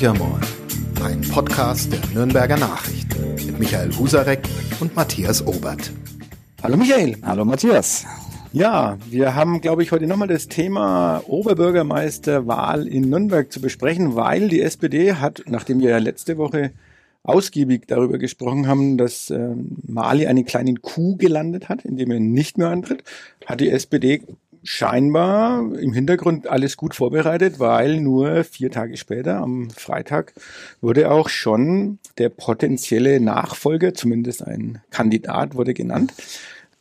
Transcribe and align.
Horcher 0.00 0.40
ein 1.02 1.22
Podcast 1.22 1.92
der 1.92 1.98
Nürnberger 2.14 2.56
Nachrichten 2.56 3.34
mit 3.34 3.58
Michael 3.58 3.90
Husarek 3.98 4.38
und 4.78 4.94
Matthias 4.94 5.44
Obert. 5.44 5.90
Hallo 6.62 6.76
Michael. 6.76 7.16
Hallo 7.22 7.44
Matthias. 7.44 8.06
Ja, 8.52 8.96
wir 9.10 9.34
haben, 9.34 9.60
glaube 9.60 9.82
ich, 9.82 9.90
heute 9.90 10.06
nochmal 10.06 10.28
das 10.28 10.46
Thema 10.46 11.24
Oberbürgermeisterwahl 11.26 12.86
in 12.86 13.10
Nürnberg 13.10 13.50
zu 13.50 13.60
besprechen, 13.60 14.14
weil 14.14 14.48
die 14.48 14.62
SPD 14.62 15.14
hat, 15.14 15.42
nachdem 15.48 15.80
wir 15.80 15.90
ja 15.90 15.98
letzte 15.98 16.38
Woche 16.38 16.70
ausgiebig 17.24 17.88
darüber 17.88 18.18
gesprochen 18.18 18.68
haben, 18.68 18.98
dass 18.98 19.30
äh, 19.30 19.50
Mali 19.84 20.28
einen 20.28 20.44
kleinen 20.44 20.80
Coup 20.80 21.18
gelandet 21.18 21.68
hat, 21.68 21.84
indem 21.84 22.12
er 22.12 22.20
nicht 22.20 22.56
mehr 22.56 22.68
antritt, 22.68 23.02
hat 23.46 23.58
die 23.60 23.70
SPD 23.70 24.22
scheinbar 24.70 25.60
im 25.80 25.94
Hintergrund 25.94 26.46
alles 26.46 26.76
gut 26.76 26.94
vorbereitet, 26.94 27.58
weil 27.58 28.00
nur 28.02 28.44
vier 28.44 28.70
Tage 28.70 28.98
später, 28.98 29.38
am 29.38 29.70
Freitag, 29.70 30.34
wurde 30.82 31.10
auch 31.10 31.30
schon 31.30 31.98
der 32.18 32.28
potenzielle 32.28 33.18
Nachfolger, 33.18 33.94
zumindest 33.94 34.46
ein 34.46 34.82
Kandidat 34.90 35.54
wurde 35.54 35.72
genannt, 35.72 36.12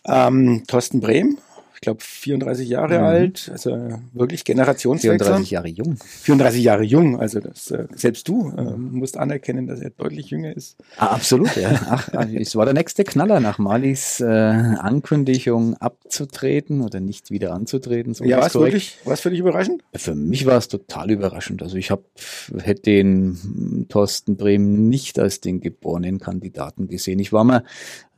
ähm, 0.05 0.63
Thorsten 0.67 0.99
Brehm 0.99 1.37
ich 1.77 1.81
glaube 1.81 2.01
34 2.01 2.67
Jahre 2.67 2.97
mhm. 2.97 3.05
alt, 3.05 3.49
also 3.51 3.99
wirklich 4.11 4.43
Generationswechsel. 4.43 5.19
34 5.19 5.51
Jahre 5.51 5.67
jung. 5.67 5.95
34 5.95 6.63
Jahre 6.63 6.83
jung, 6.83 7.19
also 7.19 7.39
das, 7.39 7.69
äh, 7.69 7.85
selbst 7.93 8.27
du 8.27 8.51
äh, 8.57 8.63
musst 8.75 9.15
anerkennen, 9.15 9.67
dass 9.67 9.79
er 9.79 9.91
deutlich 9.91 10.31
jünger 10.31 10.57
ist. 10.57 10.77
Ah, 10.97 11.09
absolut, 11.13 11.55
ja. 11.55 11.79
Ach, 11.87 12.09
es 12.33 12.55
war 12.55 12.65
der 12.65 12.73
nächste 12.73 13.03
Knaller 13.03 13.39
nach 13.39 13.59
Malis 13.59 14.19
äh, 14.19 14.25
Ankündigung 14.25 15.75
abzutreten 15.75 16.81
oder 16.81 16.99
nicht 16.99 17.29
wieder 17.29 17.53
anzutreten. 17.53 18.15
So 18.15 18.23
ja, 18.23 18.39
war 18.39 18.47
es 18.47 18.55
wirklich, 18.55 18.97
war 19.03 19.13
es 19.13 19.21
für 19.21 19.29
dich 19.29 19.39
überraschend? 19.39 19.83
Für 19.93 20.15
mich 20.15 20.47
war 20.47 20.57
es 20.57 20.69
total 20.69 21.11
überraschend. 21.11 21.61
Also 21.61 21.77
ich 21.77 21.91
habe 21.91 22.05
hätte 22.57 22.81
den 22.81 23.85
Thorsten 23.87 24.35
Brehm 24.35 24.89
nicht 24.89 25.19
als 25.19 25.41
den 25.41 25.61
geborenen 25.61 26.19
Kandidaten 26.19 26.87
gesehen. 26.87 27.19
Ich 27.19 27.31
war 27.31 27.43
mir 27.43 27.63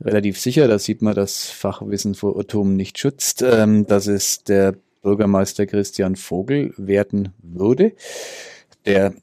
relativ 0.00 0.40
sicher, 0.40 0.66
da 0.66 0.78
sieht 0.78 1.02
man, 1.02 1.14
dass 1.14 1.50
Fachwissen 1.50 2.14
vor 2.14 2.36
Irrtum 2.36 2.74
nicht 2.74 2.98
schützt 2.98 3.42
ähm, 3.50 3.86
dass 3.86 4.06
es 4.06 4.44
der 4.44 4.76
Bürgermeister 5.02 5.66
Christian 5.66 6.16
Vogel 6.16 6.74
werden 6.76 7.32
würde. 7.42 7.92
Der 8.86 9.14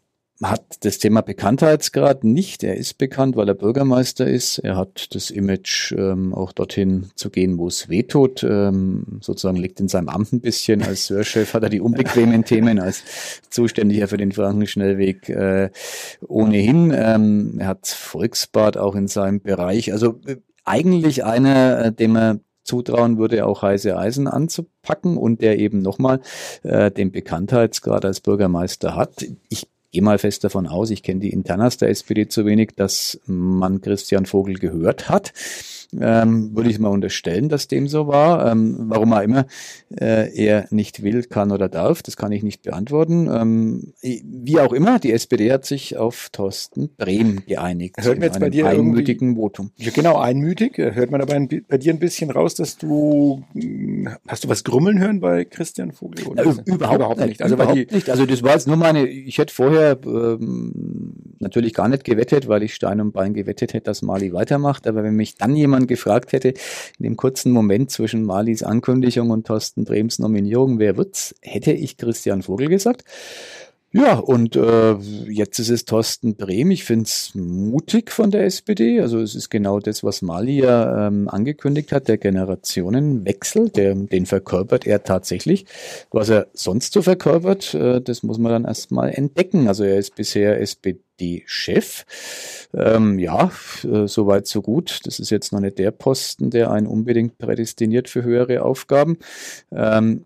hat 0.42 0.86
das 0.86 1.00
Thema 1.00 1.22
Bekanntheitsgrad 1.22 2.24
nicht. 2.24 2.64
Er 2.64 2.76
ist 2.76 3.00
bekannt, 3.00 3.36
weil 3.36 3.48
er 3.48 3.56
Bürgermeister 3.56 4.28
ist. 4.28 4.60
Er 4.60 4.76
hat 4.76 5.16
das 5.16 5.32
Image, 5.32 5.94
ähm, 5.98 6.34
auch 6.34 6.52
dorthin 6.52 7.08
zu 7.16 7.32
gehen, 7.32 7.58
wo 7.58 7.68
es 7.68 7.90
wehtut. 7.90 8.44
Ähm, 8.44 9.20
sozusagen 9.22 9.58
liegt 9.58 9.80
in 9.80 9.88
seinem 9.88 10.10
Amt 10.10 10.34
ein 10.34 10.42
bisschen. 10.42 10.84
Als 10.84 11.10
Hörchef 11.10 11.54
hat 11.54 11.64
er 11.64 11.70
die 11.70 11.82
unbequemen 11.82 12.44
Themen 12.46 12.80
als 12.80 13.04
Zuständiger 13.50 14.08
für 14.08 14.18
den 14.18 14.32
Frankenschnellweg 14.32 15.28
äh, 15.30 15.72
ohnehin. 16.28 16.94
Ähm, 16.96 17.56
er 17.58 17.68
hat 17.68 17.88
Volksbad 17.88 18.78
auch 18.78 18.96
in 18.96 19.08
seinem 19.08 19.42
Bereich. 19.42 19.92
Also 19.92 20.20
äh, 20.28 20.38
eigentlich 20.66 21.24
einer, 21.24 21.86
äh, 21.86 21.92
dem 21.92 22.16
er 22.16 22.40
zutrauen 22.68 23.18
würde, 23.18 23.46
auch 23.46 23.62
heiße 23.62 23.98
Eisen 23.98 24.28
anzupacken 24.28 25.18
und 25.18 25.42
der 25.42 25.58
eben 25.58 25.82
nochmal 25.82 26.22
äh, 26.64 26.92
den 26.92 27.12
Bekanntheitsgrad 27.12 28.06
als 28.06 28.20
Bürgermeister 28.22 28.96
hat. 28.96 29.26
Ich 29.50 29.68
gehe 29.92 30.02
mal 30.02 30.20
fest 30.20 30.44
davon 30.44 30.68
aus, 30.68 30.92
ich 30.92 31.02
kenne 31.02 31.22
die 31.22 31.32
Internas 31.32 31.78
der 31.78 31.90
SPD 31.90 32.28
zu 32.28 32.46
wenig, 32.46 32.74
dass 32.76 33.20
man 33.26 33.82
Christian 33.82 34.26
Vogel 34.26 34.56
gehört 34.56 35.10
hat 35.10 35.34
ähm, 36.00 36.56
würde 36.56 36.70
ich 36.70 36.80
mal 36.80 36.90
unterstellen, 36.90 37.50
dass 37.50 37.68
dem 37.68 37.88
so 37.88 38.08
war. 38.08 38.52
Ähm, 38.52 38.76
warum 38.88 39.12
er 39.12 39.24
immer 39.24 39.46
äh, 40.00 40.34
er 40.36 40.68
nicht 40.70 41.04
will, 41.04 41.24
kann 41.24 41.52
oder 41.52 41.70
darf, 41.70 42.04
das 42.04 42.18
kann 42.18 42.32
ich 42.32 42.44
nicht 42.44 42.64
beantworten. 42.64 43.28
Ähm, 43.32 43.94
wie 44.02 44.60
auch 44.60 44.74
immer, 44.74 45.00
die 45.00 45.12
SPD 45.12 45.52
hat 45.52 45.66
sich 45.66 45.98
auf 45.98 46.30
Thorsten 46.32 46.90
Brehm 46.98 47.44
geeinigt. 47.46 47.96
Hört 48.00 48.20
man 48.20 48.28
jetzt 48.28 48.40
bei 48.40 48.50
dir 48.50 48.68
einmütigen 48.68 49.36
Votum. 49.36 49.72
Ja, 49.78 49.92
genau, 49.92 50.18
einmütig. 50.18 50.78
Hört 50.78 51.12
man 51.12 51.22
aber 51.22 51.34
ein, 51.34 51.48
bei 51.68 51.78
dir 51.78 51.94
ein 51.94 52.00
bisschen 52.00 52.32
raus, 52.32 52.56
dass 52.56 52.78
du 52.78 53.44
hm, 53.54 54.10
hast 54.28 54.44
du 54.44 54.50
was 54.50 54.64
grummeln 54.64 55.00
hören 55.00 55.20
bei 55.20 55.46
Christian 55.46 55.92
Vogel? 55.92 56.28
Oder? 56.28 56.46
Ja, 56.46 56.52
überhaupt, 56.66 56.96
überhaupt, 56.96 57.26
nicht. 57.26 57.42
Also 57.42 57.56
überhaupt 57.56 57.78
die, 57.78 57.88
nicht. 57.92 58.10
Also 58.10 58.26
das 58.26 58.44
war 58.44 58.54
jetzt 58.54 58.68
nur 58.68 58.78
meine. 58.78 59.08
Ich 59.08 59.38
hätte 59.38 59.54
vorher 59.54 59.98
ähm, 60.06 61.27
natürlich 61.40 61.74
gar 61.74 61.88
nicht 61.88 62.04
gewettet, 62.04 62.48
weil 62.48 62.64
ich 62.64 62.74
Stein 62.74 63.02
und 63.02 63.12
Bein 63.12 63.34
gewettet 63.34 63.74
hätte, 63.74 63.86
dass 63.86 64.02
Mali 64.02 64.34
weitermacht. 64.34 64.88
Aber 64.88 65.04
wenn 65.04 65.16
mich 65.16 65.36
dann 65.36 65.56
jemand 65.56 65.88
gefragt 65.88 66.34
hätte, 66.34 66.50
in 66.50 67.04
dem 67.04 67.18
kurzen 67.18 67.52
Moment 67.52 67.92
zwischen 67.92 68.24
Malis 68.24 68.64
Ankündigung 68.64 69.30
und 69.30 69.48
Thorsten 69.48 69.86
Brems 69.86 70.20
Nominierung, 70.20 70.80
wer 70.80 70.98
wird's, 70.98 71.36
hätte 71.42 71.72
ich 71.72 71.98
Christian 71.98 72.42
Vogel 72.42 72.70
gesagt. 72.70 73.04
Ja, 73.94 74.16
und 74.20 74.58
äh, 74.58 74.96
jetzt 75.30 75.60
ist 75.60 75.70
es 75.70 75.86
Thorsten 75.86 76.36
Brehm. 76.36 76.72
Ich 76.72 76.84
finde 76.84 77.06
es 77.06 77.34
mutig 77.36 78.12
von 78.12 78.32
der 78.32 78.44
SPD. 78.46 79.00
Also 79.00 79.20
es 79.22 79.34
ist 79.34 79.50
genau 79.50 79.80
das, 79.80 80.04
was 80.04 80.22
Mali 80.22 80.60
ja 80.60 81.08
ähm, 81.08 81.30
angekündigt 81.30 81.94
hat, 81.94 82.10
der 82.10 82.18
Generationenwechsel, 82.18 83.70
der, 83.70 83.96
den 83.96 84.26
verkörpert 84.26 84.86
er 84.86 85.04
tatsächlich. 85.04 85.66
Was 86.12 86.28
er 86.28 86.48
sonst 86.54 86.92
so 86.92 87.02
verkörpert, 87.02 87.74
äh, 87.76 88.02
das 88.02 88.24
muss 88.24 88.38
man 88.40 88.52
dann 88.52 88.66
erstmal 88.66 89.10
entdecken. 89.10 89.70
Also 89.70 89.86
er 89.86 89.98
ist 89.98 90.16
bisher 90.16 90.60
SPD-Chef. 90.60 92.06
Ähm, 92.74 93.18
ja, 93.20 93.52
äh, 93.84 94.06
soweit 94.08 94.48
so 94.48 94.62
gut. 94.62 95.00
Das 95.06 95.20
ist 95.20 95.30
jetzt 95.30 95.54
noch 95.54 95.62
nicht 95.62 95.80
der 95.80 95.92
Posten, 95.92 96.50
der 96.50 96.72
einen 96.72 96.88
unbedingt 96.88 97.38
prädestiniert 97.38 98.10
für 98.10 98.24
höhere 98.24 98.64
Aufgaben. 98.64 99.18
Ähm, 99.72 100.26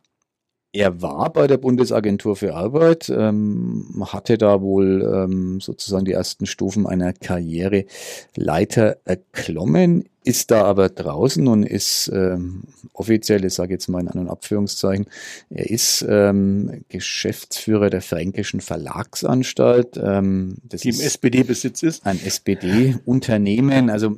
er 0.74 1.02
war 1.02 1.32
bei 1.34 1.48
der 1.48 1.58
Bundesagentur 1.58 2.36
für 2.36 2.56
Arbeit, 2.56 3.10
ähm, 3.10 4.06
hatte 4.08 4.38
da 4.38 4.62
wohl 4.62 5.02
ähm, 5.02 5.60
sozusagen 5.60 6.06
die 6.06 6.14
ersten 6.14 6.46
Stufen 6.46 6.88
einer 6.88 7.14
Karriereleiter 7.14 8.98
erklommen, 9.04 10.06
ist 10.24 10.52
da 10.52 10.66
aber 10.66 10.90
draußen 10.90 11.48
und 11.48 11.64
ist 11.64 12.12
ähm, 12.14 12.64
offiziell, 12.94 13.44
ich 13.44 13.54
sage 13.54 13.74
jetzt 13.74 13.88
mal 13.88 14.02
in 14.02 14.08
einem 14.08 14.30
Abführungszeichen, 14.30 15.08
er 15.50 15.70
ist 15.70 16.06
ähm, 16.08 16.84
Geschäftsführer 16.90 17.90
der 17.90 18.02
Fränkischen 18.02 18.62
Verlagsanstalt. 18.62 20.00
Ähm, 20.02 20.58
das 20.64 20.82
die 20.82 20.90
im 20.90 21.00
SPD-Besitz 21.00 21.82
ist. 21.82 22.06
Ein 22.06 22.20
SPD-Unternehmen. 22.24 23.90
Also 23.90 24.16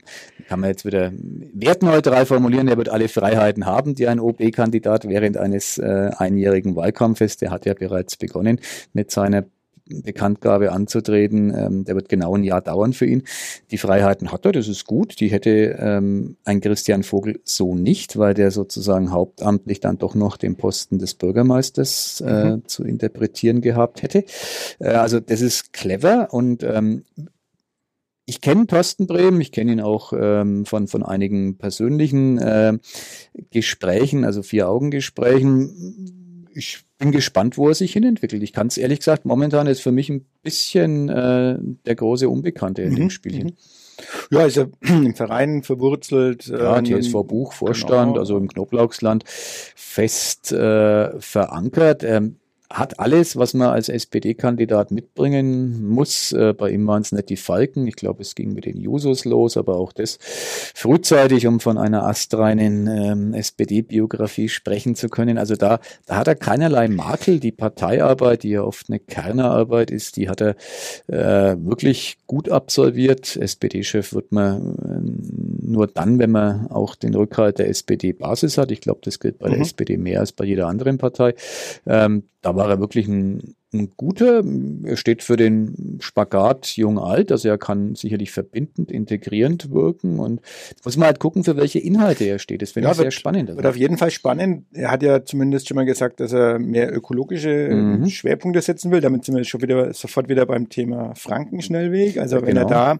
kann 0.47 0.59
man 0.59 0.69
jetzt 0.69 0.85
wieder 0.85 1.13
wertneutral 1.53 2.25
formulieren, 2.25 2.67
er 2.67 2.77
wird 2.77 2.89
alle 2.89 3.07
Freiheiten 3.07 3.65
haben, 3.65 3.95
die 3.95 4.07
ein 4.07 4.19
OB-Kandidat 4.19 5.07
während 5.07 5.37
eines 5.37 5.77
äh, 5.77 6.11
einjährigen 6.17 6.75
Wahlkampfes, 6.75 7.37
der 7.37 7.51
hat 7.51 7.65
ja 7.65 7.73
bereits 7.73 8.17
begonnen 8.17 8.59
mit 8.91 9.11
seiner 9.11 9.45
Bekanntgabe 9.85 10.71
anzutreten. 10.71 11.53
Ähm, 11.55 11.83
der 11.83 11.95
wird 11.95 12.09
genau 12.09 12.35
ein 12.35 12.43
Jahr 12.43 12.61
dauern 12.61 12.93
für 12.93 13.05
ihn. 13.05 13.23
Die 13.71 13.77
Freiheiten 13.77 14.31
hat 14.31 14.45
er, 14.45 14.51
das 14.51 14.67
ist 14.67 14.85
gut. 14.85 15.19
Die 15.19 15.29
hätte 15.29 15.77
ähm, 15.79 16.37
ein 16.45 16.61
Christian 16.61 17.03
Vogel 17.03 17.41
so 17.43 17.75
nicht, 17.75 18.17
weil 18.17 18.33
der 18.33 18.51
sozusagen 18.51 19.11
hauptamtlich 19.11 19.79
dann 19.79 19.97
doch 19.97 20.15
noch 20.15 20.37
den 20.37 20.55
Posten 20.55 20.99
des 20.99 21.15
Bürgermeisters 21.15 22.21
äh, 22.25 22.55
mhm. 22.55 22.67
zu 22.67 22.83
interpretieren 22.83 23.61
gehabt 23.61 24.03
hätte. 24.03 24.23
Äh, 24.79 24.89
also 24.89 25.19
das 25.19 25.41
ist 25.41 25.73
clever 25.73 26.29
und 26.31 26.63
ähm, 26.63 27.03
ich 28.25 28.39
kenne 28.39 28.67
Thorsten 28.67 29.05
Brehm, 29.05 29.41
ich 29.41 29.51
kenne 29.51 29.73
ihn 29.73 29.81
auch 29.81 30.13
ähm, 30.15 30.65
von, 30.65 30.87
von 30.87 31.03
einigen 31.03 31.57
persönlichen 31.57 32.37
äh, 32.37 32.77
Gesprächen, 33.51 34.23
also 34.23 34.43
Vier-Augen-Gesprächen 34.43 36.22
ich 36.55 36.83
bin 36.97 37.11
gespannt, 37.11 37.57
wo 37.57 37.67
er 37.67 37.75
sich 37.75 37.93
hinentwickelt. 37.93 38.43
Ich 38.43 38.53
kann 38.53 38.67
es 38.67 38.77
ehrlich 38.77 38.99
gesagt, 38.99 39.25
momentan 39.25 39.67
ist 39.67 39.81
für 39.81 39.91
mich 39.91 40.09
ein 40.09 40.25
bisschen 40.41 41.09
äh, 41.09 41.57
der 41.85 41.95
große 41.95 42.29
Unbekannte 42.29 42.81
in 42.81 42.91
mhm. 42.91 42.95
dem 42.95 43.09
Spielchen. 43.09 43.47
Mhm. 43.47 43.55
Ja, 44.31 44.45
ist 44.45 44.57
ja 44.57 44.67
im 44.81 45.15
Verein 45.15 45.63
verwurzelt. 45.63 46.47
Ja, 46.47 46.79
äh, 46.79 46.83
TSV 46.83 47.23
Buch, 47.23 47.53
Vorstand, 47.53 48.13
genau. 48.13 48.19
also 48.19 48.37
im 48.37 48.47
Knoblauchsland 48.47 49.23
fest 49.27 50.51
äh, 50.51 51.19
verankert. 51.19 52.03
Ähm, 52.03 52.37
hat 52.73 52.99
alles, 52.99 53.37
was 53.37 53.53
man 53.53 53.69
als 53.69 53.87
SPD-Kandidat 53.87 54.89
mitbringen 54.89 55.87
muss. 55.87 56.31
Äh, 56.31 56.53
bei 56.53 56.71
ihm 56.71 56.87
waren 56.87 57.03
es 57.03 57.11
nicht 57.11 57.29
die 57.29 57.37
Falken. 57.37 57.85
Ich 57.85 57.95
glaube, 57.95 58.23
es 58.23 58.33
ging 58.33 58.53
mit 58.53 58.65
den 58.65 58.79
Jusos 58.79 59.25
los, 59.25 59.57
aber 59.57 59.77
auch 59.77 59.93
das 59.93 60.17
frühzeitig, 60.73 61.45
um 61.45 61.59
von 61.59 61.77
einer 61.77 62.03
astreinen 62.03 62.87
ähm, 62.87 63.33
SPD-Biografie 63.35 64.49
sprechen 64.49 64.95
zu 64.95 65.07
können. 65.07 65.37
Also 65.37 65.55
da, 65.55 65.79
da 66.07 66.15
hat 66.15 66.27
er 66.27 66.35
keinerlei 66.35 66.87
Makel. 66.87 67.39
Die 67.39 67.51
Parteiarbeit, 67.51 68.41
die 68.41 68.49
ja 68.49 68.63
oft 68.63 68.89
eine 68.89 68.99
Kernerarbeit 68.99 69.91
ist, 69.91 70.17
die 70.17 70.27
hat 70.27 70.41
er 70.41 70.55
äh, 71.07 71.55
wirklich 71.59 72.17
gut 72.25 72.49
absolviert. 72.49 73.35
SPD-Chef 73.35 74.13
wird 74.13 74.31
man 74.31 74.75
äh, 74.79 75.42
nur 75.65 75.87
dann, 75.87 76.19
wenn 76.19 76.31
man 76.31 76.67
auch 76.67 76.95
den 76.95 77.15
Rückhalt 77.15 77.59
der 77.59 77.69
SPD-Basis 77.69 78.57
hat. 78.57 78.71
Ich 78.71 78.81
glaube, 78.81 79.01
das 79.03 79.19
gilt 79.19 79.39
bei 79.39 79.47
mhm. 79.47 79.53
der 79.53 79.61
SPD 79.61 79.97
mehr 79.97 80.19
als 80.19 80.31
bei 80.31 80.45
jeder 80.45 80.67
anderen 80.67 80.97
Partei. 80.97 81.33
Ähm, 81.85 82.23
da 82.41 82.55
war 82.55 82.69
er 82.69 82.79
wirklich 82.79 83.07
ein 83.07 83.55
ein 83.73 83.91
guter. 83.97 84.43
Er 84.83 84.97
steht 84.97 85.23
für 85.23 85.35
den 85.35 85.97
Spagat 85.99 86.77
jung-alt, 86.77 87.31
also 87.31 87.49
er 87.49 87.57
kann 87.57 87.95
sicherlich 87.95 88.31
verbindend, 88.31 88.91
integrierend 88.91 89.71
wirken 89.71 90.19
und 90.19 90.41
muss 90.83 90.97
man 90.97 91.07
halt 91.07 91.19
gucken, 91.19 91.43
für 91.43 91.57
welche 91.57 91.79
Inhalte 91.79 92.23
er 92.25 92.39
steht. 92.39 92.61
Das 92.61 92.71
finde 92.71 92.87
ja, 92.87 92.91
ich 92.91 92.97
sehr 92.97 93.11
spannend. 93.11 93.49
Also. 93.49 93.57
Wird 93.57 93.67
auf 93.67 93.75
jeden 93.75 93.97
Fall 93.97 94.11
spannend. 94.11 94.65
Er 94.73 94.91
hat 94.91 95.03
ja 95.03 95.25
zumindest 95.25 95.67
schon 95.67 95.75
mal 95.75 95.85
gesagt, 95.85 96.19
dass 96.19 96.33
er 96.33 96.59
mehr 96.59 96.95
ökologische 96.95 97.69
mhm. 97.69 98.09
Schwerpunkte 98.09 98.61
setzen 98.61 98.91
will. 98.91 99.01
Damit 99.01 99.25
sind 99.25 99.35
wir 99.35 99.43
schon 99.43 99.61
wieder 99.61 99.93
sofort 99.93 100.29
wieder 100.29 100.45
beim 100.45 100.69
Thema 100.69 101.13
Frankenschnellweg. 101.15 102.17
Also 102.17 102.37
ja, 102.37 102.41
wenn 102.43 102.55
genau. 102.55 102.61
er 102.61 102.67
da, 102.67 102.97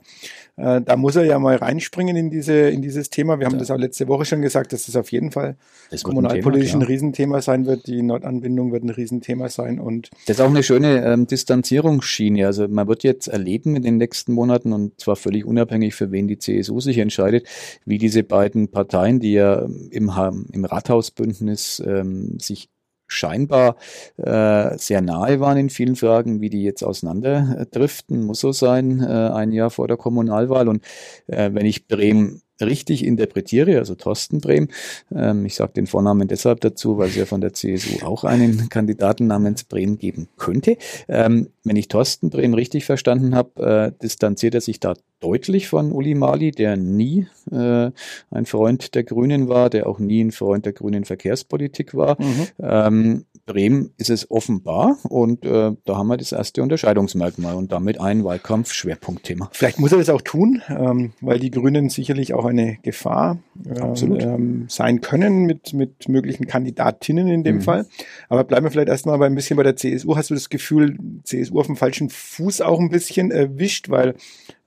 äh, 0.55 0.81
da 0.81 0.95
muss 0.97 1.15
er 1.15 1.25
ja 1.25 1.39
mal 1.39 1.55
reinspringen 1.55 2.15
in 2.15 2.29
diese, 2.29 2.53
in 2.53 2.81
dieses 2.81 3.09
Thema. 3.09 3.39
Wir 3.39 3.47
haben 3.47 3.53
ja. 3.53 3.59
das 3.59 3.71
auch 3.71 3.77
letzte 3.77 4.07
Woche 4.07 4.25
schon 4.25 4.41
gesagt, 4.41 4.71
dass 4.71 4.85
das 4.85 4.95
auf 4.95 5.11
jeden 5.11 5.31
Fall 5.31 5.55
kommunalpolitisch 6.03 6.73
ein, 6.73 6.81
ein 6.81 6.87
Riesenthema 6.87 7.41
sein 7.41 7.65
wird. 7.65 7.87
Die 7.87 8.01
Nordanbindung 8.03 8.71
wird 8.71 8.83
ein 8.83 8.89
Riesenthema 8.89 9.49
sein 9.49 9.79
und 9.79 10.11
das 10.27 10.37
ist 10.37 10.41
auch 10.41 10.49
eine 10.49 10.63
schöne 10.63 11.03
ähm, 11.05 11.25
Distanzierungsschiene. 11.25 12.45
Also 12.45 12.67
man 12.67 12.87
wird 12.87 13.03
jetzt 13.03 13.27
erleben 13.27 13.75
in 13.75 13.81
den 13.81 13.97
nächsten 13.97 14.33
Monaten 14.33 14.73
und 14.73 14.99
zwar 14.99 15.15
völlig 15.15 15.45
unabhängig, 15.45 15.95
für 15.95 16.11
wen 16.11 16.27
die 16.27 16.37
CSU 16.37 16.79
sich 16.79 16.99
entscheidet, 16.99 17.47
wie 17.85 17.97
diese 17.97 18.23
beiden 18.23 18.67
Parteien, 18.67 19.19
die 19.19 19.33
ja 19.33 19.65
im, 19.89 20.11
im 20.51 20.65
Rathausbündnis 20.65 21.81
ähm, 21.85 22.37
sich 22.39 22.69
scheinbar 23.13 23.77
äh, 24.17 24.77
sehr 24.77 25.01
nahe 25.01 25.39
waren 25.39 25.57
in 25.57 25.69
vielen 25.69 25.95
Fragen, 25.95 26.41
wie 26.41 26.49
die 26.49 26.63
jetzt 26.63 26.83
auseinanderdriften, 26.83 28.23
muss 28.25 28.39
so 28.39 28.51
sein, 28.51 29.01
äh, 29.01 29.05
ein 29.05 29.51
Jahr 29.51 29.69
vor 29.69 29.87
der 29.87 29.97
Kommunalwahl. 29.97 30.67
Und 30.67 30.83
äh, 31.27 31.51
wenn 31.53 31.65
ich 31.65 31.87
Bremen 31.87 32.41
richtig 32.61 33.05
interpretiere, 33.05 33.77
also 33.77 33.95
Thorsten 33.95 34.39
Brehm. 34.39 34.67
Ähm, 35.13 35.45
ich 35.45 35.55
sage 35.55 35.73
den 35.73 35.87
Vornamen 35.87 36.27
deshalb 36.27 36.61
dazu, 36.61 36.97
weil 36.97 37.09
es 37.09 37.15
ja 37.15 37.25
von 37.25 37.41
der 37.41 37.53
CSU 37.53 38.05
auch 38.05 38.23
einen 38.23 38.69
Kandidaten 38.69 39.27
namens 39.27 39.63
Brehm 39.63 39.97
geben 39.97 40.27
könnte. 40.37 40.77
Ähm, 41.07 41.49
wenn 41.63 41.75
ich 41.75 41.87
Thorsten 41.87 42.29
Brehm 42.29 42.53
richtig 42.53 42.85
verstanden 42.85 43.35
habe, 43.35 43.93
äh, 43.95 44.01
distanziert 44.01 44.55
er 44.55 44.61
sich 44.61 44.79
da 44.79 44.93
deutlich 45.23 45.69
von 45.69 45.93
Uli 45.93 46.15
Mali, 46.15 46.51
der 46.51 46.75
nie 46.75 47.27
äh, 47.49 47.91
ein 48.29 48.45
Freund 48.45 48.93
der 48.93 49.03
Grünen 49.03 49.47
war, 49.47 49.69
der 49.69 49.87
auch 49.87 49.99
nie 49.99 50.21
ein 50.21 50.31
Freund 50.31 50.65
der 50.65 50.73
grünen 50.73 51.05
Verkehrspolitik 51.05 51.95
war. 51.95 52.21
Mhm. 52.21 52.47
Ähm, 52.59 53.25
Bremen 53.45 53.91
ist 53.97 54.09
es 54.09 54.29
offenbar 54.31 54.97
und 55.03 55.45
äh, 55.45 55.71
da 55.85 55.97
haben 55.97 56.07
wir 56.07 56.17
das 56.17 56.31
erste 56.31 56.61
Unterscheidungsmerkmal 56.61 57.55
und 57.55 57.71
damit 57.71 57.99
ein 57.99 58.23
Wahlkampf-Schwerpunktthema. 58.23 59.49
Vielleicht 59.51 59.79
muss 59.79 59.91
er 59.91 59.97
das 59.97 60.09
auch 60.09 60.21
tun, 60.21 60.61
ähm, 60.69 61.11
weil 61.19 61.39
die 61.39 61.51
Grünen 61.51 61.89
sicherlich 61.89 62.33
auch 62.33 62.45
eine 62.45 62.77
Gefahr 62.83 63.39
ähm, 63.65 64.17
ähm, 64.19 64.65
sein 64.69 65.01
können 65.01 65.45
mit, 65.45 65.73
mit 65.73 66.07
möglichen 66.07 66.47
Kandidatinnen 66.47 67.27
in 67.27 67.43
dem 67.43 67.57
mhm. 67.57 67.61
Fall. 67.61 67.85
Aber 68.29 68.43
bleiben 68.45 68.65
wir 68.65 68.71
vielleicht 68.71 68.89
erstmal 68.89 69.17
bei 69.17 69.25
ein 69.25 69.35
bisschen 69.35 69.57
bei 69.57 69.63
der 69.63 69.75
CSU. 69.75 70.15
Hast 70.15 70.29
du 70.29 70.33
das 70.33 70.49
Gefühl, 70.49 70.97
CSU 71.23 71.52
auf 71.59 71.67
dem 71.67 71.75
falschen 71.75 72.09
Fuß 72.09 72.61
auch 72.61 72.79
ein 72.79 72.89
bisschen 72.89 73.31
erwischt, 73.31 73.89
weil 73.89 74.15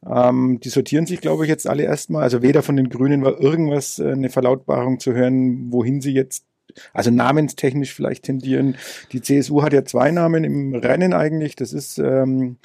ähm, 0.08 0.60
die 0.62 0.68
sortieren 0.68 1.06
sich, 1.06 1.20
glaube 1.20 1.44
ich, 1.44 1.48
jetzt 1.48 1.68
alle 1.68 1.84
erstmal. 1.84 2.22
Also 2.22 2.42
weder 2.42 2.62
von 2.62 2.76
den 2.76 2.88
Grünen 2.88 3.24
war 3.24 3.40
irgendwas, 3.40 3.98
äh, 3.98 4.12
eine 4.12 4.30
Verlautbarung 4.30 5.00
zu 5.00 5.12
hören, 5.12 5.72
wohin 5.72 6.00
sie 6.00 6.12
jetzt 6.12 6.44
also 6.92 7.10
namenstechnisch 7.10 7.94
vielleicht 7.94 8.24
tendieren. 8.24 8.76
Die 9.12 9.22
CSU 9.22 9.62
hat 9.62 9.72
ja 9.72 9.84
zwei 9.84 10.10
Namen 10.10 10.44
im 10.44 10.74
Rennen 10.74 11.12
eigentlich. 11.12 11.56
Das 11.56 11.72
ist 11.72 11.98
ähm, 11.98 12.56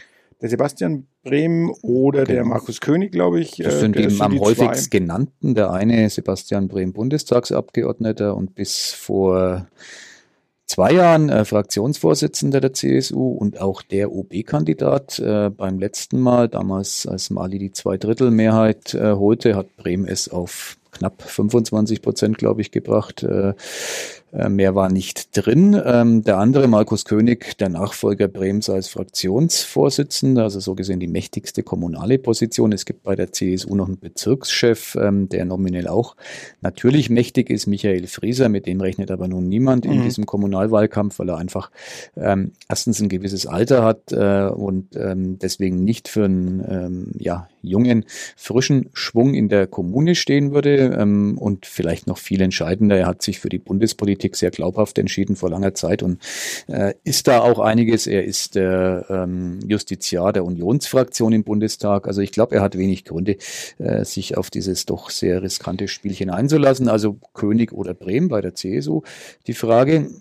der 0.41 0.50
Sebastian 0.50 1.07
Brehm 1.24 1.71
oder 1.81 2.24
genau. 2.24 2.35
der 2.35 2.45
Markus 2.45 2.81
König, 2.81 3.12
glaube 3.12 3.39
ich. 3.39 3.57
Das 3.57 3.79
sind 3.79 3.95
äh, 3.95 4.07
die 4.07 4.21
am 4.21 4.39
häufigst 4.39 4.91
zwei. 4.91 5.00
genannten. 5.00 5.56
Der 5.56 5.71
eine 5.71 6.09
Sebastian 6.09 6.67
Brehm, 6.67 6.94
Bundestagsabgeordneter 6.94 8.35
und 8.35 8.56
bis 8.56 8.91
vor 8.91 9.67
zwei 10.71 10.94
Jahren 10.94 11.27
äh, 11.29 11.44
Fraktionsvorsitzender 11.44 12.62
der 12.62 12.71
CSU 12.71 13.31
und 13.33 13.59
auch 13.59 13.81
der 13.81 14.13
OB-Kandidat 14.13 15.19
äh, 15.19 15.50
beim 15.50 15.79
letzten 15.79 16.21
Mal, 16.21 16.47
damals 16.47 17.06
als 17.06 17.29
Mali 17.29 17.59
die 17.59 17.73
Zweidrittelmehrheit 17.73 18.94
äh, 18.94 19.12
holte, 19.12 19.56
hat 19.56 19.75
Brehm 19.75 20.06
es 20.06 20.29
auf 20.29 20.77
knapp 20.91 21.21
25 21.21 22.01
Prozent, 22.01 22.38
glaube 22.38 22.62
ich, 22.62 22.71
gebracht. 22.71 23.21
Äh, 23.23 23.53
mehr 24.31 24.75
war 24.75 24.89
nicht 24.89 25.35
drin. 25.35 25.79
Ähm, 25.83 26.23
der 26.23 26.37
andere, 26.37 26.67
Markus 26.67 27.03
König, 27.03 27.57
der 27.57 27.69
Nachfolger 27.69 28.29
Brems 28.29 28.69
als 28.69 28.87
Fraktionsvorsitzender, 28.87 30.43
also 30.43 30.59
so 30.59 30.73
gesehen 30.73 30.99
die 31.01 31.07
mächtigste 31.07 31.63
kommunale 31.63 32.17
Position. 32.17 32.71
Es 32.71 32.85
gibt 32.85 33.03
bei 33.03 33.15
der 33.15 33.33
CSU 33.33 33.75
noch 33.75 33.87
einen 33.87 33.99
Bezirkschef, 33.99 34.95
ähm, 34.95 35.27
der 35.27 35.43
nominell 35.43 35.87
auch 35.87 36.15
natürlich 36.61 37.09
mächtig 37.09 37.49
ist, 37.49 37.67
Michael 37.67 38.07
Frieser, 38.07 38.47
mit 38.47 38.67
dem 38.67 38.79
rechnet 38.79 39.11
aber 39.11 39.27
nun 39.27 39.49
niemand 39.49 39.85
mhm. 39.85 39.91
in 39.91 40.03
diesem 40.03 40.25
Kommunalwahlkampf, 40.25 41.19
weil 41.19 41.29
er 41.29 41.37
einfach 41.37 41.69
ähm, 42.15 42.53
erstens 42.69 43.01
ein 43.01 43.09
gewisses 43.09 43.45
Alter 43.45 43.83
hat 43.83 44.13
äh, 44.13 44.47
und 44.47 44.95
ähm, 44.95 45.39
deswegen 45.39 45.83
nicht 45.83 46.07
für 46.07 46.25
einen 46.25 46.63
ähm, 46.69 47.11
ja, 47.19 47.49
jungen, 47.61 48.05
frischen 48.37 48.89
Schwung 48.93 49.33
in 49.33 49.49
der 49.49 49.67
Kommune 49.67 50.15
stehen 50.15 50.51
würde 50.51 51.01
und 51.01 51.65
vielleicht 51.65 52.07
noch 52.07 52.17
viel 52.17 52.41
entscheidender, 52.41 52.97
er 52.97 53.05
hat 53.07 53.21
sich 53.21 53.39
für 53.39 53.49
die 53.49 53.59
Bundespolitik 53.59 54.20
Politik 54.21 54.35
sehr 54.35 54.51
glaubhaft 54.51 55.00
entschieden 55.00 55.35
vor 55.35 55.50
langer 55.50 55.73
Zeit 55.73 56.03
und 56.03 56.19
äh, 56.68 56.94
ist 57.03 57.27
da 57.27 57.39
auch 57.39 57.59
einiges. 57.59 58.06
Er 58.06 58.23
ist 58.23 58.53
der 58.53 59.06
ähm, 59.09 59.59
Justiziar 59.68 60.31
der 60.31 60.45
Unionsfraktion 60.45 61.33
im 61.33 61.44
Bundestag. 61.44 62.07
Also 62.07 62.21
ich 62.21 62.31
glaube, 62.31 62.56
er 62.56 62.62
hat 62.62 62.77
wenig 62.77 63.03
Gründe, 63.03 63.38
äh, 63.79 64.06
sich 64.06 64.38
auf 64.38 64.51
dieses 64.51 64.85
doch 64.85 65.09
sehr 65.09 65.41
riskante 65.41 65.88
Spielchen 65.88 66.29
einzulassen. 66.29 66.88
Also 66.88 67.18
König 67.33 67.73
oder 67.73 67.95
Bremen 67.95 68.27
bei 68.27 68.41
der 68.41 68.53
CSU. 68.53 69.01
Die 69.47 69.56
Frage, 69.56 70.12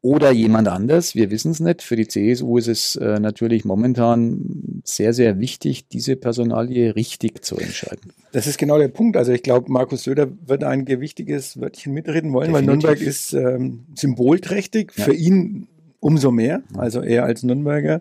oder 0.00 0.30
jemand 0.30 0.68
anders. 0.68 1.16
Wir 1.16 1.30
wissen 1.30 1.50
es 1.50 1.60
nicht. 1.60 1.82
Für 1.82 1.96
die 1.96 2.06
CSU 2.06 2.56
ist 2.56 2.68
es 2.68 2.96
äh, 2.96 3.18
natürlich 3.18 3.64
momentan 3.64 4.38
sehr, 4.88 5.12
sehr 5.12 5.38
wichtig, 5.38 5.88
diese 5.88 6.16
Personalie 6.16 6.94
richtig 6.94 7.44
zu 7.44 7.56
entscheiden. 7.56 8.12
Das 8.32 8.46
ist 8.46 8.58
genau 8.58 8.78
der 8.78 8.88
Punkt. 8.88 9.16
Also 9.16 9.32
ich 9.32 9.42
glaube, 9.42 9.70
Markus 9.70 10.04
Söder 10.04 10.28
wird 10.46 10.64
ein 10.64 10.84
gewichtiges 10.84 11.60
Wörtchen 11.60 11.94
mitreden 11.94 12.32
wollen, 12.32 12.52
Definitiv. 12.52 12.84
weil 12.84 12.94
Nürnberg 12.94 13.00
ist 13.00 13.32
ähm, 13.32 13.86
symbolträchtig. 13.94 14.92
Ja. 14.96 15.04
Für 15.04 15.14
ihn 15.14 15.68
umso 16.00 16.30
mehr. 16.30 16.62
Also 16.76 17.02
er 17.02 17.24
als 17.24 17.42
Nürnberger 17.42 18.00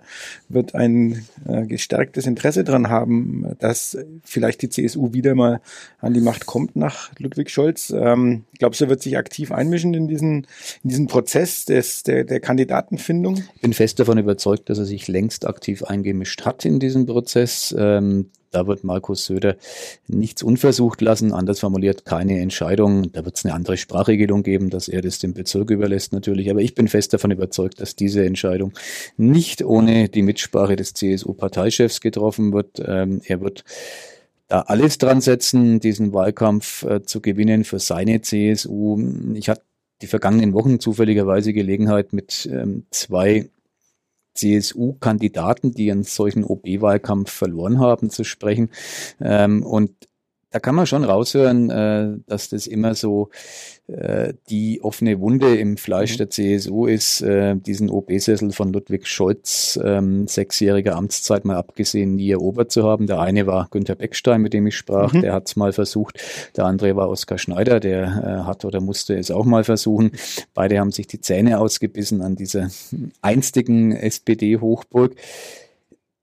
wird 0.50 0.76
ein 0.76 1.26
äh, 1.48 1.66
gestärktes 1.66 2.28
Interesse 2.28 2.64
daran 2.64 2.90
haben, 2.90 3.56
dass 3.60 3.98
vielleicht 4.24 4.62
die 4.62 4.70
CSU 4.70 5.14
wieder 5.14 5.34
mal 5.36 5.62
an 6.00 6.14
die 6.14 6.22
Macht 6.22 6.46
kommt 6.46 6.76
nach 6.76 7.12
Ludwig 7.18 7.50
Scholz. 7.50 7.94
Ähm, 7.96 8.46
glaubst 8.60 8.82
du, 8.82 8.86
er 8.86 8.90
wird 8.90 9.02
sich 9.02 9.18
aktiv 9.18 9.52
einmischen 9.52 9.94
in 9.94 10.08
diesen, 10.08 10.48
in 10.84 10.90
diesen 10.90 11.08
Prozess 11.08 11.66
des, 11.66 12.04
der, 12.04 12.24
der 12.24 12.40
Kandidatenfindung? 12.40 13.44
Ich 13.56 13.62
bin 13.62 13.74
fest 13.74 14.00
davon 14.00 14.18
überzeugt, 14.18 14.70
dass 14.70 14.78
er 14.78 14.86
sich 14.86 15.08
längst 15.08 15.48
aktiv 15.48 15.84
eingemischt 15.84 16.46
hat 16.46 16.66
in 16.66 16.80
diesen 16.80 17.06
Prozess. 17.06 17.76
Ähm, 17.78 18.30
da 18.52 18.68
wird 18.68 18.84
Markus 18.84 19.26
Söder 19.26 19.58
nichts 20.08 20.44
unversucht 20.44 21.02
lassen, 21.02 21.34
anders 21.34 21.60
formuliert 21.60 22.06
keine 22.06 22.40
Entscheidung. 22.40 23.12
Da 23.12 23.26
wird 23.26 23.38
es 23.38 23.46
eine 23.46 23.54
andere 23.54 23.78
Sprachregelung 23.78 24.44
geben, 24.44 24.70
dass 24.70 24.88
er 24.88 25.02
das 25.02 25.20
dem 25.20 25.34
Bezirk 25.34 25.70
überlässt 25.70 26.14
natürlich. 26.14 26.50
Aber 26.50 26.62
ich 26.62 26.76
bin 26.76 26.88
fest 26.88 27.14
davon 27.14 27.32
überzeugt, 27.32 27.82
dass 27.82 27.96
diese 27.96 28.26
Entscheidung 28.26 28.74
nicht 29.18 29.64
ohne 29.64 30.10
die 30.10 30.22
Mitsprache 30.22 30.76
des 30.76 30.94
CSU-Parteichefs 30.94 32.02
getroffen 32.02 32.54
wird. 32.54 32.82
Ähm, 32.86 33.22
er 33.26 33.42
wird 33.42 33.64
da 34.48 34.62
alles 34.62 34.98
dran 34.98 35.22
setzen, 35.22 35.80
diesen 35.80 36.14
Wahlkampf 36.14 36.84
äh, 36.84 37.04
zu 37.04 37.22
gewinnen 37.22 37.64
für 37.64 37.80
seine 37.80 38.22
CSU. 38.22 39.00
Ich 39.34 39.50
hatte 39.50 39.64
die 40.02 40.08
vergangenen 40.08 40.54
Wochen 40.54 40.80
zufälligerweise 40.80 41.54
Gelegenheit 41.54 42.14
mit 42.14 42.48
ähm, 42.52 42.86
zwei 42.92 43.50
CSU-Kandidaten, 44.38 45.72
die 45.72 45.92
einen 45.92 46.04
solchen 46.04 46.44
OB-Wahlkampf 46.44 47.32
verloren 47.32 47.80
haben, 47.80 48.10
zu 48.10 48.24
sprechen. 48.24 48.70
Ähm, 49.20 49.64
und 49.64 49.92
da 50.52 50.60
kann 50.60 50.76
man 50.76 50.88
schon 50.88 51.04
raushören, 51.04 51.70
äh, 51.70 52.18
dass 52.26 52.50
das 52.50 52.68
immer 52.68 52.96
so 52.96 53.30
äh, 53.88 54.34
die 54.50 54.82
offene 54.82 55.20
Wunde 55.20 55.58
im 55.58 55.78
Fleisch 55.78 56.14
mhm. 56.14 56.18
der 56.18 56.30
CSU 56.30 56.86
ist, 56.86 57.22
äh, 57.22 57.56
diesen 57.56 57.90
OB-Sessel 57.90 58.52
von 58.52 58.72
Ludwig 58.72 59.08
Scholz, 59.08 59.80
ähm, 59.84 60.28
sechsjähriger 60.28 60.96
Amtszeit 60.96 61.46
mal 61.46 61.58
abgesehen, 61.58 62.16
nie 62.16 62.32
erobert 62.32 62.72
zu 62.72 62.84
haben. 62.84 63.08
Der 63.08 63.20
eine 63.20 63.46
war 63.46 63.68
Günter 63.72 63.96
Beckstein, 63.96 64.42
mit 64.42 64.54
dem 64.54 64.68
ich 64.68 64.78
sprach, 64.78 65.14
mhm. 65.14 65.22
der 65.22 65.34
hat 65.34 65.48
es 65.48 65.56
mal 65.58 65.74
versucht. 65.74 66.20
Der 66.56 66.66
andere 66.66 66.96
war 66.96 67.10
Oskar 67.10 67.38
Schneider, 67.38 67.80
der 67.80 68.04
äh, 68.04 68.46
hat 68.46 68.64
oder 68.64 68.80
musste 68.80 69.16
es 69.16 69.32
auch 69.32 69.46
mal 69.46 69.64
versuchen. 69.64 70.12
Beide 70.54 70.80
haben 70.80 70.92
sich 70.92 71.08
die 71.08 71.20
Zähne 71.20 71.60
ausgebissen 71.60 72.22
an 72.22 72.36
dieser 72.36 72.70
einstigen 73.22 73.92
SPD-Hochburg. 73.92 75.16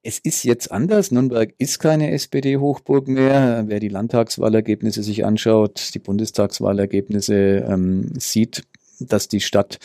Es 0.07 0.19
ist 0.19 0.45
jetzt 0.45 0.71
anders. 0.71 1.11
Nürnberg 1.11 1.55
ist 1.57 1.79
keine 1.79 2.11
SPD-Hochburg 2.13 3.09
mehr. 3.09 3.65
Wer 3.69 3.81
die 3.81 3.89
Landtagswahlergebnisse 3.89 5.03
sich 5.03 5.25
anschaut, 5.25 5.95
die 5.95 5.99
Bundestagswahlergebnisse 5.99 7.65
ähm, 7.67 8.13
sieht, 8.19 8.65
dass 9.01 9.29
die 9.29 9.41
Stadt 9.41 9.79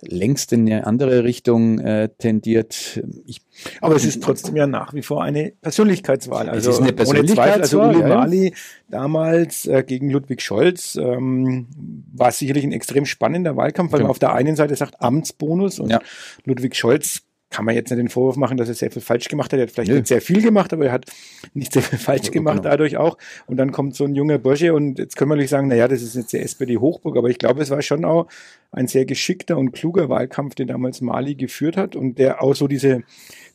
längst 0.00 0.52
in 0.54 0.62
eine 0.62 0.86
andere 0.86 1.24
Richtung 1.24 1.78
äh, 1.78 2.08
tendiert. 2.18 3.02
Ich, 3.26 3.42
Aber 3.82 3.96
es 3.96 4.06
ist 4.06 4.22
trotzdem 4.22 4.56
ja 4.56 4.66
nach 4.66 4.94
wie 4.94 5.02
vor 5.02 5.22
eine 5.22 5.52
Persönlichkeitswahl. 5.60 6.48
Also 6.48 6.70
es 6.70 6.76
ist 6.76 6.82
eine 6.82 6.94
Persönlichkeitswahl. 6.94 7.60
Also 7.60 7.82
Uli 7.82 8.00
ja, 8.00 8.08
Mali 8.08 8.54
damals 8.88 9.66
äh, 9.66 9.84
gegen 9.86 10.10
Ludwig 10.10 10.40
Scholz 10.40 10.96
ähm, 10.96 11.66
war 12.14 12.32
sicherlich 12.32 12.64
ein 12.64 12.72
extrem 12.72 13.04
spannender 13.04 13.56
Wahlkampf, 13.56 13.92
weil 13.92 13.98
genau. 13.98 14.08
man 14.08 14.10
auf 14.12 14.18
der 14.18 14.32
einen 14.32 14.56
Seite 14.56 14.74
sagt 14.74 15.02
Amtsbonus 15.02 15.78
und 15.78 15.90
ja. 15.90 16.00
Ludwig 16.44 16.76
Scholz 16.76 17.25
kann 17.50 17.64
man 17.64 17.74
jetzt 17.74 17.90
nicht 17.90 17.98
den 17.98 18.08
Vorwurf 18.08 18.36
machen, 18.36 18.56
dass 18.56 18.68
er 18.68 18.74
sehr 18.74 18.90
viel 18.90 19.02
falsch 19.02 19.28
gemacht 19.28 19.52
hat. 19.52 19.58
Er 19.58 19.64
hat 19.64 19.70
vielleicht 19.70 19.90
nee. 19.90 19.96
nicht 19.96 20.08
sehr 20.08 20.20
viel 20.20 20.42
gemacht, 20.42 20.72
aber 20.72 20.86
er 20.86 20.92
hat 20.92 21.06
nicht 21.54 21.72
sehr 21.72 21.82
viel 21.82 21.98
falsch 21.98 22.30
gemacht 22.30 22.58
genau. 22.58 22.70
dadurch 22.70 22.96
auch. 22.96 23.16
Und 23.46 23.56
dann 23.56 23.72
kommt 23.72 23.94
so 23.94 24.04
ein 24.04 24.14
junger 24.14 24.38
Bursche 24.38 24.74
und 24.74 24.98
jetzt 24.98 25.16
können 25.16 25.30
wir 25.30 25.36
natürlich 25.36 25.50
sagen, 25.50 25.68
naja, 25.68 25.88
das 25.88 26.02
ist 26.02 26.16
jetzt 26.16 26.32
der 26.32 26.42
SPD-Hochburg, 26.42 27.16
aber 27.16 27.28
ich 27.28 27.38
glaube, 27.38 27.62
es 27.62 27.70
war 27.70 27.82
schon 27.82 28.04
auch 28.04 28.26
ein 28.72 28.88
sehr 28.88 29.06
geschickter 29.06 29.56
und 29.56 29.72
kluger 29.72 30.08
Wahlkampf, 30.08 30.54
den 30.54 30.68
damals 30.68 31.00
Mali 31.00 31.34
geführt 31.34 31.76
hat 31.76 31.96
und 31.96 32.18
der 32.18 32.42
auch 32.42 32.54
so 32.54 32.68
diese 32.68 33.04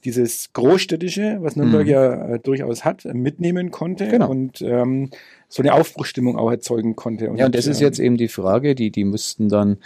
dieses 0.04 0.52
Großstädtische, 0.54 1.38
was 1.42 1.56
Nürnberg 1.56 1.84
mhm. 1.84 1.92
ja 1.92 2.34
äh, 2.34 2.40
durchaus 2.40 2.84
hat, 2.86 3.06
mitnehmen 3.06 3.72
konnte 3.72 4.08
genau. 4.08 4.30
und 4.30 4.62
ähm, 4.62 5.12
so 5.52 5.62
eine 5.62 5.74
Aufbruchstimmung 5.74 6.38
auch 6.38 6.50
erzeugen 6.50 6.96
konnte. 6.96 7.30
Und 7.30 7.38
ja, 7.38 7.46
und 7.46 7.54
das 7.54 7.68
ist 7.68 7.82
jetzt 7.82 8.00
eben 8.00 8.16
die 8.16 8.30
Frage, 8.30 8.74
die, 8.74 8.90
die 8.90 9.04
müssten 9.04 9.50
dann 9.50 9.78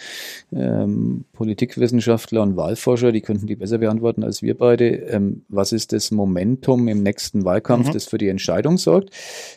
ähm, 0.53 1.25
Politikwissenschaftler 1.33 2.43
und 2.43 2.55
Wahlforscher, 2.55 3.11
die 3.11 3.21
könnten 3.21 3.47
die 3.47 3.55
besser 3.55 3.79
beantworten 3.79 4.23
als 4.23 4.43
wir 4.43 4.55
beide. 4.55 4.85
Ähm, 4.89 5.41
was 5.49 5.71
ist 5.71 5.91
das 5.91 6.11
Momentum 6.11 6.87
im 6.87 7.01
nächsten 7.01 7.45
Wahlkampf, 7.45 7.87
mhm. 7.87 7.93
das 7.93 8.05
für 8.05 8.19
die 8.19 8.29
Entscheidung 8.29 8.77
sorgt? 8.77 9.09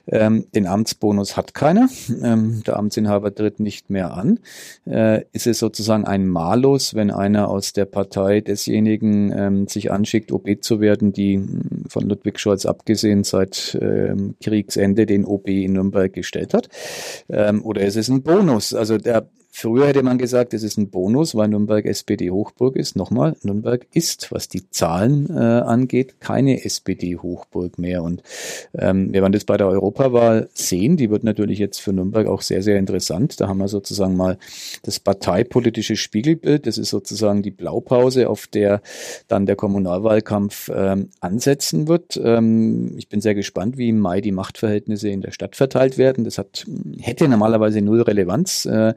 Ähm, 0.07 0.47
den 0.55 0.67
Amtsbonus 0.67 1.37
hat 1.37 1.53
keiner. 1.53 1.91
Ähm, 2.23 2.63
der 2.67 2.79
Amtsinhaber 2.79 3.35
tritt 3.35 3.61
nicht 3.61 3.91
mehr 3.91 4.15
an. 4.15 4.41
Äh, 4.87 5.25
ist 5.33 5.47
es 5.47 5.59
sozusagen 5.59 6.07
ein 6.07 6.27
Malus, 6.27 6.95
wenn 6.95 7.11
einer 7.11 7.51
aus 7.51 7.75
der 7.75 7.85
Partei 7.85 8.41
desjenigen 8.41 9.31
ähm, 9.37 9.69
sich 9.69 9.93
anschickt, 9.93 10.33
OB 10.33 10.63
zu 10.63 10.81
werden, 10.81 11.13
die 11.13 11.47
von 11.87 12.09
Ludwig 12.09 12.41
Scholz 12.41 12.65
abgesehen 12.65 13.25
seit 13.25 13.79
ähm, 13.81 14.37
Kriegsende 14.43 15.05
den 15.05 15.27
OB 15.27 15.49
in 15.49 15.75
Nürnberg 15.75 15.98
gestellt 16.07 16.55
hat. 16.55 16.69
Ähm, 17.29 17.65
oder 17.65 17.83
ist 17.83 17.97
es 17.97 18.09
ein 18.09 18.23
Bonus? 18.23 18.75
Also 18.75 18.99
der 18.99 19.29
Früher 19.61 19.89
hätte 19.89 20.05
man 20.05 20.19
gesagt, 20.19 20.55
es 20.55 20.63
ist 20.63 20.77
ein 20.77 20.89
Bonus, 20.89 21.35
weil 21.35 21.49
Nürnberg 21.49 21.85
SPD-Hochburg 21.85 22.77
ist. 22.77 22.95
Nochmal, 22.95 23.35
Nürnberg 23.43 23.89
ist, 23.93 24.31
was 24.31 24.47
die 24.47 24.71
Zahlen 24.71 25.29
äh, 25.31 25.41
angeht, 25.43 26.21
keine 26.21 26.65
SPD-Hochburg 26.65 27.77
mehr. 27.77 28.05
Und 28.05 28.23
ähm, 28.79 29.13
wir 29.13 29.21
werden 29.21 29.33
das 29.33 29.45
bei 29.45 29.57
der 29.57 29.67
Europawahl 29.67 30.49
sehen. 30.55 30.97
Die 30.97 31.11
wird 31.11 31.25
natürlich 31.25 31.59
jetzt 31.59 31.81
für 31.81 31.93
Nürnberg 31.93 32.29
auch 32.29 32.43
sehr, 32.43 32.63
sehr 32.63 32.79
interessant. 32.79 33.41
Da 33.41 33.49
haben 33.49 33.59
wir 33.59 33.67
sozusagen 33.67 34.17
mal 34.17 34.39
das 34.85 35.01
parteipolitische 35.01 35.97
Spiegelbild. 35.97 36.69
Das 36.69 36.79
ist 36.79 36.91
sozusagen 36.91 37.43
die 37.43 37.51
Blaupause, 37.51 38.31
auf 38.31 38.47
der 38.47 38.81
dann 39.27 39.45
der 39.47 39.57
Kommunalwahlkampf 39.57 40.71
ähm, 40.73 41.09
ansetzen 41.19 41.89
wird. 41.89 42.17
Ähm, 42.23 42.93
ich 42.97 43.09
bin 43.09 43.21
sehr 43.21 43.35
gespannt, 43.35 43.77
wie 43.77 43.89
im 43.89 43.99
Mai 43.99 44.21
die 44.21 44.31
Machtverhältnisse 44.31 45.09
in 45.09 45.21
der 45.21 45.33
Stadt 45.33 45.57
verteilt 45.57 45.99
werden. 45.99 46.23
Das 46.23 46.39
hat, 46.39 46.65
hätte 47.01 47.27
normalerweise 47.27 47.83
null 47.83 48.03
Relevanz. 48.03 48.65
Äh, 48.65 48.95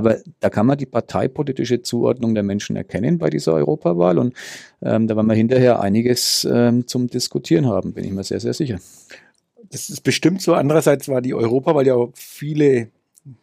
aber 0.00 0.16
da 0.40 0.48
kann 0.48 0.64
man 0.64 0.78
die 0.78 0.86
parteipolitische 0.86 1.82
Zuordnung 1.82 2.34
der 2.34 2.42
Menschen 2.42 2.74
erkennen 2.74 3.18
bei 3.18 3.28
dieser 3.28 3.52
Europawahl 3.52 4.18
und 4.18 4.34
ähm, 4.80 5.06
da 5.06 5.14
werden 5.14 5.26
wir 5.26 5.34
hinterher 5.34 5.80
einiges 5.80 6.48
ähm, 6.50 6.86
zum 6.86 7.08
Diskutieren 7.08 7.66
haben, 7.66 7.92
bin 7.92 8.04
ich 8.04 8.10
mir 8.10 8.24
sehr, 8.24 8.40
sehr 8.40 8.54
sicher. 8.54 8.80
Das 9.70 9.90
ist 9.90 10.00
bestimmt 10.00 10.40
so. 10.40 10.54
Andererseits 10.54 11.08
war 11.08 11.20
die 11.20 11.34
Europawahl 11.34 11.86
ja 11.86 11.96
viele 12.14 12.88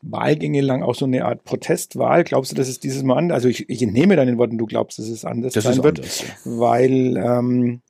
Wahlgänge 0.01 0.61
lang 0.61 0.81
auch 0.81 0.95
so 0.95 1.05
eine 1.05 1.25
Art 1.25 1.43
Protestwahl. 1.43 2.23
Glaubst 2.23 2.51
du, 2.51 2.55
dass 2.55 2.67
es 2.67 2.79
dieses 2.79 3.03
Mal 3.03 3.17
anders? 3.17 3.35
Also 3.35 3.49
ich, 3.49 3.69
ich 3.69 3.83
entnehme 3.83 4.15
deinen 4.15 4.39
Worten, 4.39 4.57
du 4.57 4.65
glaubst, 4.65 4.97
dass 4.97 5.07
es 5.07 5.25
anders 5.25 5.53
das 5.53 5.63
sein 5.63 5.83
wird, 5.83 5.99
anders, 5.99 6.23
weil 6.43 7.17
ähm, 7.17 7.81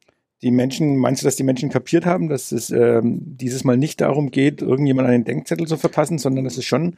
die 0.41 0.51
Menschen, 0.51 0.97
meinst 0.97 1.21
du, 1.21 1.25
dass 1.25 1.37
die 1.37 1.43
Menschen 1.43 1.69
kapiert 1.69 2.05
haben, 2.05 2.27
dass 2.27 2.51
es 2.51 2.69
ähm, 2.69 3.21
dieses 3.23 3.63
Mal 3.63 3.77
nicht 3.77 4.01
darum 4.01 4.29
geht, 4.29 4.61
irgendjemand 4.61 5.07
einen 5.07 5.23
Denkzettel 5.23 5.67
zu 5.67 5.77
verpassen, 5.77 6.17
sondern 6.17 6.43
dass 6.43 6.57
es 6.57 6.65
schon 6.65 6.97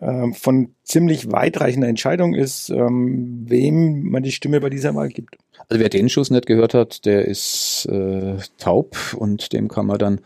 ähm, 0.00 0.34
von 0.34 0.74
ziemlich 0.84 1.32
weitreichender 1.32 1.88
Entscheidung 1.88 2.34
ist, 2.34 2.70
ähm, 2.70 3.44
wem 3.46 4.10
man 4.10 4.22
die 4.22 4.32
Stimme 4.32 4.60
bei 4.60 4.70
dieser 4.70 4.94
Wahl 4.94 5.08
gibt. 5.08 5.36
Also 5.68 5.80
wer 5.80 5.88
den 5.88 6.08
Schuss 6.08 6.30
nicht 6.30 6.46
gehört 6.46 6.74
hat, 6.74 7.06
der 7.06 7.26
ist 7.26 7.86
äh, 7.90 8.36
taub 8.58 8.96
und 9.16 9.52
dem 9.52 9.68
kann 9.68 9.86
man 9.86 9.98
dann 9.98 10.20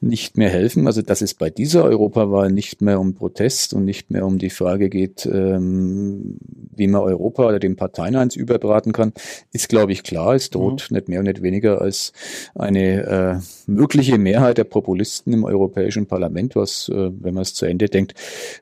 nicht 0.00 0.36
mehr 0.36 0.48
helfen. 0.48 0.86
Also 0.86 1.02
dass 1.02 1.20
es 1.22 1.34
bei 1.34 1.50
dieser 1.50 1.84
Europawahl 1.84 2.50
nicht 2.50 2.80
mehr 2.80 2.98
um 2.98 3.14
Protest 3.14 3.74
und 3.74 3.84
nicht 3.84 4.10
mehr 4.10 4.26
um 4.26 4.38
die 4.38 4.50
Frage 4.50 4.88
geht, 4.88 5.26
ähm, 5.26 6.38
wie 6.74 6.88
man 6.88 7.02
Europa 7.02 7.46
oder 7.46 7.58
den 7.58 7.76
Parteien 7.76 8.16
eins 8.16 8.34
überbraten 8.34 8.92
kann, 8.92 9.12
ist 9.52 9.68
glaube 9.68 9.92
ich 9.92 10.02
klar. 10.02 10.34
Es 10.34 10.50
droht 10.50 10.88
mhm. 10.90 10.96
nicht 10.96 11.08
mehr 11.08 11.20
und 11.20 11.26
nicht 11.26 11.42
weniger 11.42 11.80
als 11.80 12.12
eine 12.54 13.02
äh, 13.06 13.70
mögliche 13.70 14.18
Mehrheit 14.18 14.58
der 14.58 14.64
Populisten 14.64 15.32
im 15.32 15.44
Europäischen 15.44 16.06
Parlament, 16.06 16.56
was, 16.56 16.88
äh, 16.88 17.10
wenn 17.20 17.34
man 17.34 17.42
es 17.42 17.54
zu 17.54 17.66
Ende 17.66 17.86
denkt, 17.86 18.14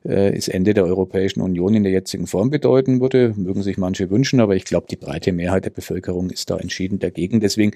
äh, 0.03 0.33
das 0.33 0.49
Ende 0.49 0.73
der 0.73 0.85
Europäischen 0.85 1.30
Union 1.39 1.75
in 1.75 1.83
der 1.83 1.91
jetzigen 1.93 2.27
Form 2.27 2.49
bedeuten 2.49 2.99
würde. 2.99 3.33
Mögen 3.37 3.63
sich 3.63 3.77
manche 3.77 4.09
wünschen, 4.09 4.41
aber 4.41 4.55
ich 4.55 4.65
glaube, 4.65 4.87
die 4.89 4.97
breite 4.97 5.31
Mehrheit 5.31 5.63
der 5.63 5.69
Bevölkerung 5.69 6.29
ist 6.31 6.49
da 6.49 6.57
entschieden 6.57 6.99
dagegen. 6.99 7.39
Deswegen 7.39 7.71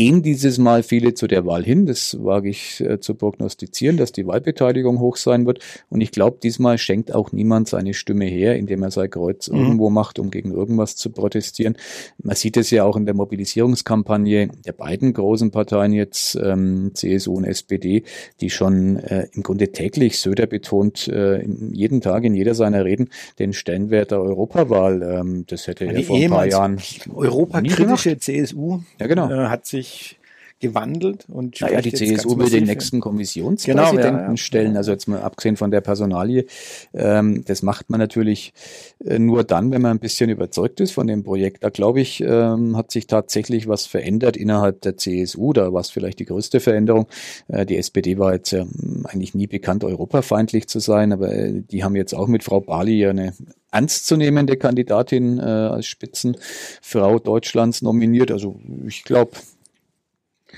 gehen 0.00 0.22
dieses 0.22 0.56
Mal 0.56 0.82
viele 0.82 1.12
zu 1.12 1.26
der 1.26 1.44
Wahl 1.44 1.62
hin. 1.62 1.84
Das 1.84 2.16
wage 2.24 2.48
ich 2.48 2.80
äh, 2.80 3.00
zu 3.00 3.14
prognostizieren, 3.14 3.98
dass 3.98 4.12
die 4.12 4.26
Wahlbeteiligung 4.26 4.98
hoch 4.98 5.16
sein 5.16 5.44
wird. 5.44 5.58
Und 5.90 6.00
ich 6.00 6.10
glaube, 6.10 6.38
diesmal 6.42 6.78
schenkt 6.78 7.14
auch 7.14 7.32
niemand 7.32 7.68
seine 7.68 7.92
Stimme 7.92 8.24
her, 8.24 8.56
indem 8.56 8.82
er 8.82 8.90
sein 8.90 9.10
Kreuz 9.10 9.50
mhm. 9.50 9.58
irgendwo 9.58 9.90
macht, 9.90 10.18
um 10.18 10.30
gegen 10.30 10.52
irgendwas 10.52 10.96
zu 10.96 11.10
protestieren. 11.10 11.76
Man 12.22 12.34
sieht 12.34 12.56
es 12.56 12.70
ja 12.70 12.84
auch 12.84 12.96
in 12.96 13.04
der 13.04 13.14
Mobilisierungskampagne 13.14 14.48
der 14.64 14.72
beiden 14.72 15.12
großen 15.12 15.50
Parteien 15.50 15.92
jetzt, 15.92 16.34
ähm, 16.34 16.92
CSU 16.94 17.34
und 17.34 17.44
SPD, 17.44 18.04
die 18.40 18.48
schon 18.48 18.96
äh, 18.96 19.28
im 19.34 19.42
Grunde 19.42 19.70
täglich 19.70 20.18
Söder 20.18 20.46
betont, 20.46 21.08
äh, 21.08 21.46
jeden 21.72 22.00
Tag 22.00 22.24
in 22.24 22.34
jeder 22.34 22.54
seiner 22.54 22.86
Reden 22.86 23.10
den 23.38 23.52
Stellenwert 23.52 24.12
der 24.12 24.22
Europawahl. 24.22 25.02
Ähm, 25.02 25.44
das 25.46 25.66
hätte 25.66 25.84
er 25.84 26.02
vor 26.04 26.16
ein 26.16 26.30
paar 26.30 26.46
Jahren. 26.46 26.80
Europakritische 27.14 28.18
CSU 28.18 28.80
ja, 28.98 29.06
genau. 29.06 29.30
äh, 29.30 29.48
hat 29.48 29.66
sich 29.66 29.89
sich 29.90 30.20
gewandelt 30.60 31.24
und 31.28 31.58
naja, 31.62 31.80
die 31.80 31.92
CSU 31.92 32.38
will 32.38 32.50
den 32.50 32.64
nächsten 32.64 33.00
Kommissionspräsidenten 33.00 34.02
genau, 34.02 34.18
ja, 34.18 34.28
ja. 34.28 34.36
stellen, 34.36 34.76
also 34.76 34.92
jetzt 34.92 35.08
mal 35.08 35.22
abgesehen 35.22 35.56
von 35.56 35.70
der 35.70 35.80
Personalie. 35.80 36.44
Ähm, 36.92 37.44
das 37.46 37.62
macht 37.62 37.88
man 37.88 37.98
natürlich 37.98 38.52
äh, 39.02 39.18
nur 39.18 39.42
dann, 39.42 39.70
wenn 39.70 39.80
man 39.80 39.92
ein 39.92 40.00
bisschen 40.00 40.28
überzeugt 40.28 40.80
ist 40.80 40.92
von 40.92 41.06
dem 41.06 41.24
Projekt. 41.24 41.64
Da 41.64 41.70
glaube 41.70 42.02
ich, 42.02 42.20
ähm, 42.20 42.76
hat 42.76 42.90
sich 42.90 43.06
tatsächlich 43.06 43.68
was 43.68 43.86
verändert 43.86 44.36
innerhalb 44.36 44.82
der 44.82 44.98
CSU. 44.98 45.54
Da 45.54 45.72
war 45.72 45.80
es 45.80 45.88
vielleicht 45.88 46.18
die 46.18 46.26
größte 46.26 46.60
Veränderung. 46.60 47.06
Äh, 47.48 47.64
die 47.64 47.78
SPD 47.78 48.18
war 48.18 48.34
jetzt 48.34 48.52
äh, 48.52 48.66
eigentlich 49.04 49.34
nie 49.34 49.46
bekannt, 49.46 49.82
europafeindlich 49.82 50.68
zu 50.68 50.78
sein, 50.78 51.14
aber 51.14 51.32
äh, 51.32 51.62
die 51.70 51.84
haben 51.84 51.96
jetzt 51.96 52.12
auch 52.12 52.28
mit 52.28 52.44
Frau 52.44 52.60
Bali 52.60 53.06
eine 53.06 53.32
ernstzunehmende 53.72 54.58
Kandidatin 54.58 55.38
äh, 55.38 55.42
als 55.42 55.86
Spitzenfrau 55.86 57.18
Deutschlands 57.18 57.80
nominiert. 57.80 58.30
Also 58.30 58.60
ich 58.86 59.04
glaube, 59.04 59.32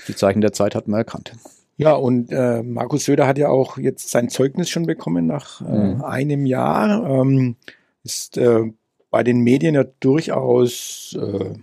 die 0.08 0.16
Zeichen 0.16 0.40
der 0.40 0.52
Zeit 0.52 0.74
hat 0.74 0.88
man 0.88 0.98
erkannt. 0.98 1.32
Ja, 1.76 1.94
und 1.94 2.30
äh, 2.30 2.62
Markus 2.62 3.04
Söder 3.04 3.26
hat 3.26 3.38
ja 3.38 3.48
auch 3.48 3.78
jetzt 3.78 4.10
sein 4.10 4.28
Zeugnis 4.28 4.68
schon 4.68 4.86
bekommen 4.86 5.26
nach 5.26 5.60
äh, 5.62 5.94
mhm. 5.94 6.02
einem 6.02 6.46
Jahr. 6.46 7.08
Ähm, 7.08 7.56
ist 8.04 8.36
äh, 8.36 8.72
bei 9.10 9.22
den 9.22 9.40
Medien 9.40 9.74
ja 9.74 9.84
durchaus 10.00 11.16
äh, 11.20 11.54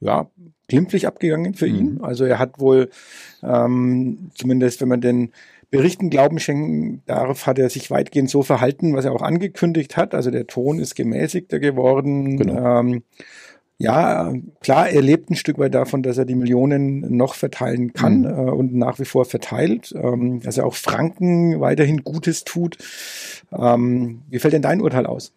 ja, 0.00 0.30
glimpflich 0.68 1.06
abgegangen 1.06 1.54
für 1.54 1.68
mhm. 1.68 1.74
ihn. 1.74 2.00
Also 2.02 2.24
er 2.24 2.38
hat 2.38 2.60
wohl, 2.60 2.90
ähm, 3.42 4.30
zumindest 4.34 4.80
wenn 4.80 4.88
man 4.88 5.00
den 5.00 5.32
Berichten 5.70 6.08
Glauben 6.08 6.38
schenken 6.38 7.02
darf, 7.04 7.46
hat 7.46 7.58
er 7.58 7.68
sich 7.68 7.90
weitgehend 7.90 8.30
so 8.30 8.42
verhalten, 8.42 8.94
was 8.94 9.04
er 9.04 9.12
auch 9.12 9.20
angekündigt 9.20 9.98
hat. 9.98 10.14
Also 10.14 10.30
der 10.30 10.46
Ton 10.46 10.78
ist 10.78 10.94
gemäßigter 10.94 11.58
geworden. 11.58 12.38
Genau. 12.38 12.80
Ähm, 12.80 13.02
ja, 13.80 14.32
klar, 14.60 14.88
er 14.88 15.02
lebt 15.02 15.30
ein 15.30 15.36
Stück 15.36 15.58
weit 15.58 15.72
davon, 15.72 16.02
dass 16.02 16.18
er 16.18 16.24
die 16.24 16.34
Millionen 16.34 17.16
noch 17.16 17.34
verteilen 17.34 17.92
kann 17.92 18.20
mhm. 18.20 18.26
äh, 18.26 18.50
und 18.50 18.74
nach 18.74 18.98
wie 18.98 19.04
vor 19.04 19.24
verteilt, 19.24 19.94
ähm, 19.96 20.40
dass 20.40 20.58
er 20.58 20.66
auch 20.66 20.74
Franken 20.74 21.60
weiterhin 21.60 22.02
Gutes 22.02 22.42
tut. 22.42 22.76
Ähm, 23.52 24.22
wie 24.28 24.40
fällt 24.40 24.54
denn 24.54 24.62
dein 24.62 24.80
Urteil 24.80 25.06
aus? 25.06 25.32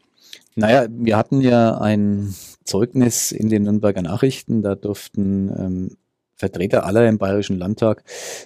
Naja, 0.55 0.87
wir 0.89 1.17
hatten 1.17 1.41
ja 1.41 1.77
ein 1.77 2.33
Zeugnis 2.63 3.31
in 3.31 3.49
den 3.49 3.63
Nürnberger 3.63 4.01
Nachrichten, 4.01 4.63
da 4.63 4.73
durften 4.73 5.49
ähm, 5.49 5.97
Vertreter 6.41 6.85
aller 6.85 7.07
im 7.07 7.19
Bayerischen 7.19 7.57
Landtag 7.57 8.03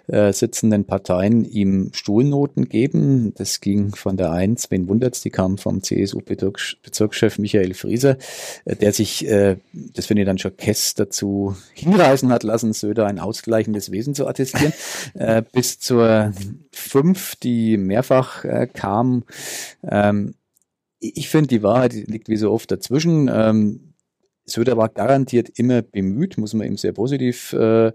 äh, 0.07 0.33
sitzenden 0.33 0.85
Parteien 0.85 1.45
ihm 1.45 1.91
Stuhlnoten 1.93 2.67
geben. 2.67 3.33
Das 3.35 3.61
ging 3.61 3.95
von 3.95 4.17
der 4.17 4.31
1, 4.31 4.69
wen 4.69 4.87
wundert's, 4.89 5.21
die 5.21 5.29
kam 5.29 5.57
vom 5.57 5.81
CSU-Bezirkschef 5.81 7.39
Michael 7.39 7.73
Frieser, 7.73 8.17
äh, 8.65 8.75
der 8.75 8.91
sich, 8.91 9.25
äh, 9.27 9.57
das 9.71 10.07
finde 10.07 10.23
ich 10.23 10.27
dann 10.27 10.37
schon 10.37 10.57
Kess 10.57 10.93
dazu 10.93 11.55
hinreißen 11.73 12.29
hat 12.31 12.43
lassen, 12.43 12.73
Söder 12.73 13.05
ein 13.07 13.19
ausgleichendes 13.19 13.91
Wesen 13.91 14.13
zu 14.13 14.27
attestieren, 14.27 14.73
äh, 15.13 15.41
bis 15.53 15.79
zur 15.79 16.33
5, 16.73 17.37
die 17.37 17.77
mehrfach 17.77 18.43
äh, 18.43 18.67
kam. 18.67 19.23
Ähm, 19.83 20.35
ich 20.99 21.29
finde, 21.29 21.47
die 21.47 21.63
Wahrheit 21.63 21.93
liegt 21.93 22.29
wie 22.29 22.37
so 22.37 22.51
oft 22.51 22.69
dazwischen. 22.71 23.29
Ähm, 23.31 23.84
Söder 24.45 24.77
war 24.77 24.89
garantiert 24.89 25.49
immer 25.57 25.81
bemüht, 25.81 26.37
muss 26.37 26.53
man 26.53 26.67
ihm 26.67 26.77
sehr 26.77 26.93
positiv 26.93 27.53
äh, 27.53 27.87
äh, 27.87 27.91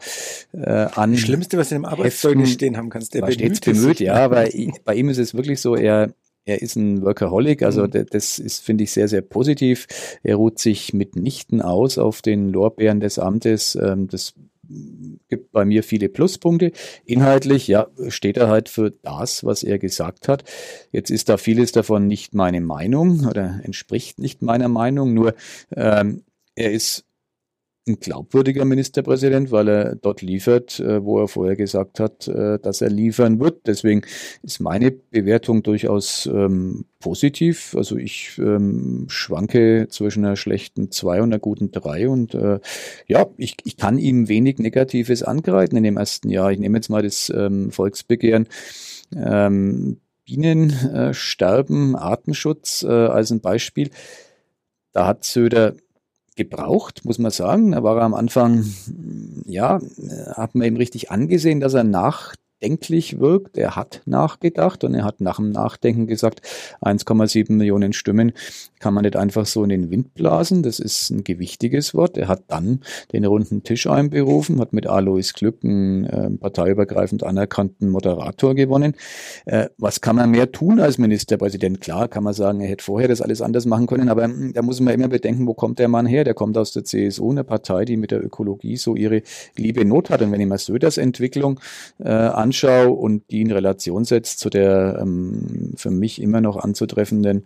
an. 0.53 1.13
Das 1.13 1.21
Schlimmste, 1.21 1.59
was 1.59 1.69
du 1.69 1.77
im 1.77 1.85
Arbeitszeugnis 1.85 2.53
stehen 2.53 2.77
haben 2.77 2.91
kannst, 2.91 3.15
der 3.15 3.23
bemüht 3.23 3.65
bemüht, 3.65 4.01
ja, 4.01 4.15
aber 4.15 4.49
bei 4.85 4.95
ihm 4.95 5.09
ist 5.09 5.19
es 5.19 5.35
wirklich 5.35 5.61
so, 5.61 5.77
er 5.77 6.13
er 6.47 6.63
ist 6.63 6.75
ein 6.75 7.03
Workaholic, 7.03 7.63
also 7.63 7.85
mhm. 7.85 8.07
das 8.11 8.39
ist, 8.39 8.65
finde 8.65 8.85
ich, 8.85 8.93
sehr, 8.93 9.09
sehr 9.09 9.21
positiv. 9.21 9.87
Er 10.23 10.37
ruht 10.37 10.59
sich 10.59 10.95
mitnichten 10.95 11.61
aus 11.61 11.99
auf 11.99 12.23
den 12.23 12.51
Lorbeeren 12.51 12.99
des 12.99 13.19
Amtes. 13.19 13.77
Ähm, 13.77 14.09
das 14.09 14.35
gibt 15.29 15.53
bei 15.53 15.65
mir 15.65 15.83
viele 15.83 16.09
Pluspunkte. 16.09 16.73
Inhaltlich, 17.05 17.69
ja, 17.69 17.89
steht 18.09 18.37
er 18.37 18.49
halt 18.49 18.69
für 18.69 18.91
das, 18.91 19.45
was 19.45 19.63
er 19.63 19.79
gesagt 19.79 20.29
hat. 20.29 20.45
Jetzt 20.93 21.11
ist 21.11 21.29
da 21.29 21.37
vieles 21.37 21.73
davon 21.73 22.07
nicht 22.07 22.35
meine 22.35 22.61
Meinung 22.61 23.27
oder 23.27 23.61
entspricht 23.63 24.19
nicht 24.19 24.43
meiner 24.43 24.69
Meinung, 24.69 25.13
nur 25.13 25.35
ähm, 25.77 26.23
er 26.61 26.73
ist 26.73 27.05
ein 27.89 27.99
glaubwürdiger 27.99 28.67
Ministerpräsident, 28.67 29.51
weil 29.51 29.69
er 29.69 29.95
dort 29.97 30.21
liefert, 30.21 30.79
äh, 30.81 31.03
wo 31.03 31.19
er 31.19 31.29
vorher 31.29 31.57
gesagt 31.57 31.99
hat, 31.99 32.29
äh, 32.29 32.59
dass 32.59 32.83
er 32.83 32.91
liefern 32.91 33.41
wird. 33.41 33.67
Deswegen 33.67 34.03
ist 34.43 34.61
meine 34.61 34.91
Bewertung 34.91 35.63
durchaus 35.63 36.27
ähm, 36.27 36.85
positiv. 37.01 37.75
Also 37.75 37.97
ich 37.97 38.39
ähm, 38.39 39.07
schwanke 39.09 39.89
zwischen 39.89 40.25
einer 40.25 40.37
schlechten 40.37 40.91
zwei 40.91 41.23
und 41.23 41.33
einer 41.33 41.41
guten 41.41 41.71
drei 41.71 42.09
und 42.09 42.35
äh, 42.35 42.61
ja, 43.07 43.27
ich, 43.39 43.57
ich 43.65 43.79
kann 43.79 43.99
ihm 43.99 44.29
wenig 44.29 44.59
Negatives 44.59 45.23
angreifen 45.23 45.77
in 45.77 45.83
dem 45.83 45.97
ersten 45.97 46.29
Jahr. 46.29 46.53
Ich 46.53 46.59
nehme 46.59 46.77
jetzt 46.77 46.91
mal 46.91 47.03
das 47.03 47.33
ähm, 47.35 47.73
Volksbegehren. 47.73 48.47
Ähm, 49.17 50.01
Bienensterben, 50.27 51.95
äh, 51.95 51.99
Artenschutz 51.99 52.83
äh, 52.83 52.89
als 52.89 53.31
ein 53.31 53.41
Beispiel. 53.41 53.91
Da 54.93 55.07
hat 55.07 55.25
Söder 55.25 55.75
gebraucht, 56.41 57.05
muss 57.05 57.19
man 57.19 57.31
sagen. 57.31 57.73
Da 57.73 57.83
war 57.83 57.97
er 57.99 58.03
am 58.03 58.15
Anfang, 58.15 58.65
ja, 59.45 59.79
hat 60.33 60.55
man 60.55 60.67
ihm 60.67 60.77
richtig 60.77 61.11
angesehen, 61.11 61.61
dass 61.61 61.75
er 61.75 61.85
nach 61.85 62.35
nachdenklich 62.61 63.19
wirkt. 63.19 63.57
Er 63.57 63.77
hat 63.77 64.03
nachgedacht 64.05 64.85
und 64.85 64.95
er 64.95 65.05
hat 65.05 65.21
nach 65.21 65.37
dem 65.37 65.51
Nachdenken 65.51 66.07
gesagt, 66.07 66.43
1,7 66.83 67.53
Millionen 67.53 67.93
Stimmen 67.93 68.33
kann 68.79 68.95
man 68.95 69.05
nicht 69.05 69.17
einfach 69.17 69.47
so 69.47 69.63
in 69.63 69.71
den 69.71 69.91
Wind 69.91 70.15
blasen. 70.15 70.63
Das 70.63 70.79
ist 70.79 71.11
ein 71.11 71.25
gewichtiges 71.25 71.95
Wort. 71.95 72.17
Er 72.17 72.29
hat 72.29 72.45
dann 72.49 72.81
den 73.13 73.25
runden 73.25 73.63
Tisch 73.63 73.87
einberufen, 73.87 74.61
hat 74.61 74.73
mit 74.73 74.87
Alois 74.87 75.33
Glück 75.35 75.59
einen 75.63 76.05
äh, 76.05 76.31
parteiübergreifend 76.31 77.23
anerkannten 77.23 77.91
Moderator 77.91 78.55
gewonnen. 78.55 78.95
Äh, 79.47 79.69
was 79.79 80.01
kann 80.01 80.17
man 80.17 80.31
mehr 80.31 80.53
tun 80.53 80.81
als 80.81 80.99
Ministerpräsident? 80.99 81.81
Klar 81.81 82.09
kann 82.09 82.25
man 82.25 82.35
sagen, 82.35 82.61
er 82.61 82.69
hätte 82.69 82.85
vorher 82.85 83.09
das 83.09 83.21
alles 83.21 83.43
anders 83.43 83.67
machen 83.67 83.87
können, 83.87 84.09
aber 84.09 84.25
hm, 84.25 84.53
da 84.53 84.63
muss 84.63 84.81
man 84.81 84.95
immer 84.95 85.09
bedenken, 85.09 85.47
wo 85.47 85.55
kommt 85.55 85.79
der 85.79 85.89
Mann 85.89 86.07
her? 86.07 86.25
Der 86.25 86.35
kommt 86.35 86.57
aus 86.57 86.73
der 86.73 86.85
CSU, 86.85 87.31
eine 87.31 87.45
Partei, 87.45 87.85
die 87.85 87.97
mit 87.97 88.11
der 88.11 88.25
Ökologie 88.25 88.77
so 88.77 88.97
ihre 88.97 89.23
liebe 89.57 89.85
Not 89.85 90.11
hat. 90.11 90.23
Und 90.23 90.33
wenn 90.33 90.41
ich 90.41 90.47
mir 90.47 90.59
Söders 90.59 90.97
Entwicklung 90.97 91.61
äh, 91.99 92.11
anschaue 92.51 92.91
und 92.91 93.31
die 93.31 93.43
in 93.43 93.53
Relation 93.53 94.05
setzt 94.05 94.41
zu 94.41 94.51
der 94.51 94.99
ähm, 95.01 95.73
für 95.77 95.91
mich 95.91 96.21
immer 96.21 96.41
noch 96.41 96.57
anzutreffenden, 96.57 97.45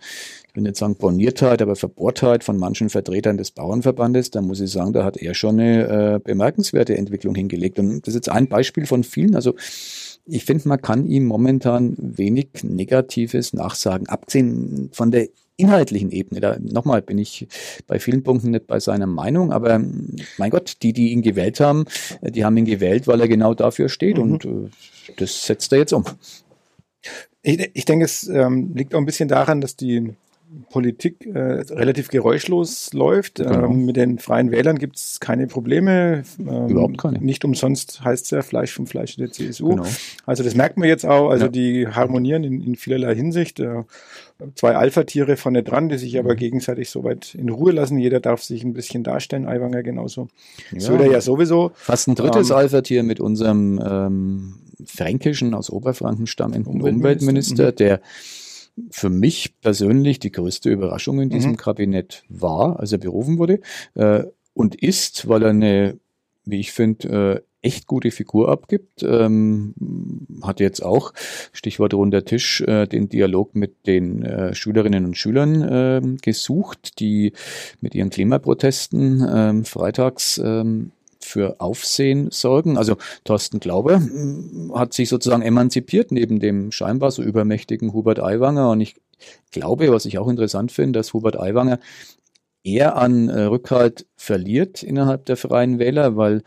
ich 0.49 0.57
will 0.57 0.63
nicht 0.63 0.77
sagen 0.77 0.97
Borniertheit, 0.97 1.61
aber 1.61 1.77
Verbohrtheit 1.77 2.43
von 2.43 2.57
manchen 2.57 2.89
Vertretern 2.89 3.37
des 3.37 3.51
Bauernverbandes, 3.51 4.31
dann 4.31 4.47
muss 4.47 4.61
ich 4.61 4.71
sagen, 4.71 4.95
da 4.95 5.05
hat 5.05 5.19
er 5.19 5.35
schon 5.35 5.61
eine 5.61 6.15
äh, 6.15 6.21
bemerkenswerte 6.25 6.97
Entwicklung 6.97 7.35
hingelegt. 7.35 7.79
Und 7.79 8.01
das 8.07 8.15
ist 8.15 8.27
jetzt 8.27 8.31
ein 8.31 8.49
Beispiel 8.49 8.87
von 8.87 9.05
vielen. 9.05 9.35
Also 9.35 9.55
ich 10.25 10.45
finde, 10.47 10.67
man 10.69 10.81
kann 10.81 11.05
ihm 11.07 11.27
momentan 11.27 11.97
wenig 11.99 12.49
Negatives 12.63 13.53
nachsagen, 13.53 14.09
abgesehen 14.09 14.89
von 14.93 15.11
der 15.11 15.29
inhaltlichen 15.57 16.11
Ebene. 16.11 16.41
Da 16.41 16.59
nochmal 16.61 17.03
bin 17.03 17.19
ich 17.19 17.47
bei 17.87 17.99
vielen 17.99 18.23
Punkten 18.23 18.51
nicht 18.51 18.67
bei 18.67 18.81
seiner 18.81 19.07
Meinung, 19.07 19.53
aber 19.53 19.81
mein 20.39 20.51
Gott, 20.51 20.77
die, 20.83 20.93
die 20.93 21.13
ihn 21.13 21.23
gewählt 21.23 21.61
haben, 21.61 21.85
die 22.23 22.45
haben 22.45 22.57
ihn 22.57 22.65
gewählt, 22.65 23.07
weil 23.07 23.21
er 23.21 23.29
genau 23.29 23.55
dafür 23.55 23.89
steht 23.89 24.19
mhm. 24.19 24.23
und 24.23 24.45
äh, 24.45 24.71
das 25.17 25.47
setzt 25.47 25.73
er 25.73 25.79
jetzt 25.79 25.93
um. 25.93 26.05
Ich, 27.43 27.71
ich 27.75 27.85
denke, 27.85 28.07
es 28.07 28.27
ähm, 28.29 28.73
liegt 28.75 28.95
auch 28.95 28.99
ein 28.99 29.07
bisschen 29.07 29.29
daran, 29.29 29.61
dass 29.61 29.77
die 29.77 30.15
Politik 30.71 31.27
äh, 31.27 31.39
relativ 31.39 32.09
geräuschlos 32.09 32.93
läuft. 32.93 33.37
Genau. 33.37 33.67
Ähm, 33.67 33.85
mit 33.87 33.97
den 33.97 34.19
freien 34.19 34.51
Wählern 34.51 34.79
gibt 34.79 34.97
es 34.97 35.19
keine 35.21 35.47
Probleme. 35.47 36.23
Ähm, 36.39 36.69
Überhaupt 36.69 36.99
keine. 36.99 37.19
Nicht 37.19 37.45
umsonst 37.45 38.05
heißt 38.05 38.27
es 38.27 38.31
ja 38.31 38.43
Fleisch 38.43 38.73
vom 38.73 38.87
Fleisch 38.87 39.17
der 39.17 39.31
CSU. 39.31 39.71
Genau. 39.71 39.87
Also 40.27 40.43
das 40.43 40.55
merkt 40.55 40.77
man 40.77 40.89
jetzt 40.89 41.07
auch. 41.07 41.31
Also 41.31 41.47
ja. 41.47 41.51
die 41.51 41.89
harmonieren 41.89 42.45
in, 42.45 42.63
in 42.63 42.77
vielerlei 42.77 43.15
Hinsicht. 43.15 43.61
Äh, 43.61 43.83
zwei 44.55 44.77
Alpha-Tiere 44.77 45.37
vorne 45.37 45.63
dran, 45.63 45.89
die 45.89 45.99
sich 45.99 46.19
aber 46.19 46.35
mhm. 46.35 46.39
gegenseitig 46.39 46.91
so 46.91 47.05
weit 47.05 47.35
in 47.35 47.49
Ruhe 47.49 47.73
lassen. 47.73 47.99
Jeder 47.99 48.21
darf 48.21 48.43
sich 48.43 48.65
ein 48.65 48.75
bisschen 48.75 49.03
darstellen. 49.03 49.47
Aiwanger 49.47 49.83
genauso. 49.83 50.29
Ja. 50.73 50.81
Söder 50.81 51.11
ja 51.11 51.21
sowieso. 51.21 51.73
Fast 51.75 52.09
ein 52.09 52.15
drittes 52.15 52.51
ähm, 52.51 52.57
Alpha-Tier 52.57 53.03
mit 53.03 53.21
unserem 53.21 53.81
ähm, 53.85 54.55
fränkischen, 54.85 55.55
aus 55.55 55.71
Oberfranken 55.71 56.27
stammenden 56.27 56.67
Umweltminister, 56.67 56.99
Umweltminister 56.99 57.67
mhm. 57.71 57.77
der 57.77 58.01
für 58.91 59.11
mich 59.11 59.61
persönlich 59.61 60.19
die 60.19 60.33
größte 60.33 60.71
Überraschung 60.71 61.21
in 61.21 61.31
diesem 61.31 61.53
mhm. 61.53 61.57
Kabinett 61.57 62.25
war, 62.29 62.81
als 62.81 62.93
er 62.93 62.99
berufen 62.99 63.39
wurde 63.39 63.61
äh, 63.95 64.25
und 64.53 64.75
ist, 64.75 65.29
weil 65.29 65.43
er 65.43 65.51
eine, 65.51 65.99
wie 66.45 66.61
ich 66.61 66.73
finde, 66.73 67.09
äh, 67.09 67.41
echt 67.65 67.87
gute 67.87 68.11
Figur 68.11 68.51
abgibt. 68.51 69.03
Ähm, 69.03 69.75
hat 70.43 70.61
jetzt 70.61 70.85
auch, 70.85 71.13
Stichwort 71.53 71.95
runder 71.95 72.25
Tisch, 72.25 72.61
äh, 72.61 72.87
den 72.87 73.09
Dialog 73.09 73.55
mit 73.55 73.87
den 73.87 74.23
äh, 74.23 74.55
Schülerinnen 74.55 75.07
und 75.07 75.17
Schülern 75.17 75.63
äh, 75.63 76.03
gesucht, 76.21 77.01
die 77.01 77.33
mit 77.81 77.95
ihren 77.95 78.11
Klimaprotesten 78.11 79.27
ähm, 79.27 79.65
freitags 79.65 80.39
ähm, 80.45 80.93
für 81.25 81.61
Aufsehen 81.61 82.31
sorgen. 82.31 82.77
Also 82.77 82.97
Thorsten 83.25 83.61
Glaube 83.61 83.97
hm, 83.97 84.73
hat 84.75 84.93
sich 84.93 85.09
sozusagen 85.09 85.43
emanzipiert 85.43 86.13
neben 86.13 86.41
dem 86.41 86.71
scheinbar 86.71 87.11
so 87.11 87.23
übermächtigen 87.23 87.93
Hubert 87.93 88.21
Aiwanger. 88.21 88.71
Und 88.71 88.81
ich 88.81 88.97
glaube, 89.51 89.91
was 89.91 90.05
ich 90.05 90.19
auch 90.19 90.29
interessant 90.29 90.73
finde, 90.73 90.99
dass 90.99 91.13
Hubert 91.13 91.39
Aiwanger 91.39 91.79
eher 92.63 92.97
an 92.97 93.29
äh, 93.29 93.43
Rückhalt 93.43 94.07
verliert 94.17 94.83
innerhalb 94.83 95.27
der 95.27 95.37
Freien 95.37 95.79
Wähler, 95.79 96.17
weil, 96.17 96.43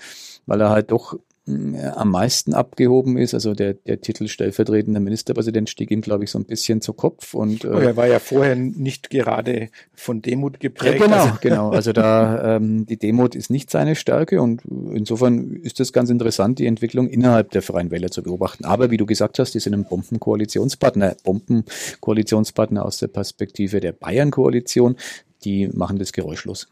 weil 0.46 0.62
er 0.62 0.70
halt 0.70 0.92
doch 0.92 1.18
am 1.48 2.12
meisten 2.12 2.54
abgehoben 2.54 3.18
ist. 3.18 3.34
Also 3.34 3.54
der, 3.54 3.74
der 3.74 4.02
Titel 4.02 4.28
stellvertretender 4.28 5.00
Ministerpräsident 5.00 5.70
stieg 5.70 5.92
ihm, 5.92 6.02
glaube 6.02 6.26
ich, 6.26 6.32
so 6.32 6.40
ein 6.40 6.46
bisschen 6.46 6.82
zu 6.82 6.92
Kopf. 6.92 7.34
Und, 7.34 7.64
äh, 7.64 7.70
er 7.70 7.96
war 7.96 8.08
ja 8.08 8.20
vorher 8.20 8.56
nicht 8.56 9.10
gerade 9.10 9.70
von 9.94 10.22
Demut 10.22 10.60
geprägt. 10.60 11.00
Ja, 11.00 11.06
genau, 11.06 11.16
also. 11.16 11.38
genau. 11.40 11.70
Also 11.70 11.94
da 11.94 12.58
ähm, 12.58 12.86
die 12.86 12.98
Demut 12.98 13.34
ist 13.34 13.50
nicht 13.50 13.72
seine 13.72 13.96
Stärke 13.96 14.42
und 14.42 14.64
insofern 14.66 15.54
ist 15.56 15.80
es 15.80 15.94
ganz 15.94 16.10
interessant, 16.10 16.60
die 16.60 16.66
Entwicklung 16.66 17.08
innerhalb 17.08 17.52
der 17.52 17.62
Freien 17.62 17.92
Wähler 17.92 18.12
zu 18.12 18.24
beobachten. 18.24 18.66
Aber 18.66 18.92
wie 18.92 18.98
du 18.98 19.06
gesagt 19.06 19.40
hast, 19.40 19.54
die 19.54 19.60
sind 19.60 19.74
ein 19.74 19.86
Bombenkoalitionspartner, 19.86 21.16
Bombenkoalitionspartner 21.24 22.84
aus 22.84 22.98
der 22.98 23.08
Perspektive 23.08 23.80
der 23.80 23.94
Bayern-Koalition. 23.94 24.98
Die 25.46 25.68
machen 25.68 25.98
das 25.98 26.12
geräuschlos. 26.12 26.68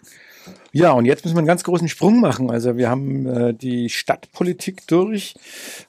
Ja, 0.72 0.92
und 0.92 1.06
jetzt 1.06 1.24
müssen 1.24 1.36
wir 1.36 1.40
einen 1.40 1.48
ganz 1.48 1.64
großen 1.64 1.88
Sprung 1.88 2.20
machen. 2.20 2.52
Also 2.52 2.78
wir 2.78 2.90
haben 2.90 3.26
äh, 3.26 3.54
die 3.54 3.90
Stadtpolitik 3.90 4.88
durch. 4.88 5.36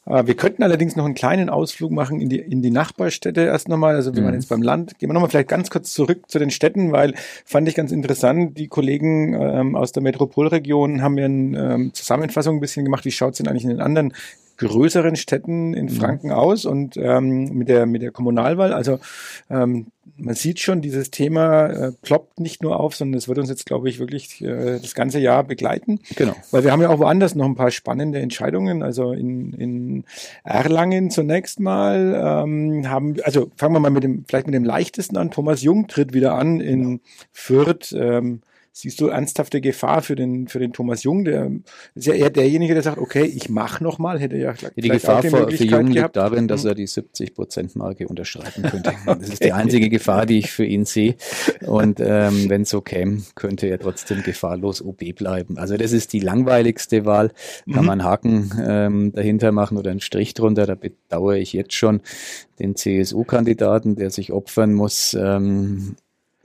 Äh, 0.07 0.27
wir 0.27 0.35
könnten 0.35 0.62
allerdings 0.62 0.97
noch 0.97 1.05
einen 1.05 1.14
kleinen 1.14 1.51
Ausflug 1.51 1.90
machen 1.90 2.21
in 2.21 2.29
die, 2.29 2.38
in 2.38 2.62
die 2.62 2.71
Nachbarstädte 2.71 3.42
erst 3.42 3.69
nochmal. 3.69 3.97
Also 3.97 4.14
wir 4.14 4.23
mhm. 4.23 4.27
waren 4.27 4.35
jetzt 4.35 4.49
beim 4.49 4.62
Land. 4.62 4.99
Gehen 4.99 5.09
wir 5.09 5.14
nochmal 5.14 5.31
vielleicht 5.31 5.49
ganz 5.49 5.71
kurz 5.71 5.92
zurück 5.92 6.29
zu 6.29 6.38
den 6.38 6.51
Städten, 6.51 6.92
weil 6.92 7.14
fand 7.45 7.69
ich 7.69 7.75
ganz 7.75 7.92
interessant. 7.92 8.57
Die 8.59 8.69
Kollegen 8.69 9.35
ähm, 9.35 9.77
aus 9.77 9.92
der 9.92 10.03
Metropolregion 10.03 11.03
haben 11.03 11.14
mir 11.14 11.25
eine 11.25 11.75
ähm, 11.75 11.95
Zusammenfassung 11.95 12.57
ein 12.57 12.61
bisschen 12.61 12.85
gemacht. 12.85 13.05
Wie 13.05 13.12
schaut 13.12 13.33
es 13.33 13.38
denn 13.38 13.49
eigentlich 13.49 13.64
in 13.64 13.71
den 13.71 13.81
anderen 13.81 14.12
größeren 14.57 15.16
Städten 15.16 15.75
in 15.75 15.87
mhm. 15.87 15.90
Franken 15.90 16.31
aus 16.33 16.64
und 16.64 16.97
ähm, 16.97 17.53
mit 17.53 17.69
der 17.69 17.87
mit 17.87 18.03
der 18.03 18.11
Kommunalwahl. 18.11 18.73
Also 18.73 18.99
ähm, 19.51 19.87
man 20.16 20.35
sieht 20.35 20.61
schon, 20.61 20.81
dieses 20.81 21.11
Thema 21.11 21.66
äh, 21.66 21.92
ploppt 22.03 22.40
nicht 22.40 22.62
nur 22.62 22.81
auf, 22.81 22.95
sondern 22.95 23.19
es 23.19 23.29
wird 23.29 23.38
uns 23.38 23.49
jetzt, 23.49 23.66
glaube 23.66 23.88
ich, 23.88 23.99
wirklich 23.99 24.40
äh, 24.40 24.79
das 24.79 24.95
ganze 24.95 25.19
Jahr 25.19 25.45
begleiten. 25.45 26.01
Genau. 26.14 26.35
Weil 26.51 26.64
wir 26.64 26.73
haben 26.73 26.81
ja 26.81 26.88
auch 26.88 26.99
woanders 26.99 27.35
noch 27.35 27.45
ein 27.45 27.55
paar 27.55 27.71
spannende 27.71 28.19
Entscheidungen. 28.21 28.83
Also 28.83 29.12
in, 29.12 29.53
in 29.53 30.05
Erlangen 30.45 31.11
zunächst 31.11 31.61
mal 31.61 32.45
ähm, 32.45 32.88
haben, 32.88 33.16
also 33.25 33.51
fangen 33.57 33.75
wir 33.75 33.81
mal 33.81 33.90
mit 33.90 34.05
dem, 34.05 34.25
vielleicht 34.27 34.47
mit 34.47 34.55
dem 34.55 34.64
leichtesten 34.64 35.16
an. 35.16 35.31
Thomas 35.31 35.62
Jung 35.62 35.87
tritt 35.88 36.14
wieder 36.14 36.35
an 36.35 36.61
in 36.61 36.83
genau. 36.83 37.01
Fürth. 37.33 37.92
Ähm, 37.92 38.40
Siehst 38.78 39.00
du 39.00 39.06
ernsthafte 39.06 39.62
Gefahr 39.62 40.02
für 40.02 40.16
den, 40.16 40.48
für 40.48 40.58
den 40.58 40.74
Thomas 40.74 41.02
Jung? 41.02 41.24
Der 41.24 41.50
ist 41.94 42.06
ja 42.06 42.12
eher 42.12 42.28
derjenige, 42.28 42.74
der 42.74 42.82
sagt, 42.82 42.98
okay, 42.98 43.24
ich 43.24 43.48
mach 43.48 43.80
noch 43.80 43.98
mal, 43.98 44.20
hätte 44.20 44.36
ja 44.36 44.52
Die 44.52 44.90
Gefahr 44.90 45.22
die 45.22 45.30
für, 45.30 45.50
für 45.50 45.64
Jung 45.64 45.86
liegt 45.86 46.14
darin, 46.14 46.46
dass 46.46 46.64
mhm. 46.64 46.68
er 46.68 46.74
die 46.74 46.86
70-Prozent-Marke 46.86 48.06
unterschreiten 48.06 48.62
könnte. 48.70 48.92
Das 49.06 49.30
ist 49.30 49.42
die 49.42 49.54
einzige 49.54 49.88
Gefahr, 49.88 50.26
die 50.26 50.40
ich 50.40 50.52
für 50.52 50.66
ihn 50.66 50.84
sehe. 50.84 51.14
Und 51.66 52.00
ähm, 52.00 52.50
wenn 52.50 52.62
es 52.62 52.68
so 52.68 52.82
käme, 52.82 53.22
könnte 53.34 53.66
er 53.66 53.78
trotzdem 53.78 54.22
gefahrlos 54.22 54.82
OB 54.82 55.14
bleiben. 55.14 55.56
Also 55.56 55.78
das 55.78 55.92
ist 55.92 56.12
die 56.12 56.20
langweiligste 56.20 57.06
Wahl. 57.06 57.32
Kann 57.72 57.80
mhm. 57.80 57.86
man 57.86 58.04
Haken 58.04 58.50
ähm, 58.62 59.12
dahinter 59.14 59.52
machen 59.52 59.78
oder 59.78 59.90
einen 59.90 60.00
Strich 60.00 60.34
drunter. 60.34 60.66
Da 60.66 60.74
bedauere 60.74 61.38
ich 61.38 61.54
jetzt 61.54 61.72
schon 61.72 62.02
den 62.58 62.76
CSU-Kandidaten, 62.76 63.96
der 63.96 64.10
sich 64.10 64.32
opfern 64.32 64.74
muss. 64.74 65.16
Ähm, 65.18 65.96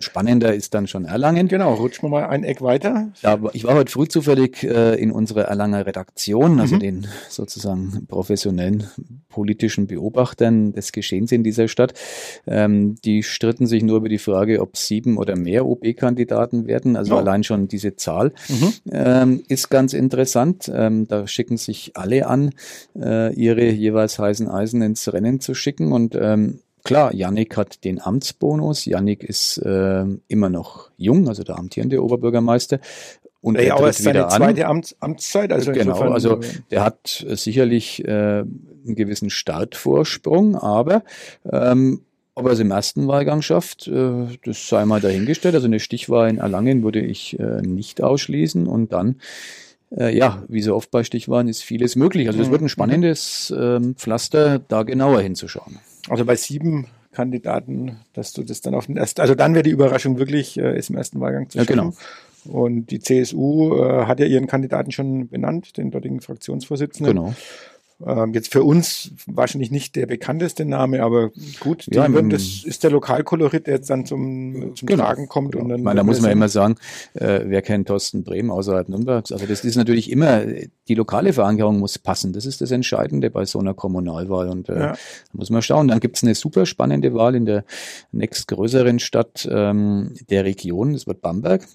spannender 0.02 0.54
ist 0.54 0.74
dann 0.74 0.88
schon 0.88 1.06
Erlangen. 1.06 1.48
Genau, 1.48 1.74
rutschen 1.74 2.06
wir 2.06 2.10
mal 2.10 2.28
ein 2.28 2.44
Eck 2.44 2.62
weiter. 2.62 3.10
Ja, 3.22 3.40
ich 3.54 3.64
war 3.64 3.76
heute 3.76 3.92
früh 3.92 4.08
zufällig 4.08 4.64
äh, 4.64 4.96
in 4.96 5.12
unserer 5.12 5.44
Erlanger 5.44 5.86
Redaktion, 5.86 6.60
also 6.60 6.76
mhm. 6.76 6.80
den 6.80 7.08
sozusagen 7.30 8.06
professionellen 8.08 8.88
politischen 9.30 9.88
Beobachtern 9.88 10.74
des 10.74 10.92
Geschehens 10.92 11.32
in 11.32 11.44
dieser 11.44 11.68
Stadt. 11.68 11.94
Ähm, 12.46 12.96
die 13.04 13.24
stritten 13.24 13.68
sich 13.68 13.84
nur 13.84 13.98
über 13.98 14.10
die 14.10 14.18
Frage, 14.18 14.62
ob 14.62 14.78
sieben 14.78 15.18
oder 15.18 15.36
mehr 15.36 15.66
OB-Kandidaten 15.66 16.68
werden. 16.68 16.96
Also 16.96 17.16
oh. 17.16 17.18
allein 17.18 17.44
schon 17.44 17.68
diese 17.68 17.96
Zahl 17.96 18.34
mhm. 18.50 18.74
ähm, 18.92 19.44
ist 19.48 19.70
ganz 19.70 19.94
interessant. 19.94 20.72
Ähm, 20.74 21.08
da 21.08 21.28
schicken 21.28 21.58
sich 21.58 21.92
alle 21.96 22.28
an, 22.28 22.52
äh, 22.96 23.34
ihre 23.34 23.70
jeweils 23.70 24.20
heißen 24.20 24.48
Eisen 24.50 24.82
ins 24.82 25.12
Rennen 25.12 25.40
zu 25.40 25.54
schicken 25.54 25.92
und 25.92 26.16
ähm, 26.20 26.60
Klar, 26.84 27.14
Yannick 27.14 27.58
hat 27.58 27.84
den 27.84 28.02
Amtsbonus. 28.02 28.86
Yannick 28.86 29.24
ist 29.24 29.58
äh, 29.58 30.06
immer 30.28 30.50
noch 30.50 30.92
jung, 30.98 31.28
also 31.28 31.44
der 31.44 31.58
amtierende 31.58 32.04
Oberbürgermeister. 32.04 32.80
Und 33.42 33.56
ja, 33.56 33.62
er 33.62 33.76
aber 33.76 33.90
es 33.90 34.00
ist 34.00 34.06
seine 34.06 34.28
zweite 34.28 34.68
Amts 34.68 34.96
Amtszeit. 35.00 35.52
Also 35.52 35.72
genau, 35.72 36.00
also 36.12 36.40
äh, 36.40 36.46
der 36.70 36.84
hat 36.84 37.26
sicherlich 37.30 38.06
äh, 38.06 38.44
einen 38.44 38.96
gewissen 38.96 39.30
Startvorsprung, 39.30 40.56
aber 40.56 41.04
ähm, 41.52 42.02
ob 42.36 42.46
er 42.46 42.54
es 42.54 42.60
im 42.60 42.72
ersten 42.72 43.08
Wahlgang 43.08 43.42
schafft, 43.42 43.88
äh, 43.88 44.28
das 44.44 44.68
sei 44.68 44.86
mal 44.86 45.02
dahingestellt. 45.02 45.56
Also 45.56 45.68
eine 45.68 45.80
Stichwahl 45.80 46.30
in 46.30 46.38
Erlangen 46.38 46.84
würde 46.84 47.02
ich 47.02 47.40
äh, 47.40 47.62
nicht 47.62 48.02
ausschließen 48.02 48.68
und 48.68 48.94
dann 48.94 49.18
äh, 49.96 50.16
ja, 50.16 50.44
wie 50.48 50.62
so 50.62 50.76
oft 50.76 50.92
bei 50.92 51.04
Stichwahlen 51.04 51.48
ist 51.48 51.64
vieles 51.64 51.96
möglich. 51.96 52.28
Also 52.28 52.42
es 52.42 52.50
wird 52.50 52.62
ein 52.62 52.66
mhm. 52.66 52.70
spannendes 52.70 53.54
ähm, 53.58 53.96
Pflaster, 53.96 54.60
da 54.60 54.84
genauer 54.84 55.22
hinzuschauen. 55.22 55.80
Also 56.10 56.26
bei 56.26 56.36
sieben 56.36 56.88
Kandidaten, 57.12 57.98
dass 58.14 58.34
du 58.34 58.44
das 58.44 58.62
dann 58.62 58.74
auf 58.74 58.86
den 58.86 58.98
ersten, 58.98 59.22
also 59.22 59.36
dann 59.36 59.54
wäre 59.54 59.64
die 59.64 59.72
Überraschung 59.72 60.18
wirklich, 60.18 60.58
äh, 60.58 60.78
ist 60.78 60.90
im 60.90 60.96
ersten 60.96 61.20
Wahlgang 61.20 61.50
zu 61.50 61.58
schaffen. 61.58 61.70
Ja, 61.70 61.84
genau. 61.84 61.94
Und 62.46 62.88
die 62.88 63.00
CSU 63.00 63.76
äh, 63.76 64.06
hat 64.06 64.20
ja 64.20 64.26
ihren 64.26 64.48
Kandidaten 64.48 64.92
schon 64.92 65.28
benannt, 65.28 65.78
den 65.78 65.92
dortigen 65.92 66.22
Fraktionsvorsitzenden. 66.22 67.16
Genau. 67.16 67.36
Ähm, 68.06 68.34
jetzt 68.34 68.52
für 68.52 68.64
uns 68.64 69.12
wahrscheinlich 69.26 69.72
nicht 69.72 69.96
der 69.96 70.06
bekannteste 70.06 70.66
Name, 70.66 71.04
aber 71.04 71.32
gut, 71.60 71.88
ja, 71.92 72.12
würden, 72.12 72.30
das 72.30 72.64
ist 72.64 72.84
der 72.84 72.92
Lokalkolorit, 72.92 73.68
der 73.68 73.76
jetzt 73.76 73.90
dann 73.90 74.06
zum, 74.06 74.76
zum 74.76 74.86
genau, 74.86 75.04
Tragen 75.04 75.28
kommt. 75.28 75.52
Genau. 75.54 75.64
Und 75.64 75.70
dann 75.70 75.84
meine, 75.84 75.98
da 75.98 76.04
muss 76.04 76.22
man 76.22 76.32
immer 76.32 76.50
sagen, 76.50 76.76
äh, 77.14 77.42
wer 77.46 77.62
kennt 77.62 77.88
Thorsten 77.88 78.24
Brehm 78.24 78.52
außerhalb 78.52 78.90
Nürnbergs? 78.90 79.32
Also 79.32 79.46
das 79.46 79.64
ist 79.64 79.76
natürlich 79.76 80.12
immer, 80.12 80.44
die 80.88 80.96
lokale 80.96 81.34
Verankerung 81.34 81.80
muss 81.80 82.00
passen. 82.00 82.34
Das 82.34 82.46
ist 82.46 82.62
das 82.62 82.72
Entscheidende 82.72 83.30
bei 83.30 83.46
so 83.46 83.60
einer 83.60 83.74
Kommunalwahl. 83.74 84.50
Und 84.50 84.70
äh, 84.70 84.74
ja. 84.74 84.92
da 84.92 84.98
muss 85.34 85.50
man 85.50 85.62
schauen. 85.62 85.88
Dann 85.88 86.00
gibt 86.00 86.18
es 86.18 86.24
eine 86.24 86.36
super 86.36 86.66
spannende 86.66 87.14
Wahl 87.14 87.36
in 87.36 87.46
der 87.46 87.64
nächstgrößeren 88.12 89.00
Stadt 89.00 89.48
ähm, 89.52 90.16
der 90.30 90.46
Region, 90.46 90.94
das 90.94 91.08
wird 91.08 91.22
Bamberg 91.22 91.68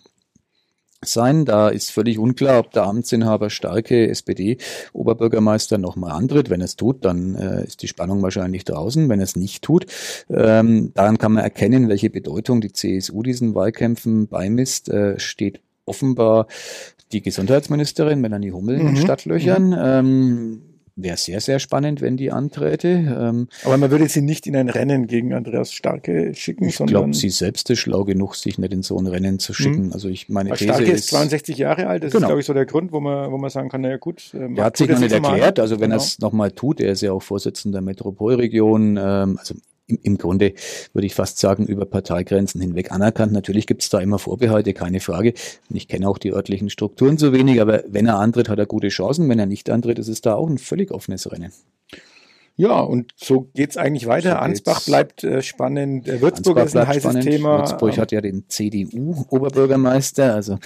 sein. 1.02 1.44
Da 1.44 1.68
ist 1.68 1.90
völlig 1.90 2.18
unklar, 2.18 2.60
ob 2.60 2.72
der 2.72 2.84
Amtsinhaber 2.84 3.50
Starke 3.50 4.08
SPD-Oberbürgermeister 4.08 5.78
nochmal 5.78 6.12
antritt. 6.12 6.50
Wenn 6.50 6.60
er 6.60 6.66
es 6.66 6.76
tut, 6.76 7.04
dann 7.04 7.34
äh, 7.34 7.64
ist 7.64 7.82
die 7.82 7.88
Spannung 7.88 8.22
wahrscheinlich 8.22 8.64
draußen. 8.64 9.08
Wenn 9.08 9.20
er 9.20 9.24
es 9.24 9.36
nicht 9.36 9.62
tut, 9.62 9.86
ähm, 10.30 10.92
daran 10.94 11.18
kann 11.18 11.32
man 11.32 11.42
erkennen, 11.42 11.88
welche 11.88 12.10
Bedeutung 12.10 12.60
die 12.60 12.72
CSU 12.72 13.22
diesen 13.22 13.54
Wahlkämpfen 13.54 14.28
beimisst. 14.28 14.88
Äh, 14.88 15.18
steht 15.18 15.60
offenbar 15.84 16.46
die 17.12 17.22
Gesundheitsministerin 17.22 18.20
Melanie 18.20 18.50
Hummel 18.50 18.78
mhm. 18.78 18.88
in 18.88 18.96
Stadtlöchern. 18.96 19.68
Mhm. 19.68 19.76
Ähm, 19.78 20.62
Wäre 20.98 21.16
sehr, 21.16 21.40
sehr 21.40 21.58
spannend, 21.58 22.00
wenn 22.00 22.16
die 22.16 22.32
anträte. 22.32 22.88
Ähm, 22.88 23.48
Aber 23.64 23.76
man 23.76 23.90
würde 23.90 24.08
sie 24.08 24.22
nicht 24.22 24.46
in 24.46 24.56
ein 24.56 24.68
Rennen 24.68 25.06
gegen 25.06 25.34
Andreas 25.34 25.72
Starke 25.72 26.34
schicken, 26.34 26.64
ich 26.68 26.76
sondern. 26.76 26.88
Ich 26.88 27.00
glaube, 27.00 27.14
sie 27.14 27.30
selbst 27.30 27.68
ist 27.70 27.80
schlau 27.80 28.04
genug, 28.04 28.34
sich 28.34 28.58
nicht 28.58 28.72
in 28.72 28.82
so 28.82 28.96
ein 28.98 29.06
Rennen 29.06 29.38
zu 29.38 29.52
schicken. 29.52 29.86
Mhm. 29.86 29.92
Also 29.92 30.08
ich 30.08 30.28
meine 30.28 30.50
These 30.50 30.64
Starke 30.64 30.90
ist 30.90 31.08
62 31.08 31.58
Jahre 31.58 31.86
alt. 31.86 32.02
Das 32.02 32.12
genau. 32.12 32.24
ist, 32.24 32.28
glaube 32.28 32.40
ich, 32.40 32.46
so 32.46 32.54
der 32.54 32.66
Grund, 32.66 32.92
wo 32.92 33.00
man, 33.00 33.30
wo 33.30 33.36
man 33.36 33.50
sagen 33.50 33.68
kann, 33.68 33.82
naja 33.82 33.98
gut. 33.98 34.32
Äh, 34.34 34.48
er 34.56 34.64
hat 34.64 34.76
sich 34.76 34.88
noch 34.88 34.98
nicht 34.98 35.12
erklärt. 35.12 35.60
Also 35.60 35.76
wenn 35.76 35.90
genau. 35.90 36.02
er 36.02 36.04
es 36.04 36.18
nochmal 36.18 36.50
tut, 36.50 36.80
er 36.80 36.92
ist 36.92 37.02
ja 37.02 37.12
auch 37.12 37.22
Vorsitzender 37.22 37.76
der 37.76 37.82
Metropolregion. 37.82 38.96
Ähm, 38.96 39.38
also 39.38 39.54
im, 39.86 39.98
im 40.02 40.18
Grunde 40.18 40.54
würde 40.92 41.06
ich 41.06 41.14
fast 41.14 41.38
sagen, 41.38 41.66
über 41.66 41.86
Parteigrenzen 41.86 42.60
hinweg 42.60 42.92
anerkannt. 42.92 43.32
Natürlich 43.32 43.66
gibt 43.66 43.82
es 43.82 43.90
da 43.90 44.00
immer 44.00 44.18
Vorbehalte, 44.18 44.74
keine 44.74 45.00
Frage. 45.00 45.34
Und 45.70 45.76
ich 45.76 45.88
kenne 45.88 46.08
auch 46.08 46.18
die 46.18 46.32
örtlichen 46.32 46.70
Strukturen 46.70 47.18
zu 47.18 47.32
wenig, 47.32 47.60
aber 47.60 47.84
wenn 47.88 48.06
er 48.06 48.18
antritt, 48.18 48.48
hat 48.48 48.58
er 48.58 48.66
gute 48.66 48.88
Chancen. 48.88 49.28
Wenn 49.28 49.38
er 49.38 49.46
nicht 49.46 49.70
antritt, 49.70 49.98
ist 49.98 50.08
es 50.08 50.20
da 50.20 50.34
auch 50.34 50.48
ein 50.48 50.58
völlig 50.58 50.90
offenes 50.90 51.30
Rennen. 51.30 51.52
Ja, 52.58 52.80
und 52.80 53.12
so 53.16 53.50
geht's 53.54 53.76
eigentlich 53.76 54.06
weiter. 54.06 54.30
So 54.30 54.36
Ansbach 54.36 54.82
bleibt 54.84 55.22
äh, 55.24 55.42
spannend. 55.42 56.06
Der 56.06 56.22
Würzburg 56.22 56.58
ist 56.58 56.74
ein 56.74 56.88
heißes 56.88 57.02
spannend. 57.02 57.24
Thema. 57.24 57.58
Würzburg 57.58 57.98
hat 57.98 58.12
ja 58.12 58.22
den 58.22 58.48
CDU-Oberbürgermeister, 58.48 60.34
also 60.34 60.58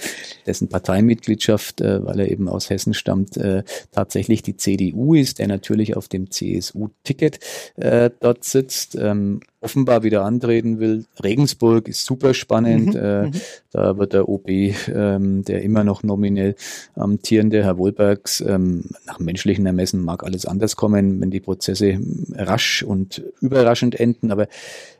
dessen 0.45 0.69
Parteimitgliedschaft, 0.69 1.81
äh, 1.81 2.05
weil 2.05 2.21
er 2.21 2.31
eben 2.31 2.47
aus 2.47 2.69
Hessen 2.69 2.93
stammt, 2.93 3.35
äh, 3.35 3.63
tatsächlich 3.91 4.41
die 4.41 4.55
CDU 4.55 5.15
ist, 5.15 5.39
der 5.39 5.47
natürlich 5.47 5.97
auf 5.97 6.07
dem 6.07 6.31
CSU-Ticket 6.31 7.39
äh, 7.75 8.09
dort 8.21 8.45
sitzt. 8.45 8.95
Ähm, 8.95 9.41
offenbar 9.61 10.03
wieder 10.03 10.25
antreten 10.25 10.79
will. 10.79 11.05
Regensburg 11.23 11.87
ist 11.87 12.03
super 12.03 12.33
spannend. 12.33 12.95
Mhm, 12.95 12.99
äh, 12.99 13.21
mhm. 13.27 13.31
da 13.71 13.97
wird 13.97 14.13
der 14.13 14.27
OB, 14.27 14.49
ähm, 14.49 15.45
der 15.45 15.61
immer 15.61 15.83
noch 15.83 16.03
nominell 16.03 16.55
amtierende 16.95 17.63
Herr 17.63 17.77
Wohlbergs, 17.77 18.41
ähm, 18.41 18.85
nach 19.05 19.19
menschlichen 19.19 19.65
Ermessen 19.65 20.03
mag 20.03 20.23
alles 20.23 20.45
anders 20.45 20.75
kommen, 20.75 21.21
wenn 21.21 21.29
die 21.29 21.39
Prozesse 21.39 21.99
rasch 22.33 22.83
und 22.83 23.23
überraschend 23.39 23.99
enden. 23.99 24.31
Aber 24.31 24.47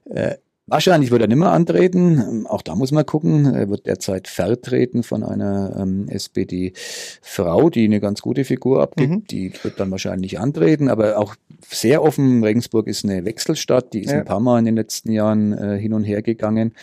äh, 0.06 0.36
Wahrscheinlich 0.68 1.12
wird 1.12 1.22
er 1.22 1.28
nimmer 1.28 1.52
antreten. 1.52 2.20
Ähm, 2.20 2.48
auch 2.48 2.62
da 2.62 2.76
muss 2.76 2.92
man 2.92 3.06
gucken. 3.06 3.54
Er 3.54 3.70
wird 3.70 3.88
derzeit 3.88 4.28
vertreten 4.28 5.04
von 5.04 5.24
einer 5.24 5.76
ähm, 5.78 6.08
SPD-Frau, 6.08 7.70
die 7.70 7.86
eine 7.86 8.00
ganz 8.00 8.22
gute 8.22 8.46
Figur 8.46 8.82
abgibt. 8.82 9.12
Mhm. 9.12 9.28
Die 9.28 9.52
wird 9.64 9.80
dann 9.80 9.92
wahrscheinlich 9.92 10.40
antreten, 10.40 10.88
aber 10.88 11.18
auch 11.18 11.36
sehr 11.68 12.04
offen. 12.04 12.44
Regensburg 12.44 12.88
ist 12.88 13.04
eine 13.04 13.26
Wechselstadt. 13.26 13.94
Die 13.94 14.02
ist 14.02 14.12
ja. 14.12 14.20
ein 14.20 14.26
paar 14.26 14.40
Mal 14.40 14.60
in 14.60 14.66
den 14.66 14.76
letzten 14.76 15.12
Jahren 15.12 15.54
äh, 15.54 15.78
hin 15.78 15.94
und 15.94 16.04
her 16.04 16.22
gegangen. 16.22 16.74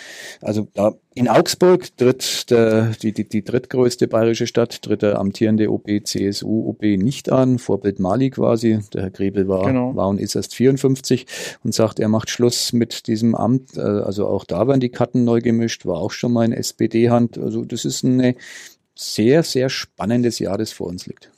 Also 0.41 0.69
da 0.75 0.95
in 1.19 1.29
Augsburg 1.29 1.97
tritt 1.97 2.51
der, 2.51 2.93
die, 3.03 3.13
die, 3.13 3.29
die 3.29 3.43
drittgrößte 3.43 4.07
bayerische 4.07 4.47
Stadt, 4.47 4.83
tritt 4.83 5.03
der 5.03 5.19
amtierende 5.19 5.71
OB, 5.71 6.05
CSU, 6.05 6.69
OB 6.69 6.83
nicht 6.83 7.31
an, 7.31 7.59
Vorbild 7.59 7.99
Mali 7.99 8.31
quasi. 8.31 8.79
Der 8.95 9.03
Herr 9.03 9.11
Grebel 9.11 9.49
war, 9.49 9.67
genau. 9.67 9.97
war 9.97 10.09
und 10.09 10.21
ist 10.21 10.37
erst 10.37 10.55
54 10.55 11.27
und 11.65 11.75
sagt, 11.75 11.99
er 11.99 12.09
macht 12.09 12.31
Schluss 12.31 12.73
mit 12.73 13.09
diesem 13.09 13.35
Amt. 13.35 13.77
Äh, 13.77 13.81
also 13.81 14.29
auch 14.29 14.45
da 14.45 14.69
werden 14.69 14.81
die 14.81 14.91
Karten 14.91 15.25
neu 15.25 15.41
gemischt, 15.41 15.87
war 15.87 15.99
auch 15.99 16.13
schon 16.13 16.33
mal 16.33 16.45
in 16.45 16.53
SPD-Hand. 16.53 17.37
Also 17.37 17.65
das 17.65 17.85
ist 17.85 18.05
ein 18.05 18.37
sehr, 18.95 19.43
sehr 19.43 19.69
spannendes 19.71 20.39
Jahr, 20.39 20.57
das 20.57 20.73
vor 20.73 20.87
uns 20.87 21.07
liegt. 21.07 21.31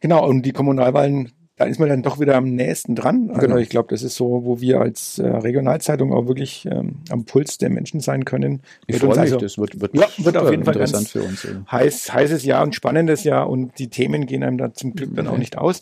Genau, 0.00 0.26
und 0.26 0.42
die 0.42 0.52
Kommunalwahlen 0.52 1.30
da 1.62 1.68
ist 1.68 1.78
man 1.78 1.88
dann 1.88 2.02
doch 2.02 2.18
wieder 2.18 2.34
am 2.34 2.44
nächsten 2.44 2.96
dran. 2.96 3.28
Also 3.28 3.40
genau. 3.40 3.56
ich 3.56 3.68
glaube, 3.68 3.88
das 3.90 4.02
ist 4.02 4.16
so, 4.16 4.44
wo 4.44 4.60
wir 4.60 4.80
als 4.80 5.18
äh, 5.18 5.28
Regionalzeitung 5.28 6.12
auch 6.12 6.26
wirklich 6.26 6.66
ähm, 6.66 6.96
am 7.08 7.24
Puls 7.24 7.58
der 7.58 7.70
Menschen 7.70 8.00
sein 8.00 8.24
können. 8.24 8.62
Ich 8.88 8.96
freue 8.96 9.10
mich, 9.10 9.18
also, 9.18 9.36
das 9.36 9.58
wird, 9.58 9.80
wird, 9.80 9.94
ja, 9.94 10.08
wird 10.18 10.36
auf 10.36 10.50
jeden 10.50 10.64
Fall 10.64 10.74
interessant 10.74 11.08
für 11.08 11.22
uns. 11.22 11.44
Ja. 11.44 11.50
Heiß, 11.70 12.12
heißes 12.12 12.44
Jahr 12.44 12.64
und 12.64 12.74
spannendes 12.74 13.22
Jahr 13.22 13.48
und 13.48 13.78
die 13.78 13.88
Themen 13.88 14.26
gehen 14.26 14.42
einem 14.42 14.58
da 14.58 14.74
zum 14.74 14.94
Glück 14.94 15.14
dann 15.14 15.28
auch 15.28 15.38
nicht 15.38 15.56
aus. 15.56 15.80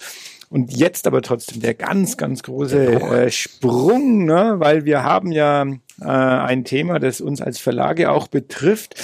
Und 0.50 0.76
jetzt 0.76 1.06
aber 1.06 1.22
trotzdem 1.22 1.62
der 1.62 1.74
ganz, 1.74 2.16
ganz 2.16 2.42
große 2.42 2.86
äh, 2.86 3.30
Sprung, 3.30 4.24
ne? 4.24 4.56
weil 4.58 4.84
wir 4.84 5.04
haben 5.04 5.32
ja 5.32 5.64
äh, 6.00 6.04
ein 6.04 6.64
Thema, 6.64 6.98
das 6.98 7.20
uns 7.20 7.40
als 7.40 7.58
Verlage 7.58 8.10
auch 8.10 8.26
betrifft 8.26 8.96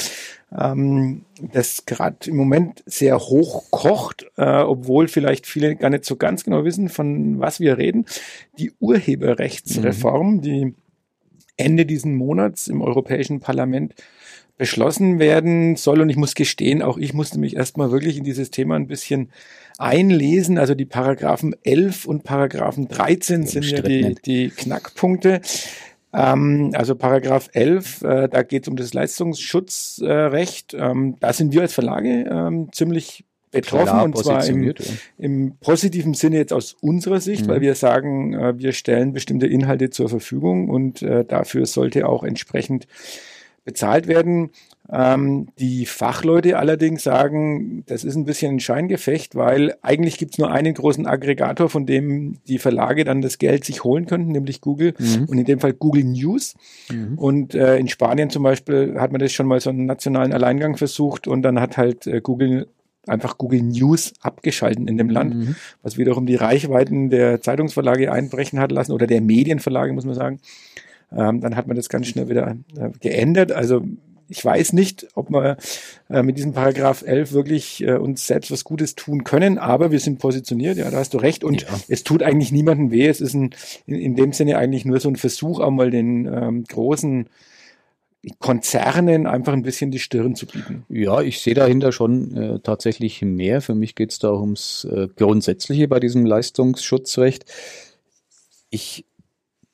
ähm, 0.53 1.25
das 1.41 1.87
gerade 1.87 2.31
im 2.31 2.37
Moment 2.37 2.83
sehr 2.87 3.19
hoch 3.19 3.71
kocht, 3.71 4.27
äh, 4.37 4.61
obwohl 4.61 5.09
vielleicht 5.09 5.47
viele 5.47 5.77
gar 5.77 5.91
nicht 5.91 6.05
so 6.05 6.17
ganz 6.17 6.45
genau 6.45 6.65
wissen, 6.65 6.89
von 6.89 7.41
was 7.41 7.61
wir 7.61 7.79
reden. 7.79 8.07
Die 8.59 8.73
Urheberrechtsreform, 8.79 10.35
mhm. 10.37 10.41
die 10.43 10.75
Ende 11.57 11.87
diesen 11.87 12.15
Monats 12.15 12.69
im 12.69 12.83
Europäischen 12.83 13.41
Parlament 13.41 13.95
beschlossen 14.59 15.19
werden 15.19 15.77
soll. 15.77 16.01
Und 16.01 16.09
ich 16.09 16.17
muss 16.17 16.35
gestehen, 16.35 16.83
auch 16.83 16.97
ich 16.97 17.13
musste 17.13 17.39
mich 17.39 17.57
erstmal 17.57 17.91
wirklich 17.91 18.17
in 18.17 18.25
dieses 18.25 18.51
Thema 18.51 18.77
ein 18.77 18.87
bisschen 18.87 19.31
einlesen. 19.79 20.59
Also 20.59 20.75
die 20.75 20.87
Paragraphen 20.87 21.55
11 21.63 22.07
und 22.07 22.25
Paragraphen 22.25 22.89
13 22.89 23.47
sind 23.47 23.65
ja 23.67 23.83
die, 23.83 24.15
die 24.25 24.49
Knackpunkte. 24.51 25.41
Ähm, 26.17 26.71
also 26.75 26.95
Paragraph 26.95 27.49
11, 27.53 28.03
äh, 28.03 28.29
da 28.29 28.43
geht 28.43 28.63
es 28.63 28.69
um 28.69 28.77
das 28.77 28.95
Leistungsschutzrecht. 28.95 30.75
Ähm, 30.75 31.17
da 31.21 31.33
sind 31.33 31.53
wir 31.53 31.63
als 31.63 31.75
Verlage 31.75 32.27
ähm, 32.31 32.69
ziemlich 32.73 33.25
betroffen 33.51 33.87
Klar, 33.87 34.05
und 34.05 34.19
zwar 34.19 34.47
im, 34.47 34.75
im, 35.19 35.57
positiven 35.61 36.15
Sinne 36.15 36.37
jetzt 36.37 36.53
aus 36.53 36.75
unserer 36.81 37.21
Sicht, 37.21 37.47
mhm. 37.47 37.51
weil 37.51 37.61
wir 37.61 37.75
sagen, 37.75 38.35
äh, 38.35 38.59
wir 38.59 38.73
stellen 38.73 39.13
bestimmte 39.13 39.47
Inhalte 39.47 39.91
zur 39.91 40.09
Verfügung 40.09 40.69
und 40.69 41.03
äh, 41.03 41.25
dafür 41.25 41.67
sollte 41.67 42.09
auch 42.09 42.25
entsprechend 42.25 42.87
bezahlt 43.65 44.07
werden. 44.07 44.51
Ähm, 44.93 45.49
die 45.59 45.85
Fachleute 45.85 46.59
allerdings 46.59 47.03
sagen, 47.03 47.83
das 47.87 48.05
ist 48.05 48.15
ein 48.15 48.25
bisschen 48.25 48.57
ein 48.57 48.61
Scheingefecht, 48.61 49.35
weil 49.35 49.75
eigentlich 49.83 50.17
gibt 50.17 50.35
es 50.35 50.39
nur 50.39 50.51
einen 50.51 50.75
großen 50.75 51.07
Aggregator, 51.07 51.69
von 51.69 51.87
dem 51.87 52.39
die 52.47 52.59
Verlage 52.59 53.05
dann 53.05 53.21
das 53.21 53.39
Geld 53.39 53.65
sich 53.65 53.83
holen 53.83 54.07
könnten, 54.07 54.31
nämlich 54.31 54.61
Google 54.61 54.95
mhm. 54.99 55.25
und 55.25 55.39
in 55.39 55.45
dem 55.45 55.59
Fall 55.59 55.73
Google 55.73 56.05
News. 56.05 56.55
Mhm. 56.91 57.19
Und 57.19 57.55
äh, 57.55 57.79
in 57.79 57.89
Spanien 57.89 58.31
zum 58.31 58.45
Beispiel 58.45 58.97
hat 58.99 59.11
man 59.11 59.21
das 59.21 59.33
schon 59.33 59.47
mal 59.47 59.61
so 59.61 59.71
einen 59.71 59.87
nationalen 59.87 60.33
Alleingang 60.33 60.77
versucht 60.77 61.27
und 61.27 61.43
dann 61.43 61.61
hat 61.61 61.77
halt 61.77 62.07
äh, 62.07 62.21
Google 62.21 62.69
einfach 63.09 63.39
Google 63.39 63.63
News 63.63 64.13
abgeschalten 64.21 64.89
in 64.89 64.99
dem 64.99 65.11
Land, 65.11 65.35
mhm. 65.35 65.57
was 65.83 65.97
wiederum 65.97 66.27
die 66.27 66.35
Reichweiten 66.35 67.11
der 67.11 67.41
Zeitungsverlage 67.41 68.13
einbrechen 68.13 68.59
hat 68.59 68.73
lassen 68.73 68.93
oder 68.93 69.07
der 69.07 69.21
Medienverlage, 69.21 69.93
muss 69.93 70.05
man 70.05 70.15
sagen. 70.15 70.41
Ähm, 71.13 71.41
dann 71.41 71.57
hat 71.57 71.69
man 71.69 71.77
das 71.77 71.89
ganz 71.89 72.09
schnell 72.09 72.29
wieder 72.29 72.57
äh, 72.77 72.91
geändert. 73.01 73.53
Also 73.53 73.83
ich 74.29 74.45
weiß 74.45 74.73
nicht, 74.73 75.09
ob 75.15 75.31
wir 75.31 75.57
äh, 76.09 76.23
mit 76.23 76.37
diesem 76.37 76.53
Paragraph 76.53 77.03
11 77.03 77.33
wirklich 77.33 77.83
äh, 77.83 77.95
uns 77.95 78.27
selbst 78.27 78.51
was 78.51 78.65
Gutes 78.65 78.95
tun 78.95 79.25
können, 79.25 79.59
aber 79.59 79.91
wir 79.91 80.01
sind 80.01 80.19
positioniert, 80.19 80.77
ja, 80.77 80.91
da 80.91 80.99
hast 80.99 81.15
du 81.15 81.19
recht. 81.19 81.45
Und 81.45 81.63
ja. 81.63 81.69
es 81.89 82.05
tut 82.05 82.23
eigentlich 82.23 82.53
niemandem 82.53 82.91
weh. 82.91 83.07
Es 83.07 83.21
ist 83.21 83.35
ein, 83.35 83.55
in, 83.87 83.97
in, 83.97 84.17
dem 84.17 84.33
Sinne 84.33 84.59
eigentlich 84.59 84.85
nur 84.85 85.01
so 85.01 85.09
ein 85.09 85.17
Versuch, 85.17 85.61
auch 85.61 85.71
mal 85.71 85.91
den 85.91 86.27
ähm, 86.27 86.65
großen 86.65 87.29
Konzernen 88.39 89.27
einfach 89.27 89.53
ein 89.53 89.63
bisschen 89.63 89.93
die 89.93 90.01
Stirn 90.01 90.35
zu 90.35 90.47
bieten. 90.47 90.85
Ja, 90.89 91.21
ich 91.23 91.41
sehe 91.41 91.55
dahinter 91.55 91.93
schon 91.93 92.37
äh, 92.37 92.59
tatsächlich 92.61 93.23
mehr. 93.23 93.61
Für 93.61 93.75
mich 93.75 93.95
geht 93.95 94.11
es 94.11 94.19
da 94.19 94.33
ums 94.33 94.85
äh, 94.91 95.09
Grundsätzliche 95.15 95.87
bei 95.87 96.01
diesem 96.01 96.27
Leistungsschutzrecht. 96.27 97.45
Ich 98.71 99.07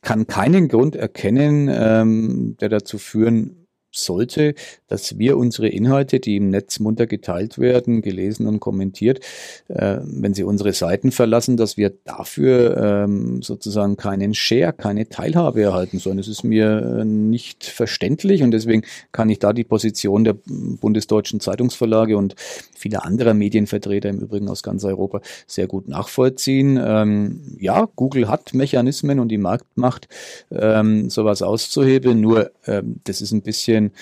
kann 0.02 0.26
keinen 0.26 0.68
Grund 0.68 0.96
erkennen, 0.96 1.70
ähm, 1.72 2.56
der 2.60 2.68
dazu 2.68 2.98
führen 2.98 3.61
sollte, 3.92 4.54
dass 4.88 5.18
wir 5.18 5.36
unsere 5.36 5.68
Inhalte, 5.68 6.20
die 6.20 6.36
im 6.36 6.50
Netz 6.50 6.80
munter 6.80 7.06
geteilt 7.06 7.58
werden, 7.58 8.02
gelesen 8.02 8.46
und 8.46 8.60
kommentiert, 8.60 9.20
äh, 9.68 9.98
wenn 10.02 10.34
sie 10.34 10.44
unsere 10.44 10.72
Seiten 10.72 11.12
verlassen, 11.12 11.56
dass 11.56 11.76
wir 11.76 11.92
dafür 12.04 12.76
ähm, 12.76 13.42
sozusagen 13.42 13.96
keinen 13.96 14.34
Share, 14.34 14.72
keine 14.72 15.08
Teilhabe 15.08 15.62
erhalten 15.62 15.98
sollen. 15.98 16.16
Das 16.16 16.28
ist 16.28 16.42
mir 16.42 17.00
äh, 17.00 17.04
nicht 17.04 17.64
verständlich 17.64 18.42
und 18.42 18.50
deswegen 18.50 18.82
kann 19.12 19.30
ich 19.30 19.38
da 19.38 19.52
die 19.52 19.64
Position 19.64 20.24
der 20.24 20.36
bundesdeutschen 20.46 21.40
Zeitungsverlage 21.40 22.16
und 22.16 22.34
vieler 22.74 23.04
anderer 23.04 23.34
Medienvertreter 23.34 24.08
im 24.08 24.18
Übrigen 24.20 24.48
aus 24.48 24.62
ganz 24.62 24.84
Europa 24.84 25.20
sehr 25.46 25.66
gut 25.66 25.88
nachvollziehen. 25.88 26.80
Ähm, 26.82 27.40
ja, 27.58 27.88
Google 27.96 28.28
hat 28.28 28.54
Mechanismen 28.54 29.20
und 29.20 29.28
die 29.28 29.38
Marktmacht, 29.38 30.08
ähm, 30.50 31.10
sowas 31.10 31.42
auszuhebeln, 31.42 32.20
nur 32.20 32.50
ähm, 32.66 33.00
das 33.04 33.20
ist 33.20 33.32
ein 33.32 33.42
bisschen 33.42 33.81
bisschen 33.90 33.92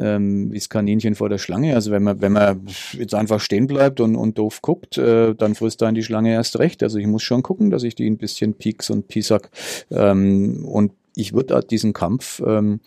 ähm, 0.00 0.52
wie 0.52 0.58
das 0.58 0.68
Kaninchen 0.68 1.14
vor 1.14 1.28
der 1.28 1.38
Schlange. 1.38 1.74
Also 1.74 1.90
wenn 1.90 2.02
man, 2.02 2.20
wenn 2.20 2.32
man 2.32 2.60
jetzt 2.92 3.14
einfach 3.14 3.40
stehen 3.40 3.66
bleibt 3.66 4.00
und, 4.00 4.16
und 4.16 4.38
doof 4.38 4.62
guckt, 4.62 4.98
äh, 4.98 5.34
dann 5.34 5.54
frisst 5.54 5.82
dann 5.82 5.94
die 5.94 6.02
Schlange 6.02 6.32
erst 6.32 6.58
recht. 6.58 6.82
Also 6.82 6.98
ich 6.98 7.06
muss 7.06 7.22
schon 7.22 7.42
gucken, 7.42 7.70
dass 7.70 7.82
ich 7.82 7.94
die 7.94 8.08
ein 8.08 8.18
bisschen 8.18 8.54
pieks 8.54 8.90
und 8.90 9.08
piesack 9.08 9.50
ähm, 9.90 10.64
und 10.64 10.92
ich 11.18 11.32
würde 11.32 11.60
diesen 11.68 11.92
Kampf 11.92 12.40
ähm, 12.46 12.80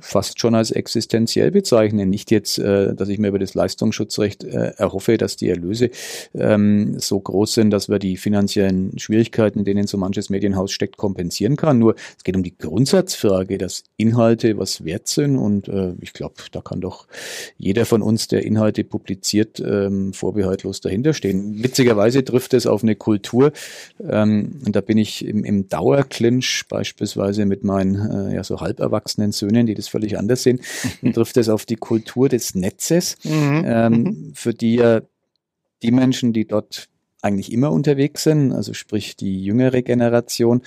fast 0.00 0.40
schon 0.40 0.54
als 0.54 0.70
existenziell 0.70 1.50
bezeichnen. 1.50 2.10
Nicht 2.10 2.30
jetzt, 2.30 2.58
äh, 2.58 2.94
dass 2.94 3.08
ich 3.08 3.18
mir 3.18 3.28
über 3.28 3.38
das 3.38 3.54
Leistungsschutzrecht 3.54 4.44
äh, 4.44 4.72
erhoffe, 4.76 5.16
dass 5.16 5.36
die 5.36 5.48
Erlöse 5.48 5.90
ähm, 6.34 6.98
so 6.98 7.18
groß 7.18 7.54
sind, 7.54 7.70
dass 7.70 7.88
wir 7.88 7.98
die 7.98 8.16
finanziellen 8.16 8.98
Schwierigkeiten, 8.98 9.60
in 9.60 9.64
denen 9.64 9.86
so 9.86 9.98
manches 9.98 10.30
Medienhaus 10.30 10.70
steckt, 10.72 10.96
kompensieren 10.96 11.56
kann. 11.56 11.78
Nur 11.78 11.96
es 12.16 12.22
geht 12.22 12.36
um 12.36 12.42
die 12.42 12.56
Grundsatzfrage, 12.56 13.58
dass 13.58 13.82
Inhalte 13.96 14.58
was 14.58 14.84
wert 14.84 15.08
sind 15.08 15.36
und 15.36 15.68
äh, 15.68 15.94
ich 16.00 16.12
glaube, 16.12 16.34
da 16.52 16.60
kann 16.60 16.80
doch 16.80 17.06
jeder 17.58 17.84
von 17.84 18.00
uns, 18.00 18.28
der 18.28 18.44
Inhalte 18.44 18.84
publiziert, 18.84 19.60
ähm, 19.60 20.12
vorbehaltlos 20.12 20.80
dahinter 20.80 21.14
stehen. 21.14 21.62
Witzigerweise 21.62 22.24
trifft 22.24 22.54
es 22.54 22.66
auf 22.66 22.82
eine 22.82 22.94
Kultur 22.94 23.52
ähm, 24.08 24.60
und 24.64 24.76
da 24.76 24.80
bin 24.80 24.98
ich 24.98 25.24
im, 25.24 25.44
im 25.44 25.68
Dauerclinch 25.68 26.64
beispielsweise 26.68 27.44
mit 27.44 27.55
meinen 27.64 28.30
äh, 28.30 28.34
ja 28.34 28.44
so 28.44 28.60
halberwachsenen 28.60 29.32
Söhnen, 29.32 29.66
die 29.66 29.74
das 29.74 29.88
völlig 29.88 30.18
anders 30.18 30.42
sehen, 30.42 30.60
trifft 31.12 31.36
es 31.36 31.48
auf 31.48 31.66
die 31.66 31.76
Kultur 31.76 32.28
des 32.28 32.54
Netzes, 32.54 33.16
mhm. 33.24 33.64
ähm, 33.66 33.92
mhm. 33.92 34.32
für 34.34 34.54
die 34.54 34.76
ja 34.76 35.00
die 35.82 35.90
Menschen, 35.90 36.32
die 36.32 36.46
dort 36.46 36.88
eigentlich 37.22 37.52
immer 37.52 37.72
unterwegs 37.72 38.22
sind, 38.22 38.52
also 38.52 38.72
sprich 38.72 39.16
die 39.16 39.42
jüngere 39.42 39.82
Generation, 39.82 40.62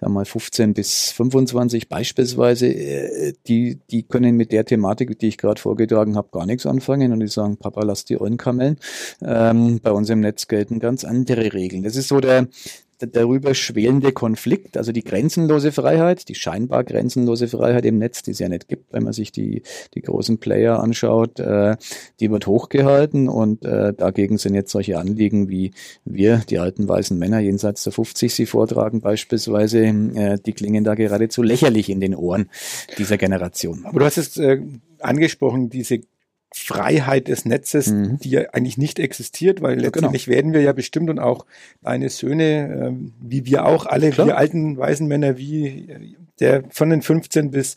sagen 0.00 0.12
mal 0.12 0.24
15 0.24 0.74
bis 0.74 1.12
25 1.12 1.88
beispielsweise, 1.88 2.66
äh, 2.66 3.32
die, 3.46 3.78
die 3.90 4.02
können 4.02 4.36
mit 4.36 4.50
der 4.50 4.64
Thematik, 4.64 5.18
die 5.18 5.28
ich 5.28 5.38
gerade 5.38 5.60
vorgetragen 5.60 6.16
habe, 6.16 6.28
gar 6.32 6.46
nichts 6.46 6.66
anfangen 6.66 7.12
und 7.12 7.20
die 7.20 7.28
sagen, 7.28 7.58
Papa, 7.58 7.82
lass 7.82 8.04
die 8.04 8.18
Ohren 8.18 8.38
kamellen. 8.38 8.76
Ähm, 9.22 9.80
bei 9.82 9.92
uns 9.92 10.10
im 10.10 10.20
Netz 10.20 10.48
gelten 10.48 10.80
ganz 10.80 11.04
andere 11.04 11.52
Regeln. 11.52 11.84
Das 11.84 11.96
ist 11.96 12.08
so 12.08 12.20
der, 12.20 12.48
darüber 13.06 13.54
schwelende 13.54 14.12
Konflikt, 14.12 14.76
also 14.76 14.92
die 14.92 15.04
grenzenlose 15.04 15.72
Freiheit, 15.72 16.28
die 16.28 16.34
scheinbar 16.34 16.84
grenzenlose 16.84 17.48
Freiheit 17.48 17.84
im 17.84 17.98
Netz, 17.98 18.22
die 18.22 18.32
es 18.32 18.38
ja 18.38 18.48
nicht 18.48 18.68
gibt, 18.68 18.92
wenn 18.92 19.02
man 19.02 19.12
sich 19.12 19.32
die, 19.32 19.62
die 19.94 20.02
großen 20.02 20.38
Player 20.38 20.80
anschaut, 20.80 21.40
äh, 21.40 21.76
die 22.20 22.30
wird 22.30 22.46
hochgehalten 22.46 23.28
und 23.28 23.64
äh, 23.64 23.92
dagegen 23.94 24.38
sind 24.38 24.54
jetzt 24.54 24.72
solche 24.72 24.98
Anliegen, 24.98 25.48
wie 25.48 25.72
wir, 26.04 26.42
die 26.48 26.58
alten 26.58 26.88
weißen 26.88 27.18
Männer 27.18 27.40
jenseits 27.40 27.84
der 27.84 27.92
50, 27.92 28.34
sie 28.34 28.46
vortragen 28.46 29.00
beispielsweise, 29.00 29.80
äh, 29.84 30.38
die 30.44 30.52
klingen 30.52 30.84
da 30.84 30.94
geradezu 30.94 31.42
lächerlich 31.42 31.88
in 31.88 32.00
den 32.00 32.14
Ohren 32.14 32.50
dieser 32.98 33.18
Generation. 33.18 33.84
Aber 33.84 34.00
du 34.00 34.04
hast 34.04 34.18
es 34.18 34.36
äh, 34.36 34.60
angesprochen, 35.00 35.70
diese 35.70 36.00
Freiheit 36.52 37.28
des 37.28 37.44
Netzes, 37.44 37.88
mhm. 37.88 38.18
die 38.18 38.30
ja 38.30 38.40
eigentlich 38.52 38.76
nicht 38.76 38.98
existiert, 38.98 39.62
weil 39.62 39.72
ja, 39.72 39.76
genau. 39.76 39.86
letztendlich 39.86 40.24
genau. 40.24 40.36
werden 40.36 40.52
wir 40.52 40.62
ja 40.62 40.72
bestimmt 40.72 41.10
und 41.10 41.18
auch 41.18 41.46
deine 41.82 42.08
Söhne, 42.08 42.92
äh, 42.92 43.10
wie 43.20 43.46
wir 43.46 43.66
auch 43.66 43.86
alle, 43.86 44.10
Klar. 44.10 44.26
wir 44.26 44.36
alten 44.36 44.76
weißen 44.76 45.06
Männer, 45.06 45.38
wie 45.38 46.16
der 46.40 46.64
von 46.70 46.90
den 46.90 47.02
15 47.02 47.50
bis 47.50 47.76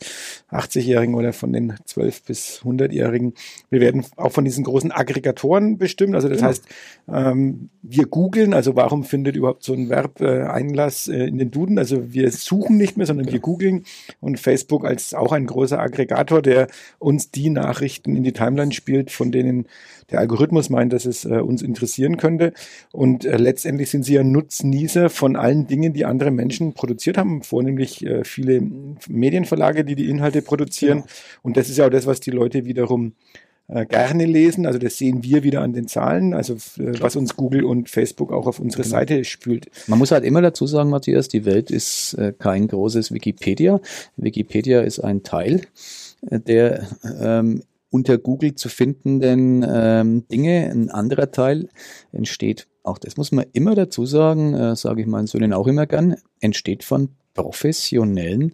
80-Jährigen 0.50 1.14
oder 1.14 1.32
von 1.32 1.52
den 1.52 1.74
12 1.84 2.22
bis 2.22 2.60
100-Jährigen. 2.64 3.34
Wir 3.70 3.80
werden 3.80 4.04
auch 4.16 4.32
von 4.32 4.44
diesen 4.44 4.64
großen 4.64 4.90
Aggregatoren 4.90 5.78
bestimmt. 5.78 6.14
Also 6.14 6.28
das 6.28 6.40
ja. 6.40 6.48
heißt, 6.48 6.64
ähm, 7.08 7.70
wir 7.82 8.06
googeln, 8.06 8.54
also 8.54 8.74
warum 8.76 9.04
findet 9.04 9.36
überhaupt 9.36 9.62
so 9.62 9.74
ein 9.74 9.90
Verb 9.90 10.20
äh, 10.20 10.42
Einlass 10.42 11.08
äh, 11.08 11.26
in 11.26 11.38
den 11.38 11.50
Duden? 11.50 11.78
Also 11.78 12.12
wir 12.12 12.30
suchen 12.30 12.76
nicht 12.76 12.96
mehr, 12.96 13.06
sondern 13.06 13.26
ja. 13.26 13.34
wir 13.34 13.40
googeln 13.40 13.84
und 14.20 14.40
Facebook 14.40 14.84
als 14.84 15.14
auch 15.14 15.32
ein 15.32 15.46
großer 15.46 15.78
Aggregator, 15.78 16.42
der 16.42 16.68
uns 16.98 17.30
die 17.30 17.50
Nachrichten 17.50 18.16
in 18.16 18.24
die 18.24 18.32
Timeline 18.32 18.72
spielt, 18.72 19.10
von 19.10 19.30
denen 19.30 19.66
der 20.10 20.20
Algorithmus 20.20 20.70
meint, 20.70 20.92
dass 20.92 21.04
es 21.04 21.24
äh, 21.24 21.38
uns 21.38 21.62
interessieren 21.62 22.16
könnte. 22.16 22.52
Und 22.92 23.24
äh, 23.24 23.36
letztendlich 23.36 23.90
sind 23.90 24.04
sie 24.04 24.14
ja 24.14 24.24
Nutznießer 24.24 25.10
von 25.10 25.36
allen 25.36 25.66
Dingen, 25.66 25.92
die 25.92 26.04
andere 26.04 26.30
Menschen 26.30 26.74
produziert 26.74 27.18
haben, 27.18 27.42
vornehmlich 27.42 28.04
äh, 28.04 28.24
viele 28.24 28.62
Medienverlage, 29.08 29.84
die 29.84 29.94
die 29.94 30.08
Inhalte 30.08 30.42
produzieren. 30.42 30.98
Ja. 30.98 31.04
Und 31.42 31.56
das 31.56 31.68
ist 31.68 31.78
ja 31.78 31.86
auch 31.86 31.90
das, 31.90 32.06
was 32.06 32.20
die 32.20 32.30
Leute 32.30 32.64
wiederum 32.64 33.12
äh, 33.66 33.86
gerne 33.86 34.26
lesen. 34.26 34.66
Also 34.66 34.78
das 34.78 34.98
sehen 34.98 35.22
wir 35.22 35.42
wieder 35.42 35.62
an 35.62 35.72
den 35.72 35.88
Zahlen, 35.88 36.34
also 36.34 36.54
äh, 36.54 37.00
was 37.00 37.16
uns 37.16 37.34
Google 37.34 37.64
und 37.64 37.88
Facebook 37.88 38.30
auch 38.30 38.46
auf 38.46 38.60
unsere 38.60 38.82
genau. 38.82 38.96
Seite 38.96 39.24
spült. 39.24 39.70
Man 39.86 39.98
muss 39.98 40.10
halt 40.10 40.24
immer 40.24 40.42
dazu 40.42 40.66
sagen, 40.66 40.90
Matthias, 40.90 41.28
die 41.28 41.46
Welt 41.46 41.70
ist 41.70 42.12
äh, 42.14 42.34
kein 42.38 42.68
großes 42.68 43.12
Wikipedia. 43.12 43.80
Wikipedia 44.16 44.82
ist 44.82 45.00
ein 45.00 45.22
Teil 45.22 45.62
der 46.30 46.86
ähm, 47.20 47.62
unter 47.94 48.18
Google 48.18 48.56
zu 48.56 48.68
findenden 48.68 49.64
ähm, 49.66 50.26
Dinge. 50.26 50.68
Ein 50.68 50.90
anderer 50.90 51.30
Teil 51.30 51.68
entsteht, 52.10 52.66
auch 52.82 52.98
das 52.98 53.16
muss 53.16 53.30
man 53.30 53.46
immer 53.52 53.76
dazu 53.76 54.04
sagen, 54.04 54.52
äh, 54.52 54.74
sage 54.74 55.00
ich 55.00 55.06
meinen 55.06 55.28
Söhnen 55.28 55.52
auch 55.52 55.68
immer 55.68 55.86
gern, 55.86 56.16
entsteht 56.40 56.82
von 56.82 57.10
professionellen 57.34 58.52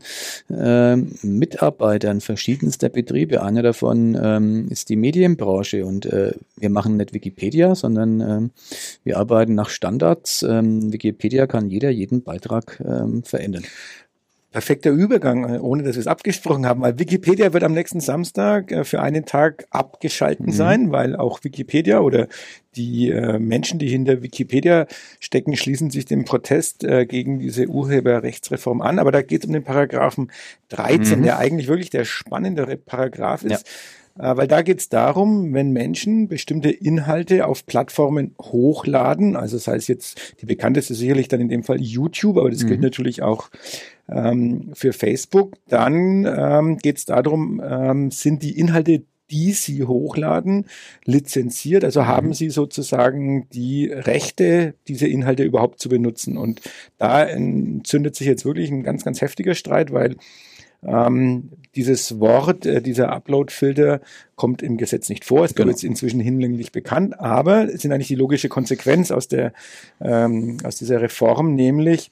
äh, 0.50 0.96
Mitarbeitern 0.96 2.20
verschiedenster 2.20 2.90
Betriebe. 2.90 3.42
Einer 3.42 3.62
davon 3.62 4.18
ähm, 4.22 4.68
ist 4.68 4.90
die 4.90 4.96
Medienbranche 4.96 5.86
und 5.86 6.04
äh, 6.04 6.32
wir 6.58 6.70
machen 6.70 6.98
nicht 6.98 7.14
Wikipedia, 7.14 7.74
sondern 7.74 8.20
äh, 8.20 8.48
wir 9.04 9.18
arbeiten 9.18 9.54
nach 9.54 9.70
Standards. 9.70 10.42
Ähm, 10.42 10.92
Wikipedia 10.92 11.46
kann 11.46 11.70
jeder 11.70 11.90
jeden 11.90 12.22
Beitrag 12.22 12.82
ähm, 12.86 13.22
verändern 13.22 13.64
perfekter 14.50 14.90
Übergang, 14.90 15.56
äh, 15.56 15.58
ohne 15.58 15.82
dass 15.82 15.94
wir 15.94 16.00
es 16.00 16.06
abgesprochen 16.06 16.66
haben, 16.66 16.80
weil 16.80 16.98
Wikipedia 16.98 17.52
wird 17.52 17.62
am 17.62 17.72
nächsten 17.72 18.00
Samstag 18.00 18.72
äh, 18.72 18.84
für 18.84 19.00
einen 19.00 19.24
Tag 19.24 19.66
abgeschalten 19.70 20.46
mhm. 20.46 20.52
sein, 20.52 20.92
weil 20.92 21.16
auch 21.16 21.44
Wikipedia 21.44 22.00
oder 22.00 22.26
Die 22.76 23.10
äh, 23.10 23.38
Menschen, 23.38 23.78
die 23.78 23.88
hinter 23.88 24.22
Wikipedia 24.22 24.86
stecken, 25.18 25.56
schließen 25.56 25.90
sich 25.90 26.04
dem 26.04 26.24
Protest 26.24 26.86
gegen 27.08 27.40
diese 27.40 27.66
Urheberrechtsreform 27.66 28.80
an. 28.80 29.00
Aber 29.00 29.10
da 29.10 29.22
geht 29.22 29.42
es 29.42 29.46
um 29.48 29.52
den 29.52 29.64
Paragraphen 29.64 30.30
13, 30.68 31.18
mhm. 31.18 31.22
der 31.24 31.38
eigentlich 31.38 31.66
wirklich 31.66 31.90
der 31.90 32.04
spannendere 32.04 32.76
Paragraph 32.76 33.42
ist. 33.42 33.50
Ja. 33.50 33.58
Äh, 34.18 34.36
weil 34.36 34.48
da 34.48 34.62
geht 34.62 34.80
es 34.80 34.88
darum, 34.88 35.54
wenn 35.54 35.70
Menschen 35.70 36.28
bestimmte 36.28 36.70
Inhalte 36.70 37.46
auf 37.46 37.66
Plattformen 37.66 38.34
hochladen, 38.40 39.36
also 39.36 39.56
das 39.56 39.66
heißt 39.66 39.88
jetzt, 39.88 40.36
die 40.40 40.46
bekannteste 40.46 40.94
sicherlich 40.94 41.28
dann 41.28 41.40
in 41.40 41.48
dem 41.48 41.62
Fall 41.62 41.80
YouTube, 41.80 42.36
aber 42.36 42.50
das 42.50 42.62
mhm. 42.64 42.68
gilt 42.68 42.80
natürlich 42.80 43.22
auch 43.22 43.50
ähm, 44.08 44.70
für 44.74 44.92
Facebook, 44.92 45.56
dann 45.68 46.26
ähm, 46.26 46.78
geht 46.78 46.98
es 46.98 47.04
darum, 47.04 47.60
ähm, 47.64 48.10
sind 48.10 48.42
die 48.42 48.58
Inhalte 48.58 49.02
die 49.30 49.52
Sie 49.52 49.84
hochladen, 49.84 50.66
lizenziert? 51.04 51.84
Also 51.84 52.06
haben 52.06 52.28
mhm. 52.28 52.34
Sie 52.34 52.50
sozusagen 52.50 53.48
die 53.50 53.86
Rechte, 53.86 54.74
diese 54.88 55.06
Inhalte 55.06 55.44
überhaupt 55.44 55.80
zu 55.80 55.88
benutzen? 55.88 56.36
Und 56.36 56.60
da 56.98 57.22
entzündet 57.24 58.16
sich 58.16 58.26
jetzt 58.26 58.44
wirklich 58.44 58.70
ein 58.70 58.82
ganz, 58.82 59.04
ganz 59.04 59.20
heftiger 59.20 59.54
Streit, 59.54 59.92
weil 59.92 60.16
ähm, 60.82 61.50
dieses 61.74 62.18
Wort, 62.20 62.66
äh, 62.66 62.82
dieser 62.82 63.10
Upload-Filter 63.10 64.00
kommt 64.34 64.62
im 64.62 64.76
Gesetz 64.76 65.08
nicht 65.08 65.24
vor. 65.24 65.44
Es 65.44 65.54
genau. 65.54 65.70
ist 65.70 65.84
inzwischen 65.84 66.20
hinlänglich 66.20 66.72
bekannt, 66.72 67.20
aber 67.20 67.72
es 67.72 67.82
sind 67.82 67.92
eigentlich 67.92 68.08
die 68.08 68.14
logische 68.14 68.48
Konsequenz 68.48 69.10
aus 69.10 69.28
der 69.28 69.52
ähm, 70.00 70.58
aus 70.64 70.76
dieser 70.76 71.00
Reform, 71.00 71.54
nämlich 71.54 72.10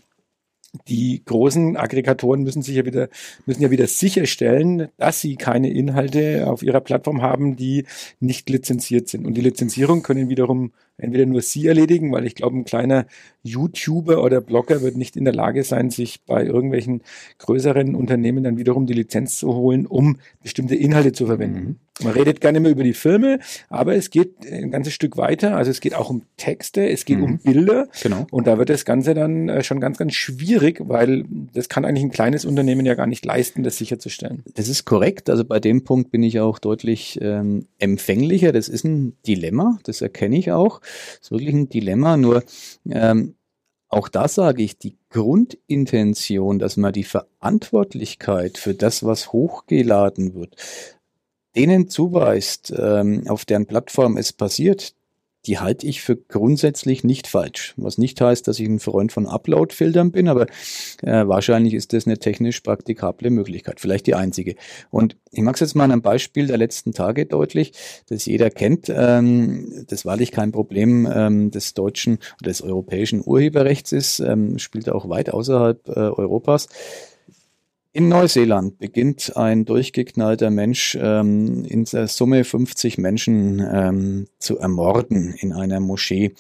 die 0.86 1.22
großen 1.24 1.76
Aggregatoren 1.76 2.42
müssen 2.42 2.62
sich 2.62 2.76
ja 2.76 2.84
wieder, 2.84 3.08
müssen 3.46 3.62
ja 3.62 3.70
wieder 3.70 3.86
sicherstellen, 3.86 4.88
dass 4.98 5.20
sie 5.20 5.36
keine 5.36 5.72
Inhalte 5.72 6.46
auf 6.46 6.62
ihrer 6.62 6.80
Plattform 6.80 7.22
haben, 7.22 7.56
die 7.56 7.84
nicht 8.20 8.50
lizenziert 8.50 9.08
sind. 9.08 9.26
Und 9.26 9.34
die 9.34 9.40
Lizenzierung 9.40 10.02
können 10.02 10.28
wiederum 10.28 10.72
entweder 10.98 11.26
nur 11.26 11.40
sie 11.42 11.66
erledigen, 11.66 12.12
weil 12.12 12.26
ich 12.26 12.34
glaube, 12.34 12.56
ein 12.56 12.64
kleiner 12.64 13.06
YouTuber 13.42 14.22
oder 14.22 14.40
Blogger 14.40 14.82
wird 14.82 14.96
nicht 14.96 15.16
in 15.16 15.24
der 15.24 15.34
Lage 15.34 15.64
sein, 15.64 15.90
sich 15.90 16.24
bei 16.26 16.44
irgendwelchen 16.44 17.02
größeren 17.38 17.94
Unternehmen 17.94 18.44
dann 18.44 18.58
wiederum 18.58 18.86
die 18.86 18.94
Lizenz 18.94 19.38
zu 19.38 19.54
holen, 19.54 19.86
um 19.86 20.18
bestimmte 20.42 20.74
Inhalte 20.74 21.12
zu 21.12 21.26
verwenden. 21.26 21.60
Mhm. 21.60 21.76
Man 22.04 22.12
redet 22.12 22.40
gar 22.40 22.52
nicht 22.52 22.62
mehr 22.62 22.70
über 22.70 22.84
die 22.84 22.94
Filme, 22.94 23.40
aber 23.68 23.96
es 23.96 24.10
geht 24.10 24.34
ein 24.46 24.70
ganzes 24.70 24.92
Stück 24.92 25.16
weiter. 25.16 25.56
Also 25.56 25.70
es 25.70 25.80
geht 25.80 25.94
auch 25.94 26.10
um 26.10 26.22
Texte, 26.36 26.88
es 26.88 27.04
geht 27.04 27.18
mhm. 27.18 27.24
um 27.24 27.38
Bilder. 27.38 27.88
Genau. 28.00 28.26
Und 28.30 28.46
da 28.46 28.56
wird 28.58 28.70
das 28.70 28.84
Ganze 28.84 29.14
dann 29.14 29.48
äh, 29.48 29.64
schon 29.64 29.80
ganz, 29.80 29.98
ganz 29.98 30.14
schwierig, 30.14 30.80
weil 30.84 31.24
das 31.54 31.68
kann 31.68 31.84
eigentlich 31.84 32.04
ein 32.04 32.10
kleines 32.10 32.44
Unternehmen 32.44 32.86
ja 32.86 32.94
gar 32.94 33.06
nicht 33.06 33.24
leisten, 33.24 33.64
das 33.64 33.78
sicherzustellen. 33.78 34.44
Das 34.54 34.68
ist 34.68 34.84
korrekt. 34.84 35.28
Also 35.28 35.44
bei 35.44 35.58
dem 35.58 35.82
Punkt 35.82 36.12
bin 36.12 36.22
ich 36.22 36.38
auch 36.38 36.60
deutlich 36.60 37.18
ähm, 37.20 37.66
empfänglicher. 37.78 38.52
Das 38.52 38.68
ist 38.68 38.84
ein 38.84 39.16
Dilemma, 39.26 39.78
das 39.82 40.00
erkenne 40.00 40.38
ich 40.38 40.52
auch. 40.52 40.80
Ist 41.20 41.30
wirklich 41.30 41.54
ein 41.54 41.68
Dilemma. 41.68 42.16
Nur 42.16 42.44
ähm, 42.88 43.34
auch 43.88 44.08
da 44.08 44.28
sage 44.28 44.62
ich, 44.62 44.78
die 44.78 44.98
Grundintention, 45.08 46.58
dass 46.58 46.76
man 46.76 46.92
die 46.92 47.04
Verantwortlichkeit 47.04 48.58
für 48.58 48.74
das, 48.74 49.04
was 49.04 49.32
hochgeladen 49.32 50.34
wird, 50.34 50.56
denen 51.56 51.88
zuweist, 51.88 52.72
ähm, 52.76 53.24
auf 53.28 53.46
deren 53.46 53.66
Plattform 53.66 54.18
es 54.18 54.32
passiert, 54.32 54.94
die 55.46 55.58
halte 55.58 55.86
ich 55.86 56.02
für 56.02 56.16
grundsätzlich 56.16 57.04
nicht 57.04 57.26
falsch. 57.26 57.74
Was 57.76 57.98
nicht 57.98 58.20
heißt, 58.20 58.46
dass 58.46 58.58
ich 58.58 58.68
ein 58.68 58.80
Freund 58.80 59.12
von 59.12 59.26
Upload-Filtern 59.26 60.10
bin, 60.12 60.28
aber 60.28 60.46
äh, 61.02 61.26
wahrscheinlich 61.26 61.74
ist 61.74 61.92
das 61.92 62.06
eine 62.06 62.18
technisch 62.18 62.60
praktikable 62.60 63.30
Möglichkeit, 63.30 63.80
vielleicht 63.80 64.06
die 64.06 64.14
einzige. 64.14 64.56
Und 64.90 65.16
ich 65.30 65.42
mache 65.42 65.54
es 65.54 65.60
jetzt 65.60 65.74
mal 65.74 65.84
an 65.84 65.92
einem 65.92 66.02
Beispiel 66.02 66.46
der 66.46 66.58
letzten 66.58 66.92
Tage 66.92 67.26
deutlich, 67.26 67.72
das 68.08 68.26
jeder 68.26 68.50
kennt. 68.50 68.88
Ähm, 68.88 69.86
das 69.88 70.04
wahrlich 70.04 70.32
kein 70.32 70.52
Problem 70.52 71.08
ähm, 71.10 71.50
des 71.50 71.74
deutschen 71.74 72.18
oder 72.40 72.50
des 72.50 72.62
europäischen 72.62 73.22
Urheberrechts 73.24 73.92
ist, 73.92 74.20
ähm, 74.20 74.58
spielt 74.58 74.88
auch 74.88 75.08
weit 75.08 75.30
außerhalb 75.30 75.88
äh, 75.88 75.92
Europas. 75.92 76.68
In 77.92 78.10
Neuseeland 78.10 78.78
beginnt 78.78 79.34
ein 79.36 79.64
durchgeknallter 79.64 80.50
Mensch 80.50 80.96
ähm, 81.00 81.64
in 81.64 81.84
der 81.84 82.06
Summe 82.06 82.44
50 82.44 82.98
Menschen 82.98 83.66
ähm, 83.72 84.26
zu 84.38 84.58
ermorden 84.58 85.34
in 85.38 85.54
einer 85.54 85.80
Moschee. 85.80 86.34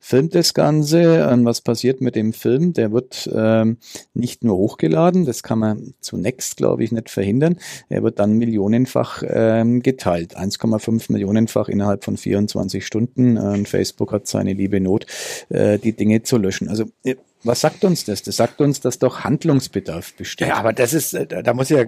Filmt 0.00 0.34
das 0.34 0.54
Ganze. 0.54 1.28
Ähm, 1.30 1.44
was 1.44 1.60
passiert 1.60 2.00
mit 2.00 2.16
dem 2.16 2.32
Film? 2.32 2.72
Der 2.72 2.90
wird 2.90 3.30
ähm, 3.32 3.76
nicht 4.12 4.42
nur 4.42 4.56
hochgeladen, 4.56 5.24
das 5.24 5.44
kann 5.44 5.60
man 5.60 5.94
zunächst, 6.00 6.56
glaube 6.56 6.82
ich, 6.82 6.90
nicht 6.90 7.10
verhindern. 7.10 7.58
Er 7.88 8.02
wird 8.02 8.18
dann 8.18 8.32
millionenfach 8.32 9.22
ähm, 9.24 9.82
geteilt. 9.82 10.36
1,5 10.36 11.12
Millionenfach 11.12 11.68
innerhalb 11.68 12.04
von 12.04 12.16
24 12.16 12.84
Stunden. 12.84 13.38
Und 13.38 13.68
Facebook 13.68 14.10
hat 14.10 14.26
seine 14.26 14.52
liebe 14.52 14.80
Not, 14.80 15.06
äh, 15.48 15.78
die 15.78 15.92
Dinge 15.92 16.24
zu 16.24 16.38
löschen. 16.38 16.68
Also 16.68 16.86
äh, 17.04 17.14
was 17.44 17.60
sagt 17.60 17.84
uns 17.84 18.04
das? 18.04 18.22
Das 18.22 18.36
sagt 18.36 18.60
uns, 18.60 18.80
dass 18.80 18.98
doch 18.98 19.24
Handlungsbedarf 19.24 20.14
besteht. 20.14 20.48
Ja, 20.48 20.56
aber 20.56 20.72
das 20.72 20.92
ist, 20.92 21.14
äh, 21.14 21.42
da 21.42 21.54
muss 21.54 21.70
ich 21.70 21.78
ja 21.78 21.84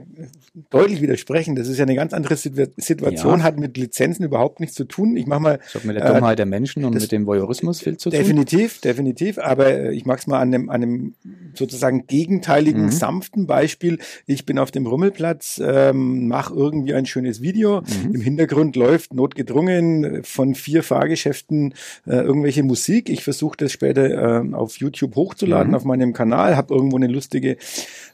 deutlich 0.70 1.00
widersprechen. 1.00 1.54
Das 1.54 1.68
ist 1.68 1.78
ja 1.78 1.84
eine 1.84 1.94
ganz 1.94 2.12
andere 2.12 2.36
Situation, 2.36 3.38
ja. 3.38 3.44
hat 3.44 3.58
mit 3.58 3.76
Lizenzen 3.76 4.24
überhaupt 4.24 4.58
nichts 4.58 4.74
zu 4.74 4.84
tun. 4.84 5.16
Ich 5.16 5.26
mach 5.26 5.38
mal. 5.38 5.58
Das 5.58 5.76
hat 5.76 5.84
mit 5.84 5.96
der 5.96 6.12
Dummheit 6.12 6.34
äh, 6.34 6.36
der 6.36 6.46
Menschen 6.46 6.84
und 6.84 6.94
mit 6.94 7.12
dem 7.12 7.26
Voyeurismus 7.26 7.80
viel 7.80 7.96
zu 7.96 8.10
tun. 8.10 8.18
Definitiv, 8.18 8.80
definitiv. 8.80 9.38
Aber 9.38 9.68
äh, 9.68 9.94
ich 9.94 10.06
mag's 10.06 10.26
mal 10.26 10.40
an 10.40 10.52
einem, 10.52 10.70
an 10.70 10.82
einem 10.82 11.14
sozusagen 11.54 12.06
gegenteiligen, 12.08 12.84
mhm. 12.84 12.90
sanften 12.90 13.46
Beispiel. 13.46 13.98
Ich 14.26 14.44
bin 14.44 14.58
auf 14.58 14.72
dem 14.72 14.86
Rummelplatz, 14.86 15.60
ähm, 15.64 16.26
mache 16.26 16.52
irgendwie 16.54 16.94
ein 16.94 17.06
schönes 17.06 17.40
Video. 17.40 17.82
Mhm. 17.82 18.14
Im 18.16 18.20
Hintergrund 18.20 18.74
läuft 18.74 19.14
notgedrungen 19.14 20.24
von 20.24 20.56
vier 20.56 20.82
Fahrgeschäften 20.82 21.74
äh, 22.06 22.16
irgendwelche 22.16 22.64
Musik. 22.64 23.08
Ich 23.08 23.22
versuche 23.22 23.56
das 23.56 23.70
später 23.70 24.42
äh, 24.42 24.52
auf 24.54 24.78
YouTube 24.78 25.14
hochzuladen 25.14 25.68
mhm. 25.68 25.74
auf 25.76 25.84
meinem 25.84 26.12
Kanal, 26.12 26.56
habe 26.56 26.74
irgendwo 26.74 26.96
eine 26.96 27.06
lustige 27.06 27.56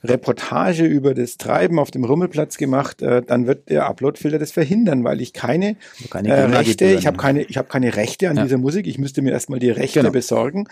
Reportage 0.04 0.84
über 0.84 1.14
das 1.14 1.38
Treiben 1.38 1.78
auf 1.78 1.90
dem 1.90 2.04
Rummelplatz 2.26 2.56
gemacht, 2.56 3.02
äh, 3.02 3.22
dann 3.22 3.46
wird 3.46 3.68
der 3.70 3.86
Uploadfilter 3.86 4.38
das 4.38 4.50
verhindern, 4.50 5.04
weil 5.04 5.20
ich 5.20 5.32
keine, 5.32 5.76
keine 6.10 6.28
äh, 6.28 6.44
Rechte, 6.44 6.86
ich 6.86 7.06
habe 7.06 7.16
keine, 7.16 7.42
ich 7.42 7.56
habe 7.56 7.68
keine 7.68 7.96
Rechte 7.96 8.28
an 8.28 8.36
ja. 8.36 8.42
dieser 8.42 8.58
Musik. 8.58 8.86
Ich 8.86 8.98
müsste 8.98 9.22
mir 9.22 9.30
erstmal 9.30 9.58
die 9.58 9.70
Rechte 9.70 10.00
genau. 10.00 10.12
besorgen. 10.12 10.68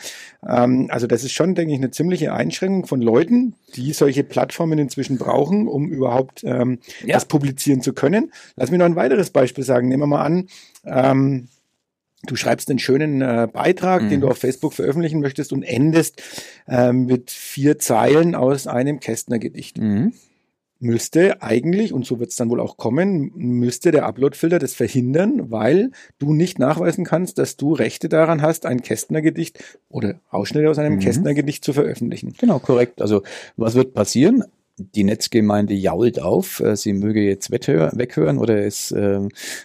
Ähm, 0.47 0.89
also 0.91 1.07
das 1.07 1.25
ist 1.25 1.33
schon, 1.33 1.55
denke 1.55 1.73
ich, 1.73 1.79
eine 1.79 1.91
ziemliche 1.91 2.33
Einschränkung 2.33 2.87
von 2.87 3.01
Leuten, 3.01 3.55
die 3.75 3.93
solche 3.93 4.25
Plattformen 4.25 4.79
inzwischen 4.79 5.19
brauchen, 5.19 5.69
um 5.69 5.89
überhaupt 5.89 6.43
ähm, 6.45 6.79
ja. 7.05 7.15
das 7.15 7.27
publizieren 7.27 7.81
zu 7.81 7.93
können. 7.93 8.33
Lass 8.57 8.71
mich 8.71 8.79
noch 8.79 8.87
ein 8.87 8.97
weiteres 8.97 9.31
Beispiel 9.31 9.65
sagen. 9.65 9.89
Nehmen 9.89 10.03
wir 10.03 10.07
mal 10.07 10.25
an, 10.25 10.49
ähm, 10.85 11.49
du 12.27 12.37
schreibst 12.37 12.71
einen 12.71 12.79
schönen 12.79 13.23
äh, 13.23 13.49
Beitrag, 13.53 14.03
mhm. 14.03 14.09
den 14.11 14.21
du 14.23 14.29
auf 14.29 14.39
Facebook 14.39 14.73
veröffentlichen 14.73 15.21
möchtest 15.21 15.53
und 15.53 15.63
endest 15.63 16.23
äh, 16.67 16.93
mit 16.93 17.31
vier 17.31 17.79
Zeilen 17.79 18.35
aus 18.35 18.67
einem 18.67 19.01
Kästner-Gedicht. 19.01 19.79
Mhm. 19.79 20.13
Müsste 20.85 21.41
eigentlich, 21.43 21.95
und 21.95 22.05
so 22.05 22.21
wird 22.21 22.29
es 22.29 22.37
dann 22.37 22.51
wohl 22.51 22.61
auch 22.61 22.77
kommen, 22.77 23.33
müsste 23.35 23.91
der 23.91 24.05
Upload-Filter 24.05 24.59
das 24.59 24.75
verhindern, 24.75 25.51
weil 25.51 25.93
du 26.19 26.35
nicht 26.35 26.59
nachweisen 26.59 27.07
kannst, 27.07 27.39
dass 27.39 27.57
du 27.57 27.73
Rechte 27.73 28.11
daran 28.11 28.43
hast, 28.43 28.67
ein 28.67 28.83
Kästner-Gedicht 28.83 29.65
oder 29.89 30.21
Ausschnitte 30.29 30.69
aus 30.69 30.79
einem 30.79 30.97
mhm. 30.97 31.01
Kästner-Gedicht 31.01 31.65
zu 31.65 31.73
veröffentlichen. 31.73 32.35
Genau, 32.39 32.59
korrekt. 32.59 33.01
Also 33.01 33.23
was 33.57 33.75
wird 33.75 33.95
passieren? 33.95 34.45
die 34.77 35.05
Netzgemeinde 35.05 35.73
jault 35.73 36.21
auf, 36.21 36.59
äh, 36.59 36.77
sie 36.77 36.95
möge 36.95 37.23
jetzt 37.23 37.53
weghören 37.53 38.39
oder 38.39 38.67
es 38.67 38.91
äh, 38.91 39.21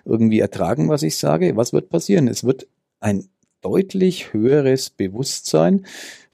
irgendwie 0.05 0.39
ertragen, 0.39 0.87
was 0.87 1.01
ich 1.01 1.17
sage. 1.17 1.55
Was 1.55 1.73
wird 1.73 1.89
passieren? 1.89 2.27
Es 2.27 2.43
wird 2.43 2.67
ein 2.99 3.27
deutlich 3.61 4.33
höheres 4.33 4.91
Bewusstsein 4.91 5.87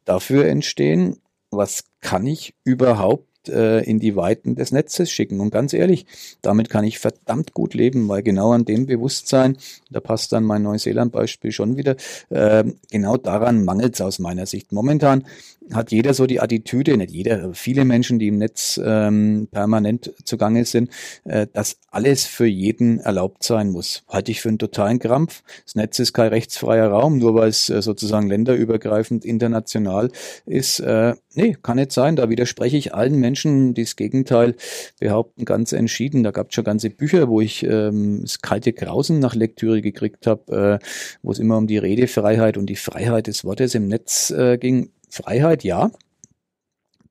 dafür 0.04 0.48
entstehen, 0.48 1.22
was 1.52 1.86
kann 2.02 2.28
ich 2.28 2.54
überhaupt 2.66 3.28
äh, 3.50 3.84
in 3.84 4.00
die 4.00 4.16
Weiten 4.16 4.56
des 4.56 4.72
Netzes 4.72 5.12
schicken. 5.12 5.40
Und 5.40 5.52
ganz 5.52 5.74
ehrlich, 5.74 6.06
damit 6.42 6.70
kann 6.70 6.86
ich 6.86 7.00
verdammt 7.00 7.54
gut 7.54 7.74
leben, 7.74 8.08
weil 8.08 8.24
genau 8.24 8.52
an 8.52 8.66
dem 8.66 8.86
Bewusstsein, 8.86 9.58
da 9.90 10.00
passt 10.00 10.32
dann 10.32 10.44
mein 10.44 10.64
Neuseeland-Beispiel 10.64 11.52
schon 11.52 11.78
wieder, 11.78 11.96
äh, 12.30 12.64
genau 12.92 13.18
daran 13.18 13.64
mangelt 13.64 13.96
es 13.96 14.02
aus 14.02 14.20
meiner 14.20 14.46
Sicht. 14.46 14.72
Momentan 14.72 15.26
hat 15.74 15.92
jeder 15.92 16.14
so 16.14 16.26
die 16.26 16.40
Attitüde, 16.40 16.98
nicht 16.98 17.12
jeder, 17.12 17.54
viele 17.54 17.86
Menschen, 17.86 18.20
die 18.20 18.28
im 18.28 18.38
Netz 18.38 18.80
ähm, 18.84 19.48
permanent 19.52 20.14
zugange 20.24 20.66
sind, 20.66 20.92
äh, 21.24 21.48
dass 21.52 21.78
alles 21.90 22.26
für 22.26 22.46
jeden 22.46 23.00
erlaubt 23.00 23.44
sein 23.44 23.72
muss. 23.72 24.04
Halte 24.08 24.32
ich 24.32 24.42
für 24.42 24.50
einen 24.50 24.60
totalen 24.60 25.00
Krampf. 25.00 25.44
Das 25.64 25.76
Netz 25.76 25.98
ist 26.00 26.14
kein 26.14 26.30
rechtsfreier 26.30 26.90
Raum, 26.90 27.18
nur 27.18 27.36
weil 27.36 27.50
es 27.50 27.70
äh, 27.70 27.82
sozusagen 27.82 28.28
länderübergreifend 28.28 29.26
international 29.26 30.12
ist. 30.46 30.80
Äh, 30.82 31.16
nee, 31.34 31.58
kann 31.62 31.78
nicht 31.78 31.92
sein. 31.92 32.16
Da 32.16 32.30
widerspreche 32.30 32.78
ich 32.78 32.94
allen 32.94 33.20
Menschen, 33.20 33.74
die 33.74 33.84
das 33.84 33.96
Gegenteil 33.96 34.56
behaupten, 35.00 35.46
ganz 35.46 35.72
entschieden. 35.72 36.24
Da 36.24 36.32
gab 36.32 36.50
es 36.50 36.56
schon 36.56 36.64
ganze 36.64 36.90
Bücher, 36.90 37.30
wo 37.30 37.42
ich 37.42 37.64
ähm, 37.64 38.20
das 38.22 38.42
kalte 38.42 38.74
Grausen 38.74 39.20
nach 39.20 39.36
Lektüre 39.36 39.82
gekriegt 39.82 40.28
habe, 40.28 40.80
äh, 40.82 40.86
wo 41.24 41.32
es 41.32 41.40
immer 41.40 41.58
um 41.58 41.68
die 41.68 41.78
Redefreiheit 41.78 42.58
und 42.58 42.68
die 42.68 42.76
Freiheit 42.76 43.28
des 43.28 43.46
Wortes 43.46 43.74
im 43.74 43.88
Netz 43.88 44.32
äh, 44.32 44.58
ging. 44.58 44.92
Freiheit, 45.16 45.64
ja, 45.64 45.92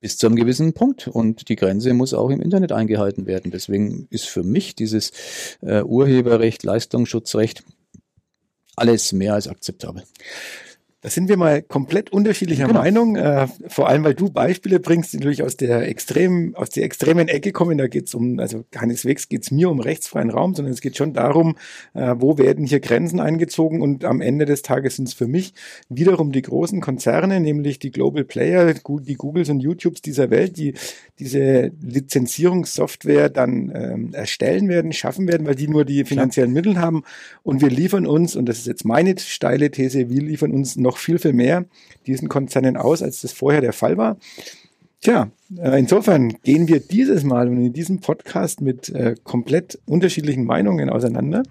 bis 0.01 0.19
zu 0.19 0.27
einem 0.27 0.37
gewissen 0.37 0.75
Punkt. 0.75 1.09
Und 1.09 1.49
die 1.49 1.57
Grenze 1.57 1.95
muss 1.95 2.13
auch 2.13 2.31
im 2.31 2.43
Internet 2.43 2.73
eingehalten 2.73 3.27
werden. 3.27 3.51
Deswegen 3.51 4.07
ist 4.11 4.27
für 4.27 4.43
mich 4.43 4.75
dieses 4.75 5.13
äh, 5.63 5.83
Urheberrecht, 5.83 6.63
Leistungsschutzrecht 6.63 7.65
alles 8.77 9.13
mehr 9.13 9.35
als 9.35 9.49
akzeptabel. 9.49 10.03
Da 11.05 11.11
sind 11.11 11.29
wir 11.29 11.37
mal 11.37 11.61
komplett 11.61 12.15
unterschiedlicher 12.15 12.67
genau. 12.67 12.81
Meinung, 12.81 13.17
äh, 13.17 13.47
vor 13.69 13.91
allem 13.91 14.05
weil 14.05 14.15
du 14.15 14.31
Beispiele 14.31 14.81
bringst, 14.81 15.13
die 15.13 15.19
natürlich 15.19 15.43
aus 15.43 15.59
der 15.59 15.87
extremen, 15.87 16.55
aus 16.55 16.71
der 16.71 16.85
extremen 16.85 17.29
Ecke 17.29 17.53
kommen. 17.53 17.77
Da 17.77 17.89
geht's 17.89 18.15
um, 18.15 18.39
also 18.39 18.65
keineswegs 18.71 19.29
geht's 19.29 19.51
mir 19.51 19.69
um 19.69 19.81
rechtsfreien 19.81 20.31
Raum, 20.31 20.55
sondern 20.55 20.73
es 20.73 20.81
geht 20.81 20.97
schon 20.97 21.13
darum, 21.13 21.57
äh, 21.93 22.15
wo 22.17 22.39
werden 22.39 22.65
hier 22.65 22.81
Grenzen 22.81 23.21
eingezogen 23.21 23.83
und 23.83 24.07
am 24.07 24.23
Ende 24.23 24.47
des 24.47 24.63
Tages 24.63 24.97
sind 24.97 25.09
es 25.09 25.13
für 25.13 25.27
mich 25.27 25.53
wiederum 25.91 26.33
die 26.33 26.41
großen 26.41 26.81
Konzerne, 26.81 27.39
nämlich 27.39 27.79
die 27.79 27.91
Global 27.91 28.25
Player, 28.25 28.73
die 28.73 29.15
Googles 29.17 29.51
und 29.51 29.61
YouTubes 29.61 30.01
dieser 30.01 30.31
Welt, 30.31 30.57
die 30.57 30.73
diese 31.19 31.71
Lizenzierungssoftware 31.83 33.29
dann 33.29 33.71
ähm, 33.75 34.15
erstellen 34.15 34.71
werden, 34.71 34.95
schaffen 34.95 35.29
werden, 35.29 35.47
weil 35.47 35.55
die 35.55 35.69
nur 35.69 35.85
die 35.85 36.07
finanziellen. 36.07 36.55
Mittel 36.55 36.79
haben 36.79 37.03
und 37.43 37.61
wir 37.61 37.69
liefern 37.69 38.07
uns, 38.07 38.37
und 38.37 38.49
das 38.49 38.59
ist 38.59 38.67
jetzt 38.67 38.87
meine 38.87 39.19
steile 39.19 39.71
These, 39.71 40.09
wir 40.09 40.23
liefern 40.23 40.51
uns 40.51 40.77
noch 40.77 40.94
viel, 40.99 41.19
viel 41.19 41.33
mehr 41.33 41.65
diesen 42.07 42.29
Konzernen 42.29 42.77
aus, 42.77 43.03
als 43.03 43.21
das 43.21 43.33
vorher 43.33 43.61
der 43.61 43.73
Fall 43.73 43.97
war. 43.97 44.17
Tja, 45.01 45.31
äh, 45.59 45.79
insofern 45.79 46.31
gehen 46.43 46.67
wir 46.67 46.81
dieses 46.81 47.25
Mal 47.25 47.49
und 47.49 47.59
in 47.59 47.73
diesem 47.73 48.01
Podcast 48.01 48.61
mit 48.63 48.89
äh, 48.89 49.15
komplett 49.23 49.79
unterschiedlichen 49.87 50.45
Meinungen 50.45 50.89
auseinander. 50.89 51.43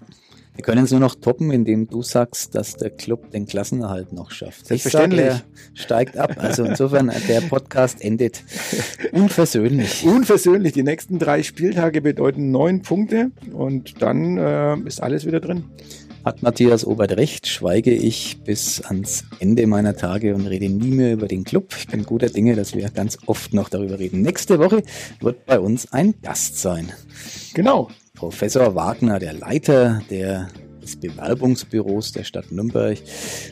Wir 0.56 0.62
können 0.62 0.84
es 0.84 0.92
nur 0.92 1.00
noch 1.00 1.16
toppen, 1.16 1.50
indem 1.50 1.88
du 1.88 2.02
sagst, 2.02 2.54
dass 2.54 2.76
der 2.76 2.90
Club 2.90 3.32
den 3.32 3.46
Klassenerhalt 3.46 4.12
noch 4.12 4.30
schafft. 4.30 4.66
Selbstverständlich. 4.66 5.26
Sag, 5.26 5.40
er 5.40 5.42
steigt 5.74 6.16
ab. 6.16 6.36
Also 6.38 6.64
insofern, 6.64 7.10
der 7.28 7.40
Podcast 7.40 8.00
endet 8.00 8.44
unversöhnlich. 9.10 10.04
Unversöhnlich. 10.06 10.72
Die 10.72 10.84
nächsten 10.84 11.18
drei 11.18 11.42
Spieltage 11.42 12.00
bedeuten 12.00 12.52
neun 12.52 12.82
Punkte 12.82 13.32
und 13.52 14.00
dann 14.00 14.38
äh, 14.38 14.76
ist 14.86 15.02
alles 15.02 15.26
wieder 15.26 15.40
drin. 15.40 15.64
Hat 16.24 16.42
Matthias 16.42 16.86
Obert 16.86 17.18
recht, 17.18 17.46
schweige 17.46 17.92
ich 17.92 18.38
bis 18.44 18.80
ans 18.80 19.24
Ende 19.40 19.66
meiner 19.66 19.94
Tage 19.94 20.34
und 20.34 20.46
rede 20.46 20.70
nie 20.70 20.90
mehr 20.90 21.12
über 21.12 21.28
den 21.28 21.44
Club. 21.44 21.74
Ich 21.78 21.86
bin 21.86 22.04
guter 22.04 22.30
Dinge, 22.30 22.56
dass 22.56 22.74
wir 22.74 22.88
ganz 22.88 23.18
oft 23.26 23.52
noch 23.52 23.68
darüber 23.68 23.98
reden. 23.98 24.22
Nächste 24.22 24.58
Woche 24.58 24.82
wird 25.20 25.44
bei 25.44 25.60
uns 25.60 25.92
ein 25.92 26.14
Gast 26.22 26.58
sein. 26.58 26.90
Genau. 27.52 27.90
Professor 28.14 28.74
Wagner, 28.74 29.18
der 29.18 29.34
Leiter 29.34 30.00
der, 30.08 30.48
des 30.84 30.96
Bewerbungsbüros 30.96 32.12
der 32.12 32.24
Stadt 32.24 32.52
Nürnberg 32.52 32.98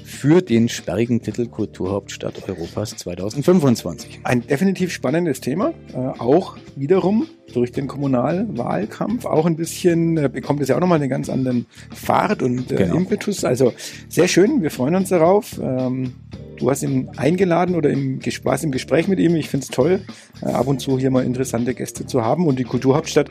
für 0.05 0.43
den 0.43 0.69
sperrigen 0.69 1.23
Titel 1.23 1.47
Kulturhauptstadt 1.47 2.49
Europas 2.49 2.97
2025. 2.97 4.21
Ein 4.25 4.47
definitiv 4.47 4.93
spannendes 4.93 5.41
Thema, 5.41 5.73
äh, 5.93 5.97
auch 5.97 6.57
wiederum 6.77 7.27
durch 7.53 7.73
den 7.73 7.89
Kommunalwahlkampf. 7.89 9.25
Auch 9.25 9.47
ein 9.47 9.57
bisschen 9.57 10.17
äh, 10.17 10.29
bekommt 10.29 10.61
es 10.61 10.69
ja 10.69 10.77
auch 10.77 10.81
nochmal 10.81 11.01
einen 11.01 11.11
ganz 11.11 11.29
anderen 11.29 11.67
Fahrt 11.95 12.43
und 12.43 12.71
äh, 12.71 12.77
genau. 12.77 12.97
Impetus. 12.97 13.45
Also 13.45 13.73
sehr 14.09 14.29
schön, 14.29 14.63
wir 14.63 14.71
freuen 14.71 14.95
uns 14.95 15.09
darauf. 15.09 15.59
Ähm, 15.61 16.15
Du 16.63 16.71
hast 16.71 16.85
ihn 16.85 17.11
eingeladen 17.17 17.75
oder 17.75 17.91
im, 17.91 18.21
warst 18.45 18.63
im 18.63 18.71
Gespräch 18.71 19.09
mit 19.09 19.19
ihm. 19.19 19.35
Ich 19.35 19.49
finde 19.49 19.65
es 19.65 19.71
toll, 19.71 20.03
äh, 20.43 20.47
ab 20.47 20.69
und 20.69 20.81
zu 20.81 20.97
hier 20.97 21.11
mal 21.11 21.25
interessante 21.25 21.75
Gäste 21.75 22.07
zu 22.07 22.25
haben. 22.25 22.47
Und 22.47 22.61
die 22.61 22.65
Kulturhauptstadt, 22.65 23.31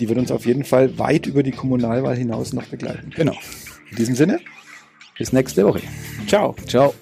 die 0.00 0.08
wird 0.08 0.18
uns 0.18 0.32
auf 0.32 0.46
jeden 0.46 0.64
Fall 0.64 0.98
weit 0.98 1.26
über 1.26 1.42
die 1.42 1.52
Kommunalwahl 1.52 2.16
hinaus 2.16 2.52
noch 2.52 2.64
begleiten. 2.64 3.10
Genau. 3.14 3.36
In 3.90 3.96
diesem 3.96 4.14
Sinne, 4.16 4.40
bis 5.18 5.32
nächste 5.32 5.64
Woche. 5.64 5.82
Ciao. 6.26 6.56
Ciao. 6.66 6.94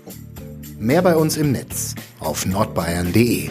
Mehr 0.78 1.03
bei 1.03 1.16
uns 1.16 1.36
im 1.36 1.53
Netz 1.53 1.94
auf 2.20 2.44
nordbayern.de. 2.46 3.51